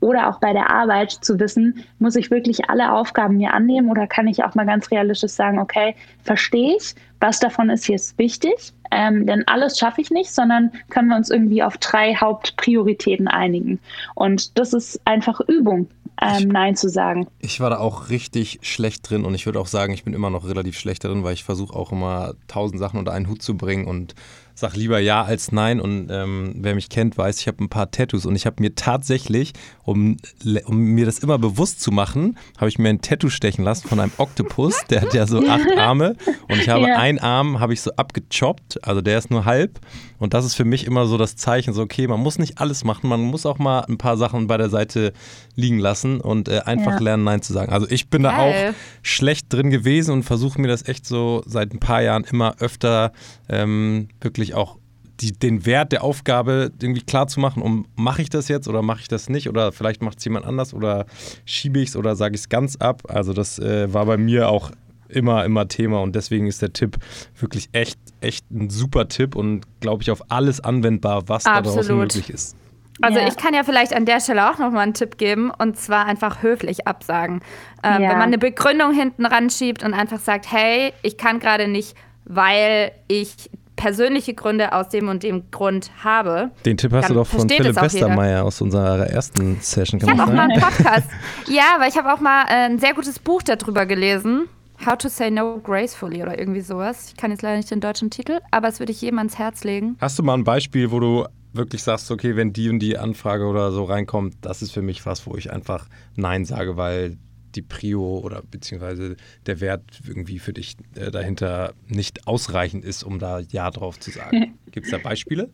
Oder 0.00 0.28
auch 0.28 0.38
bei 0.38 0.52
der 0.52 0.70
Arbeit 0.70 1.10
zu 1.10 1.38
wissen, 1.40 1.84
muss 1.98 2.16
ich 2.16 2.30
wirklich 2.30 2.68
alle 2.70 2.92
Aufgaben 2.92 3.36
mir 3.36 3.52
annehmen 3.52 3.90
oder 3.90 4.06
kann 4.06 4.26
ich 4.28 4.44
auch 4.44 4.54
mal 4.54 4.66
ganz 4.66 4.90
realistisch 4.90 5.32
sagen, 5.32 5.58
okay, 5.58 5.94
verstehe 6.22 6.76
ich, 6.76 6.94
was 7.22 7.38
davon 7.38 7.70
ist 7.70 7.86
jetzt 7.88 8.18
wichtig? 8.18 8.72
Ähm, 8.90 9.26
denn 9.26 9.46
alles 9.46 9.78
schaffe 9.78 10.02
ich 10.02 10.10
nicht, 10.10 10.34
sondern 10.34 10.72
können 10.90 11.08
wir 11.08 11.16
uns 11.16 11.30
irgendwie 11.30 11.62
auf 11.62 11.78
drei 11.78 12.14
Hauptprioritäten 12.14 13.28
einigen. 13.28 13.78
Und 14.14 14.58
das 14.58 14.74
ist 14.74 15.00
einfach 15.06 15.40
Übung 15.40 15.88
ähm, 16.20 16.48
Nein 16.48 16.76
zu 16.76 16.88
sagen. 16.88 17.26
Ich 17.38 17.60
war 17.60 17.70
da 17.70 17.78
auch 17.78 18.10
richtig 18.10 18.58
schlecht 18.62 19.08
drin 19.08 19.24
und 19.24 19.34
ich 19.34 19.46
würde 19.46 19.60
auch 19.60 19.66
sagen, 19.66 19.94
ich 19.94 20.04
bin 20.04 20.14
immer 20.14 20.30
noch 20.30 20.46
relativ 20.46 20.78
schlecht 20.78 21.04
drin, 21.04 21.24
weil 21.24 21.34
ich 21.34 21.44
versuche 21.44 21.74
auch 21.74 21.92
immer 21.92 22.34
tausend 22.48 22.80
Sachen 22.80 22.98
unter 22.98 23.12
einen 23.12 23.28
Hut 23.28 23.40
zu 23.40 23.56
bringen 23.56 23.86
und 23.86 24.14
sag 24.54 24.74
lieber 24.74 24.98
ja 24.98 25.22
als 25.22 25.52
nein. 25.52 25.80
Und 25.80 26.08
ähm, 26.10 26.54
wer 26.58 26.74
mich 26.74 26.88
kennt, 26.88 27.16
weiß, 27.18 27.40
ich 27.40 27.48
habe 27.48 27.62
ein 27.62 27.68
paar 27.68 27.90
Tattoos 27.90 28.26
und 28.26 28.36
ich 28.36 28.46
habe 28.46 28.56
mir 28.60 28.74
tatsächlich, 28.74 29.52
um, 29.84 30.16
um 30.64 30.76
mir 30.76 31.06
das 31.06 31.18
immer 31.18 31.38
bewusst 31.38 31.80
zu 31.80 31.90
machen, 31.90 32.38
habe 32.58 32.68
ich 32.68 32.78
mir 32.78 32.88
ein 32.88 33.00
Tattoo 33.00 33.28
stechen 33.28 33.64
lassen 33.64 33.88
von 33.88 34.00
einem 34.00 34.12
Oktopus. 34.18 34.84
Der 34.90 35.02
hat 35.02 35.14
ja 35.14 35.26
so 35.26 35.46
acht 35.46 35.70
Arme 35.76 36.16
und 36.48 36.58
ich 36.58 36.68
habe 36.68 36.86
ja. 36.88 36.98
einen 36.98 37.18
Arm 37.18 37.60
habe 37.60 37.72
ich 37.72 37.80
so 37.80 37.92
abgechoppt, 37.92 38.84
also 38.86 39.00
der 39.00 39.18
ist 39.18 39.30
nur 39.30 39.44
halb. 39.44 39.80
Und 40.22 40.34
das 40.34 40.44
ist 40.44 40.54
für 40.54 40.64
mich 40.64 40.86
immer 40.86 41.06
so 41.06 41.18
das 41.18 41.34
Zeichen, 41.34 41.74
so 41.74 41.82
okay, 41.82 42.06
man 42.06 42.20
muss 42.20 42.38
nicht 42.38 42.58
alles 42.58 42.84
machen, 42.84 43.08
man 43.08 43.20
muss 43.22 43.44
auch 43.44 43.58
mal 43.58 43.80
ein 43.80 43.98
paar 43.98 44.16
Sachen 44.16 44.46
bei 44.46 44.56
der 44.56 44.70
Seite 44.70 45.12
liegen 45.56 45.80
lassen 45.80 46.20
und 46.20 46.48
äh, 46.48 46.60
einfach 46.60 46.92
ja. 46.92 47.00
lernen, 47.00 47.24
Nein 47.24 47.42
zu 47.42 47.52
sagen. 47.52 47.72
Also 47.72 47.88
ich 47.90 48.08
bin 48.08 48.22
Geil. 48.22 48.32
da 48.32 48.70
auch 48.70 48.74
schlecht 49.02 49.52
drin 49.52 49.70
gewesen 49.70 50.12
und 50.12 50.22
versuche 50.22 50.60
mir 50.60 50.68
das 50.68 50.86
echt 50.86 51.06
so 51.06 51.42
seit 51.44 51.74
ein 51.74 51.80
paar 51.80 52.02
Jahren 52.02 52.22
immer 52.22 52.54
öfter 52.60 53.10
ähm, 53.48 54.10
wirklich 54.20 54.54
auch 54.54 54.78
die, 55.20 55.32
den 55.32 55.66
Wert 55.66 55.90
der 55.90 56.04
Aufgabe 56.04 56.70
irgendwie 56.80 57.02
klar 57.02 57.26
zu 57.26 57.40
machen, 57.40 57.60
um 57.60 57.86
mache 57.96 58.22
ich 58.22 58.30
das 58.30 58.46
jetzt 58.46 58.68
oder 58.68 58.80
mache 58.80 59.00
ich 59.00 59.08
das 59.08 59.28
nicht 59.28 59.48
oder 59.48 59.72
vielleicht 59.72 60.02
macht 60.02 60.18
es 60.18 60.24
jemand 60.24 60.46
anders 60.46 60.72
oder 60.72 61.06
schiebe 61.44 61.80
ich 61.80 61.88
es 61.88 61.96
oder 61.96 62.14
sage 62.14 62.36
ich 62.36 62.42
es 62.42 62.48
ganz 62.48 62.76
ab. 62.76 63.02
Also 63.08 63.32
das 63.32 63.58
äh, 63.58 63.92
war 63.92 64.06
bei 64.06 64.18
mir 64.18 64.48
auch 64.48 64.70
immer, 65.12 65.44
immer 65.44 65.68
Thema 65.68 66.00
und 66.00 66.14
deswegen 66.16 66.46
ist 66.46 66.62
der 66.62 66.72
Tipp 66.72 66.96
wirklich 67.38 67.68
echt, 67.72 67.98
echt 68.20 68.50
ein 68.50 68.70
super 68.70 69.08
Tipp 69.08 69.36
und 69.36 69.62
glaube 69.80 70.02
ich 70.02 70.10
auf 70.10 70.30
alles 70.30 70.60
anwendbar, 70.60 71.28
was 71.28 71.46
Absolut. 71.46 71.66
da 71.66 71.80
draußen 71.80 71.96
möglich 71.96 72.30
ist. 72.30 72.56
Also 73.00 73.18
yeah. 73.18 73.28
ich 73.28 73.36
kann 73.36 73.54
ja 73.54 73.64
vielleicht 73.64 73.94
an 73.94 74.04
der 74.04 74.20
Stelle 74.20 74.50
auch 74.50 74.58
nochmal 74.58 74.82
einen 74.82 74.94
Tipp 74.94 75.16
geben 75.16 75.50
und 75.50 75.78
zwar 75.78 76.04
einfach 76.06 76.42
höflich 76.42 76.86
absagen. 76.86 77.40
Ähm, 77.82 78.00
yeah. 78.00 78.10
Wenn 78.10 78.18
man 78.18 78.28
eine 78.28 78.38
Begründung 78.38 78.92
hinten 78.92 79.24
ranschiebt 79.24 79.82
und 79.82 79.94
einfach 79.94 80.20
sagt, 80.20 80.50
hey, 80.52 80.92
ich 81.02 81.16
kann 81.16 81.40
gerade 81.40 81.68
nicht, 81.68 81.96
weil 82.24 82.92
ich 83.08 83.50
persönliche 83.76 84.34
Gründe 84.34 84.72
aus 84.72 84.88
dem 84.90 85.08
und 85.08 85.22
dem 85.24 85.50
Grund 85.50 85.90
habe. 86.04 86.50
Den 86.64 86.76
Tipp 86.76 86.92
hast 86.92 87.10
du 87.10 87.14
doch 87.14 87.26
von 87.26 87.48
Philipp 87.48 87.74
Westermeier 87.74 88.44
aus 88.44 88.60
unserer 88.60 89.08
ersten 89.08 89.58
Session 89.60 89.98
gemacht. 89.98 90.14
Ich 90.14 90.20
habe 90.20 90.30
auch 90.30 90.36
mal 90.36 90.50
einen 90.50 90.60
Podcast. 90.60 91.08
ja, 91.48 91.76
weil 91.78 91.88
ich 91.88 91.96
habe 91.96 92.12
auch 92.12 92.20
mal 92.20 92.44
äh, 92.44 92.66
ein 92.66 92.78
sehr 92.78 92.94
gutes 92.94 93.18
Buch 93.18 93.42
darüber 93.42 93.86
gelesen. 93.86 94.48
How 94.84 94.96
to 94.98 95.08
Say 95.08 95.30
No 95.30 95.60
Gracefully 95.62 96.22
oder 96.22 96.38
irgendwie 96.38 96.60
sowas. 96.60 97.08
Ich 97.08 97.16
kann 97.16 97.30
jetzt 97.30 97.42
leider 97.42 97.56
nicht 97.56 97.70
den 97.70 97.80
deutschen 97.80 98.10
Titel, 98.10 98.40
aber 98.50 98.68
es 98.68 98.80
würde 98.80 98.92
ich 98.92 99.00
jedem 99.00 99.18
ans 99.18 99.38
Herz 99.38 99.64
legen. 99.64 99.96
Hast 100.00 100.18
du 100.18 100.22
mal 100.22 100.34
ein 100.34 100.44
Beispiel, 100.44 100.90
wo 100.90 100.98
du 100.98 101.26
wirklich 101.52 101.82
sagst, 101.82 102.10
okay, 102.10 102.36
wenn 102.36 102.52
die 102.52 102.68
und 102.68 102.80
die 102.80 102.98
Anfrage 102.98 103.44
oder 103.44 103.70
so 103.70 103.84
reinkommt, 103.84 104.36
das 104.40 104.62
ist 104.62 104.72
für 104.72 104.82
mich 104.82 105.06
was, 105.06 105.26
wo 105.26 105.36
ich 105.36 105.52
einfach 105.52 105.86
Nein 106.16 106.44
sage, 106.44 106.76
weil 106.76 107.16
die 107.54 107.62
Prio 107.62 108.18
oder 108.18 108.42
beziehungsweise 108.50 109.16
der 109.46 109.60
Wert 109.60 109.82
irgendwie 110.06 110.38
für 110.38 110.52
dich 110.52 110.76
äh, 110.96 111.10
dahinter 111.10 111.74
nicht 111.86 112.26
ausreichend 112.26 112.84
ist, 112.84 113.02
um 113.02 113.18
da 113.18 113.40
Ja 113.40 113.70
drauf 113.70 114.00
zu 114.00 114.10
sagen. 114.10 114.58
Gibt 114.72 114.86
es 114.86 114.92
da 114.92 114.98
Beispiele? 114.98 115.50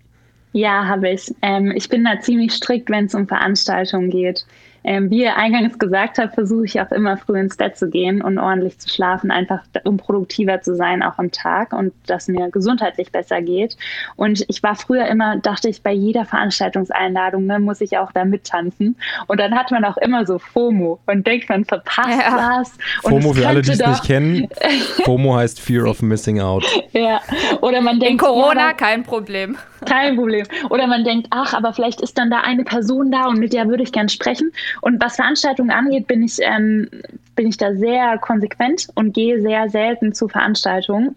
Ja, 0.52 0.86
habe 0.86 1.10
ich. 1.10 1.34
Ähm, 1.42 1.72
ich 1.72 1.88
bin 1.88 2.04
da 2.04 2.20
ziemlich 2.20 2.52
strikt, 2.52 2.88
wenn 2.88 3.06
es 3.06 3.14
um 3.14 3.28
Veranstaltungen 3.28 4.10
geht. 4.10 4.46
Ähm, 4.84 5.10
wie 5.10 5.22
ihr 5.22 5.36
eingangs 5.36 5.78
gesagt 5.78 6.18
habt, 6.18 6.34
versuche 6.34 6.64
ich 6.64 6.80
auch 6.80 6.90
immer 6.92 7.16
früh 7.16 7.38
ins 7.38 7.56
Bett 7.56 7.76
zu 7.76 7.90
gehen 7.90 8.22
und 8.22 8.38
ordentlich 8.38 8.78
zu 8.78 8.88
schlafen, 8.88 9.30
einfach 9.30 9.62
um 9.84 9.96
produktiver 9.96 10.60
zu 10.62 10.76
sein, 10.76 11.02
auch 11.02 11.18
am 11.18 11.30
Tag 11.30 11.72
und 11.72 11.92
dass 12.06 12.28
mir 12.28 12.50
gesundheitlich 12.50 13.10
besser 13.12 13.42
geht. 13.42 13.76
Und 14.16 14.44
ich 14.48 14.62
war 14.62 14.76
früher 14.76 15.06
immer, 15.06 15.36
dachte 15.36 15.68
ich, 15.68 15.82
bei 15.82 15.92
jeder 15.92 16.24
Veranstaltungseinladung 16.24 17.46
ne, 17.46 17.58
muss 17.58 17.80
ich 17.80 17.98
auch 17.98 18.12
da 18.12 18.24
mittanzen. 18.24 18.96
Und 19.26 19.40
dann 19.40 19.54
hat 19.54 19.70
man 19.70 19.84
auch 19.84 19.96
immer 19.98 20.26
so 20.26 20.38
FOMO 20.38 21.00
und 21.06 21.26
denkt, 21.26 21.48
man 21.48 21.64
verpasst 21.64 22.08
ja. 22.08 22.58
was. 22.60 22.72
FOMO, 23.02 23.32
für 23.32 23.46
alle, 23.46 23.62
die 23.62 23.72
es 23.72 23.78
nicht 23.84 24.04
kennen, 24.04 24.48
FOMO 25.04 25.36
heißt 25.36 25.60
Fear 25.60 25.86
of 25.86 26.02
Missing 26.02 26.40
Out. 26.40 26.64
Ja, 26.92 27.20
oder 27.60 27.80
man 27.80 27.98
denkt. 27.98 28.12
In 28.12 28.18
Corona 28.18 28.68
ja, 28.68 28.72
kein 28.72 29.02
Problem. 29.02 29.56
Kein 29.86 30.16
Problem. 30.16 30.46
Oder 30.70 30.86
man 30.86 31.04
denkt, 31.04 31.28
ach, 31.30 31.54
aber 31.54 31.72
vielleicht 31.72 32.00
ist 32.00 32.18
dann 32.18 32.30
da 32.30 32.40
eine 32.40 32.64
Person 32.64 33.10
da 33.10 33.26
und 33.26 33.38
mit 33.38 33.52
der 33.52 33.68
würde 33.68 33.82
ich 33.82 33.92
gern 33.92 34.08
sprechen. 34.08 34.52
Und 34.80 35.02
was 35.02 35.16
Veranstaltungen 35.16 35.70
angeht, 35.70 36.06
bin 36.06 36.22
ich, 36.22 36.38
ähm, 36.40 36.88
bin 37.36 37.46
ich 37.46 37.56
da 37.56 37.74
sehr 37.74 38.18
konsequent 38.18 38.88
und 38.94 39.12
gehe 39.12 39.40
sehr 39.40 39.68
selten 39.68 40.12
zu 40.14 40.28
Veranstaltungen. 40.28 41.14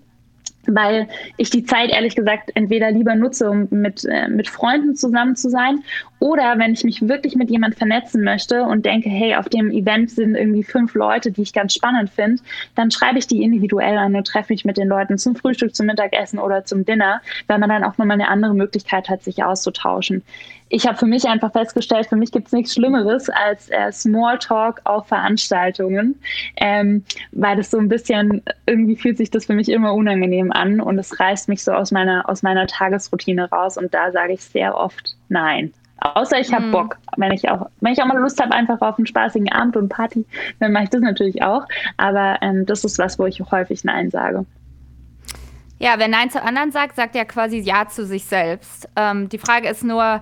Weil 0.67 1.07
ich 1.37 1.49
die 1.49 1.63
Zeit 1.63 1.91
ehrlich 1.91 2.15
gesagt 2.15 2.51
entweder 2.55 2.91
lieber 2.91 3.15
nutze, 3.15 3.49
um 3.49 3.67
mit, 3.69 4.05
äh, 4.05 4.27
mit 4.27 4.47
Freunden 4.47 4.95
zusammen 4.95 5.35
zu 5.35 5.49
sein 5.49 5.83
oder 6.21 6.59
wenn 6.59 6.71
ich 6.73 6.83
mich 6.83 7.07
wirklich 7.07 7.35
mit 7.35 7.49
jemand 7.49 7.73
vernetzen 7.75 8.23
möchte 8.23 8.61
und 8.63 8.85
denke, 8.85 9.09
hey, 9.09 9.35
auf 9.35 9.49
dem 9.49 9.71
Event 9.71 10.11
sind 10.11 10.35
irgendwie 10.35 10.63
fünf 10.63 10.93
Leute, 10.93 11.31
die 11.31 11.41
ich 11.41 11.51
ganz 11.51 11.73
spannend 11.73 12.11
finde, 12.11 12.43
dann 12.75 12.91
schreibe 12.91 13.17
ich 13.17 13.25
die 13.25 13.41
individuell 13.41 13.97
an 13.97 14.15
und 14.15 14.27
treffe 14.27 14.53
mich 14.53 14.63
mit 14.63 14.77
den 14.77 14.87
Leuten 14.87 15.17
zum 15.17 15.35
Frühstück, 15.35 15.75
zum 15.75 15.87
Mittagessen 15.87 16.37
oder 16.37 16.63
zum 16.63 16.85
Dinner, 16.85 17.21
weil 17.47 17.57
man 17.57 17.69
dann 17.69 17.83
auch 17.83 17.97
nochmal 17.97 18.21
eine 18.21 18.27
andere 18.27 18.53
Möglichkeit 18.53 19.09
hat, 19.09 19.23
sich 19.23 19.43
auszutauschen. 19.43 20.21
Ich 20.73 20.87
habe 20.87 20.97
für 20.97 21.05
mich 21.05 21.25
einfach 21.25 21.51
festgestellt, 21.51 22.07
für 22.07 22.15
mich 22.15 22.31
gibt 22.31 22.47
es 22.47 22.53
nichts 22.53 22.73
Schlimmeres 22.75 23.29
als 23.29 23.69
äh, 23.69 23.91
Smalltalk 23.91 24.79
auf 24.85 25.07
Veranstaltungen, 25.07 26.15
ähm, 26.55 27.03
weil 27.33 27.57
das 27.57 27.71
so 27.71 27.77
ein 27.77 27.89
bisschen, 27.89 28.41
irgendwie 28.65 28.95
fühlt 28.95 29.17
sich 29.17 29.29
das 29.29 29.47
für 29.47 29.53
mich 29.53 29.67
immer 29.67 29.93
unangenehm 29.93 30.50
an 30.51 30.79
und 30.79 30.97
es 30.99 31.19
reißt 31.19 31.49
mich 31.49 31.63
so 31.63 31.71
aus 31.71 31.91
meiner, 31.91 32.27
aus 32.29 32.43
meiner 32.43 32.67
Tagesroutine 32.67 33.49
raus 33.49 33.77
und 33.77 33.93
da 33.93 34.11
sage 34.11 34.33
ich 34.33 34.43
sehr 34.43 34.75
oft 34.75 35.15
nein. 35.29 35.73
Außer 36.01 36.39
ich 36.39 36.51
habe 36.51 36.65
mhm. 36.65 36.71
Bock. 36.71 36.97
Wenn 37.15 37.31
ich 37.31 37.47
auch, 37.49 37.69
wenn 37.79 37.93
ich 37.93 38.01
auch 38.01 38.07
mal 38.07 38.17
Lust 38.17 38.41
habe, 38.41 38.53
einfach 38.53 38.81
auf 38.81 38.97
einen 38.97 39.05
spaßigen 39.05 39.51
Abend 39.51 39.77
und 39.77 39.89
Party, 39.89 40.25
dann 40.59 40.71
mache 40.71 40.85
ich 40.85 40.89
das 40.89 41.01
natürlich 41.01 41.43
auch. 41.43 41.65
Aber 41.97 42.37
ähm, 42.41 42.65
das 42.65 42.83
ist 42.83 42.97
was, 42.97 43.19
wo 43.19 43.25
ich 43.27 43.39
häufig 43.51 43.83
Nein 43.83 44.09
sage. 44.09 44.45
Ja, 45.77 45.93
wer 45.97 46.07
Nein 46.07 46.31
zu 46.31 46.41
anderen 46.41 46.71
sagt, 46.71 46.95
sagt 46.95 47.15
ja 47.15 47.23
quasi 47.23 47.59
Ja 47.59 47.87
zu 47.87 48.05
sich 48.05 48.25
selbst. 48.25 48.89
Ähm, 48.95 49.29
die 49.29 49.37
Frage 49.37 49.69
ist 49.69 49.83
nur, 49.83 50.21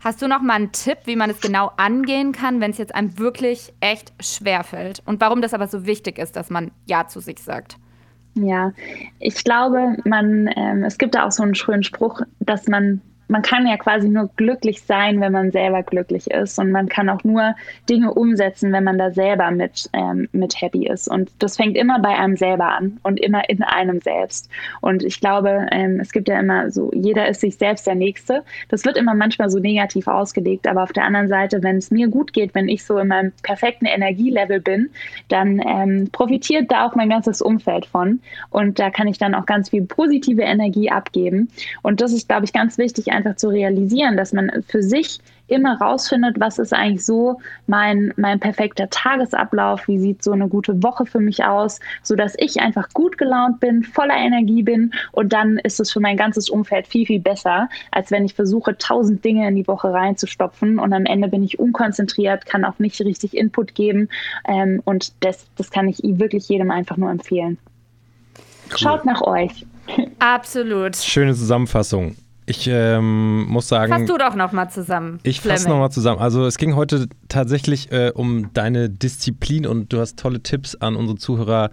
hast 0.00 0.20
du 0.20 0.26
noch 0.26 0.42
mal 0.42 0.54
einen 0.54 0.72
Tipp, 0.72 0.98
wie 1.04 1.16
man 1.16 1.30
es 1.30 1.40
genau 1.40 1.70
angehen 1.76 2.32
kann, 2.32 2.60
wenn 2.60 2.72
es 2.72 2.78
jetzt 2.78 2.94
einem 2.94 3.18
wirklich 3.18 3.72
echt 3.80 4.12
schwer 4.20 4.64
fällt? 4.64 5.00
Und 5.06 5.20
warum 5.20 5.42
das 5.42 5.54
aber 5.54 5.68
so 5.68 5.86
wichtig 5.86 6.18
ist, 6.18 6.34
dass 6.34 6.50
man 6.50 6.72
Ja 6.86 7.06
zu 7.06 7.20
sich 7.20 7.40
sagt? 7.40 7.76
Ja, 8.34 8.72
ich 9.18 9.42
glaube, 9.44 9.96
man, 10.04 10.48
ähm, 10.56 10.84
es 10.84 10.98
gibt 10.98 11.14
da 11.14 11.26
auch 11.26 11.32
so 11.32 11.42
einen 11.42 11.54
schönen 11.54 11.82
Spruch, 11.82 12.22
dass 12.38 12.68
man 12.68 13.00
man 13.30 13.42
kann 13.42 13.66
ja 13.66 13.76
quasi 13.76 14.08
nur 14.08 14.28
glücklich 14.36 14.82
sein, 14.82 15.20
wenn 15.20 15.32
man 15.32 15.52
selber 15.52 15.84
glücklich 15.84 16.28
ist. 16.30 16.58
Und 16.58 16.72
man 16.72 16.88
kann 16.88 17.08
auch 17.08 17.22
nur 17.22 17.54
Dinge 17.88 18.12
umsetzen, 18.12 18.72
wenn 18.72 18.82
man 18.82 18.98
da 18.98 19.12
selber 19.12 19.52
mit, 19.52 19.88
ähm, 19.92 20.28
mit 20.32 20.60
happy 20.60 20.88
ist. 20.88 21.08
Und 21.08 21.30
das 21.38 21.56
fängt 21.56 21.76
immer 21.76 22.00
bei 22.00 22.08
einem 22.08 22.36
selber 22.36 22.66
an 22.66 22.98
und 23.04 23.20
immer 23.20 23.48
in 23.48 23.62
einem 23.62 24.00
selbst. 24.00 24.50
Und 24.80 25.04
ich 25.04 25.20
glaube, 25.20 25.66
ähm, 25.70 26.00
es 26.00 26.10
gibt 26.10 26.28
ja 26.28 26.40
immer 26.40 26.70
so, 26.72 26.90
jeder 26.92 27.28
ist 27.28 27.40
sich 27.40 27.56
selbst 27.56 27.86
der 27.86 27.94
Nächste. 27.94 28.42
Das 28.68 28.84
wird 28.84 28.96
immer 28.96 29.14
manchmal 29.14 29.48
so 29.48 29.60
negativ 29.60 30.08
ausgelegt. 30.08 30.66
Aber 30.66 30.82
auf 30.82 30.92
der 30.92 31.04
anderen 31.04 31.28
Seite, 31.28 31.62
wenn 31.62 31.76
es 31.76 31.92
mir 31.92 32.08
gut 32.08 32.32
geht, 32.32 32.56
wenn 32.56 32.68
ich 32.68 32.84
so 32.84 32.98
in 32.98 33.08
meinem 33.08 33.32
perfekten 33.44 33.86
Energielevel 33.86 34.60
bin, 34.60 34.90
dann 35.28 35.62
ähm, 35.64 36.08
profitiert 36.10 36.70
da 36.72 36.84
auch 36.84 36.96
mein 36.96 37.10
ganzes 37.10 37.40
Umfeld 37.40 37.86
von. 37.86 38.20
Und 38.50 38.80
da 38.80 38.90
kann 38.90 39.06
ich 39.06 39.18
dann 39.18 39.36
auch 39.36 39.46
ganz 39.46 39.70
viel 39.70 39.82
positive 39.84 40.42
Energie 40.42 40.90
abgeben. 40.90 41.48
Und 41.82 42.00
das 42.00 42.12
ist, 42.12 42.28
glaube 42.28 42.44
ich, 42.44 42.52
ganz 42.52 42.76
wichtig, 42.76 43.12
einfach 43.20 43.36
zu 43.36 43.48
realisieren, 43.48 44.16
dass 44.16 44.32
man 44.32 44.50
für 44.66 44.82
sich 44.82 45.20
immer 45.46 45.78
rausfindet, 45.80 46.38
was 46.38 46.58
ist 46.58 46.72
eigentlich 46.72 47.04
so 47.04 47.40
mein, 47.66 48.14
mein 48.16 48.38
perfekter 48.38 48.88
Tagesablauf, 48.88 49.86
wie 49.88 49.98
sieht 49.98 50.22
so 50.22 50.30
eine 50.32 50.48
gute 50.48 50.80
Woche 50.82 51.06
für 51.06 51.18
mich 51.18 51.44
aus, 51.44 51.80
sodass 52.02 52.34
ich 52.38 52.60
einfach 52.60 52.88
gut 52.90 53.18
gelaunt 53.18 53.58
bin, 53.60 53.82
voller 53.82 54.16
Energie 54.16 54.62
bin 54.62 54.92
und 55.12 55.32
dann 55.32 55.58
ist 55.58 55.80
es 55.80 55.92
für 55.92 56.00
mein 56.00 56.16
ganzes 56.16 56.48
Umfeld 56.48 56.86
viel, 56.86 57.04
viel 57.04 57.20
besser, 57.20 57.68
als 57.90 58.10
wenn 58.10 58.24
ich 58.24 58.34
versuche, 58.34 58.78
tausend 58.78 59.24
Dinge 59.24 59.48
in 59.48 59.56
die 59.56 59.66
Woche 59.66 59.92
reinzustopfen 59.92 60.78
und 60.78 60.92
am 60.92 61.04
Ende 61.04 61.28
bin 61.28 61.42
ich 61.42 61.58
unkonzentriert, 61.58 62.46
kann 62.46 62.64
auch 62.64 62.78
nicht 62.78 63.00
richtig 63.00 63.36
Input 63.36 63.74
geben 63.74 64.08
ähm, 64.46 64.80
und 64.84 65.12
das, 65.20 65.46
das 65.56 65.70
kann 65.70 65.88
ich 65.88 65.98
wirklich 66.02 66.48
jedem 66.48 66.70
einfach 66.70 66.96
nur 66.96 67.10
empfehlen. 67.10 67.58
Cool. 68.70 68.78
Schaut 68.78 69.04
nach 69.04 69.20
euch. 69.22 69.66
Absolut. 70.20 70.96
Schöne 70.96 71.34
Zusammenfassung. 71.34 72.14
Ich 72.50 72.66
ähm, 72.66 73.44
muss 73.44 73.68
sagen. 73.68 73.92
Fass 73.92 74.06
du 74.06 74.18
doch 74.18 74.34
nochmal 74.34 74.68
zusammen. 74.70 75.20
Ich 75.22 75.40
fasse 75.40 75.68
nochmal 75.68 75.92
zusammen. 75.92 76.20
Also, 76.20 76.46
es 76.46 76.58
ging 76.58 76.74
heute 76.74 77.06
tatsächlich 77.28 77.92
äh, 77.92 78.10
um 78.12 78.52
deine 78.52 78.90
Disziplin 78.90 79.66
und 79.66 79.92
du 79.92 80.00
hast 80.00 80.18
tolle 80.18 80.42
Tipps 80.42 80.74
an 80.74 80.96
unsere 80.96 81.16
Zuhörer 81.16 81.70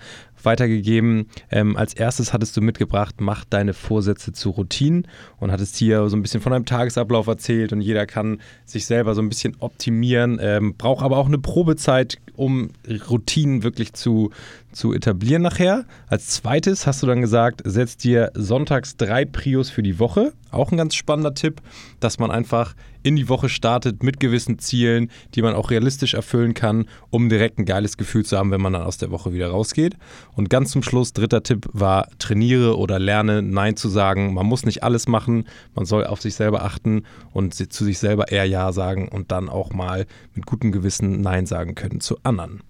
weitergegeben. 0.48 1.28
Ähm, 1.52 1.78
als 1.78 1.94
erstes 1.94 2.34
hattest 2.34 2.58
du 2.58 2.62
mitgebracht, 2.62 3.16
mach 3.20 3.46
deine 3.46 3.74
Vorsätze 3.74 4.34
zu 4.34 4.50
Routinen 4.50 5.08
und 5.40 5.52
hattest 5.52 5.76
hier 5.76 6.10
so 6.10 6.16
ein 6.16 6.24
bisschen 6.24 6.42
von 6.42 6.54
deinem 6.54 6.66
Tagesablauf 6.66 7.28
erzählt 7.28 7.74
und 7.74 7.82
jeder 7.82 8.08
kann 8.08 8.40
sich 8.66 8.86
selber 8.86 9.14
so 9.14 9.22
ein 9.22 9.30
bisschen 9.30 9.56
optimieren, 9.60 10.40
ähm, 10.42 10.74
braucht 10.76 11.04
aber 11.04 11.18
auch 11.18 11.28
eine 11.28 11.38
Probezeit, 11.38 12.18
um 12.36 12.70
Routinen 13.10 13.64
wirklich 13.64 13.94
zu, 13.94 14.32
zu 14.72 14.94
etablieren 14.94 15.42
nachher. 15.42 15.86
Als 16.08 16.30
zweites 16.30 16.88
hast 16.88 17.04
du 17.04 17.08
dann 17.08 17.22
gesagt, 17.22 17.62
setz 17.66 17.98
dir 17.98 18.32
sonntags 18.34 18.96
drei 18.96 19.26
Prios 19.26 19.70
für 19.70 19.84
die 19.84 20.00
Woche. 20.00 20.34
Auch 20.52 20.72
ein 20.72 20.78
ganz 20.78 20.96
spannender 20.96 21.34
Tipp, 21.34 21.62
dass 22.00 22.20
man 22.20 22.32
einfach 22.32 22.74
in 23.04 23.16
die 23.16 23.30
Woche 23.30 23.50
startet 23.50 24.04
mit 24.04 24.20
gewissen 24.20 24.60
Zielen, 24.60 25.12
die 25.36 25.42
man 25.42 25.56
auch 25.56 25.72
realistisch 25.72 26.14
erfüllen 26.14 26.54
kann, 26.54 26.86
um 27.10 27.30
direkt 27.30 27.60
ein 27.60 27.66
geiles 27.66 27.98
Gefühl 27.98 28.26
zu 28.26 28.38
haben, 28.38 28.52
wenn 28.52 28.62
man 28.62 28.74
dann 28.74 28.84
aus 28.84 28.98
der 28.98 29.12
Woche 29.12 29.34
wieder 29.34 29.50
rausgeht. 29.50 29.96
Und 30.36 30.50
ganz 30.50 30.72
zum 30.72 30.84
Schluss, 30.84 31.14
dritter 31.14 31.44
Tipp 31.44 31.68
war, 31.74 32.08
trainiere 32.20 32.78
oder 32.78 33.00
lerne 33.00 33.42
Nein 33.42 33.76
zu 33.76 33.90
sagen. 33.90 34.34
Man 34.34 34.46
muss 34.46 34.66
nicht 34.66 34.84
alles 34.84 35.08
machen, 35.08 35.46
man 35.76 35.86
soll 35.86 36.06
auf 36.06 36.22
sich 36.22 36.36
selber 36.36 36.64
achten 36.64 37.04
und 37.32 37.54
zu 37.54 37.84
sich 37.84 38.00
selber 38.00 38.32
eher 38.32 38.46
Ja 38.46 38.72
sagen 38.72 39.08
und 39.08 39.32
dann 39.32 39.50
auch 39.50 39.72
mal 39.72 40.06
mit 40.34 40.46
gutem 40.46 40.72
Gewissen 40.72 41.22
Nein 41.22 41.46
sagen 41.46 41.76
können 41.76 42.02
zu 42.02 42.18
anderen. 42.24 42.62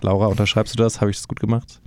Laura, 0.00 0.26
unterschreibst 0.26 0.74
du 0.74 0.82
das? 0.82 1.00
Habe 1.00 1.10
ich 1.10 1.16
das 1.16 1.28
gut 1.28 1.40
gemacht? 1.40 1.80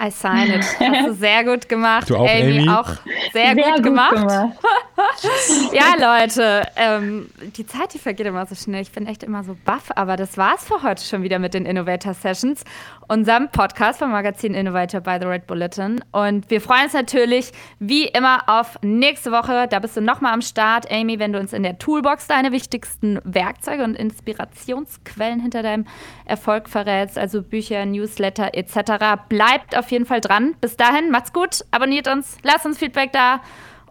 I 0.00 0.10
sign 0.10 0.50
it. 0.50 0.64
Hast 0.80 1.08
du 1.08 1.14
sehr 1.14 1.44
gut 1.44 1.68
gemacht. 1.68 2.08
Du 2.08 2.16
auch, 2.16 2.28
Amy, 2.28 2.58
Amy? 2.58 2.68
auch 2.68 2.88
sehr, 3.32 3.54
sehr 3.54 3.54
gut, 3.54 3.74
gut, 3.76 3.82
gemacht. 3.84 4.16
gemacht. 4.16 4.58
ja, 5.72 5.94
Leute, 5.98 6.66
ähm, 6.76 7.28
die 7.56 7.66
Zeit, 7.66 7.94
die 7.94 7.98
vergeht 7.98 8.26
immer 8.26 8.46
so 8.46 8.54
schnell. 8.54 8.82
Ich 8.82 8.90
bin 8.90 9.06
echt 9.06 9.22
immer 9.22 9.44
so 9.44 9.56
baff, 9.64 9.90
aber 9.94 10.16
das 10.16 10.36
war's 10.36 10.64
für 10.64 10.82
heute 10.82 11.04
schon 11.04 11.22
wieder 11.22 11.38
mit 11.38 11.54
den 11.54 11.66
Innovator 11.66 12.14
Sessions, 12.14 12.64
unserem 13.06 13.48
Podcast 13.50 14.00
vom 14.00 14.10
Magazin 14.10 14.54
Innovator 14.54 15.00
by 15.00 15.18
the 15.20 15.26
Red 15.26 15.46
Bulletin. 15.46 16.02
Und 16.10 16.50
wir 16.50 16.60
freuen 16.60 16.84
uns 16.84 16.94
natürlich 16.94 17.52
wie 17.78 18.06
immer 18.06 18.42
auf 18.48 18.78
nächste 18.82 19.30
Woche. 19.30 19.66
Da 19.68 19.78
bist 19.78 19.96
du 19.96 20.00
nochmal 20.00 20.32
am 20.32 20.42
Start, 20.42 20.90
Amy, 20.90 21.18
wenn 21.18 21.32
du 21.32 21.38
uns 21.38 21.52
in 21.52 21.62
der 21.62 21.78
Toolbox 21.78 22.26
deine 22.26 22.50
wichtigsten 22.50 23.20
Werkzeuge 23.24 23.84
und 23.84 23.94
Inspirationsquellen 23.94 25.40
hinter 25.40 25.62
deinem 25.62 25.86
Erfolg 26.24 26.68
verrätst, 26.68 27.18
also 27.18 27.42
Bücher, 27.42 27.86
Newsletter 27.86 28.50
etc. 28.54 29.22
Bleibt 29.28 29.76
auf 29.76 29.90
jeden 29.90 30.06
Fall 30.06 30.20
dran. 30.20 30.54
Bis 30.60 30.76
dahin, 30.76 31.10
macht's 31.10 31.32
gut, 31.32 31.64
abonniert 31.70 32.08
uns, 32.08 32.36
lasst 32.42 32.66
uns 32.66 32.78
Feedback 32.78 33.12
da. 33.12 33.40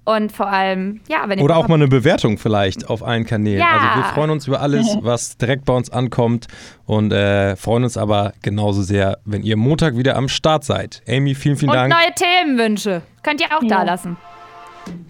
Und 0.07 0.31
vor 0.31 0.47
allem, 0.47 1.01
ja, 1.09 1.27
wenn 1.27 1.37
ihr. 1.37 1.43
Oder 1.43 1.57
auch 1.57 1.67
mal 1.67 1.75
eine 1.75 1.89
Bewertung 1.89 2.37
vielleicht 2.37 2.89
auf 2.89 3.05
allen 3.05 3.25
Kanälen. 3.25 3.59
Ja. 3.59 3.71
Also 3.71 3.99
wir 3.99 4.13
freuen 4.13 4.29
uns 4.29 4.47
über 4.47 4.61
alles, 4.61 4.97
was 5.01 5.35
direkt 5.35 5.65
bei 5.65 5.73
uns 5.73 5.89
ankommt 5.89 6.47
und 6.85 7.11
äh, 7.11 7.57
freuen 7.57 7.83
uns 7.83 7.97
aber 7.97 8.31
genauso 8.41 8.83
sehr, 8.83 9.17
wenn 9.25 9.43
ihr 9.43 9.57
Montag 9.57 9.97
wieder 9.97 10.15
am 10.15 10.29
Start 10.29 10.63
seid. 10.63 11.01
Amy, 11.09 11.35
vielen, 11.35 11.57
vielen 11.57 11.71
und 11.71 11.75
Dank. 11.75 11.93
Und 11.93 11.99
neue 11.99 12.13
Themenwünsche 12.15 13.01
könnt 13.21 13.41
ihr 13.41 13.47
auch 13.47 13.61
ja. 13.61 13.67
da 13.67 13.83
lassen. 13.83 14.15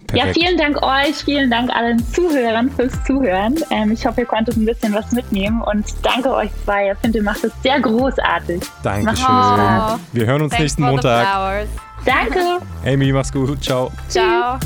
Perfekt. 0.08 0.36
Ja, 0.36 0.42
vielen 0.42 0.58
Dank 0.58 0.82
euch, 0.82 1.14
vielen 1.14 1.48
Dank 1.48 1.70
allen 1.70 2.04
Zuhörern 2.12 2.68
fürs 2.68 3.04
Zuhören. 3.04 3.54
Ähm, 3.70 3.92
ich 3.92 4.04
hoffe, 4.04 4.22
ihr 4.22 4.26
konntet 4.26 4.56
ein 4.56 4.64
bisschen 4.64 4.92
was 4.94 5.12
mitnehmen 5.12 5.62
und 5.62 5.84
danke 6.02 6.34
euch 6.34 6.50
zwei. 6.64 6.90
Ich 6.90 6.98
finde, 6.98 7.18
ihr 7.18 7.24
macht 7.24 7.44
es 7.44 7.52
sehr 7.62 7.78
großartig. 7.78 8.62
Dankeschön. 8.82 9.26
Oh. 9.28 9.96
Wir 10.12 10.26
hören 10.26 10.42
uns 10.42 10.50
Thanks 10.50 10.60
nächsten 10.60 10.82
Montag. 10.82 11.68
Danke. 12.04 12.40
Amy, 12.84 13.12
mach's 13.12 13.30
gut. 13.30 13.62
Ciao. 13.62 13.92
Ciao. 14.08 14.58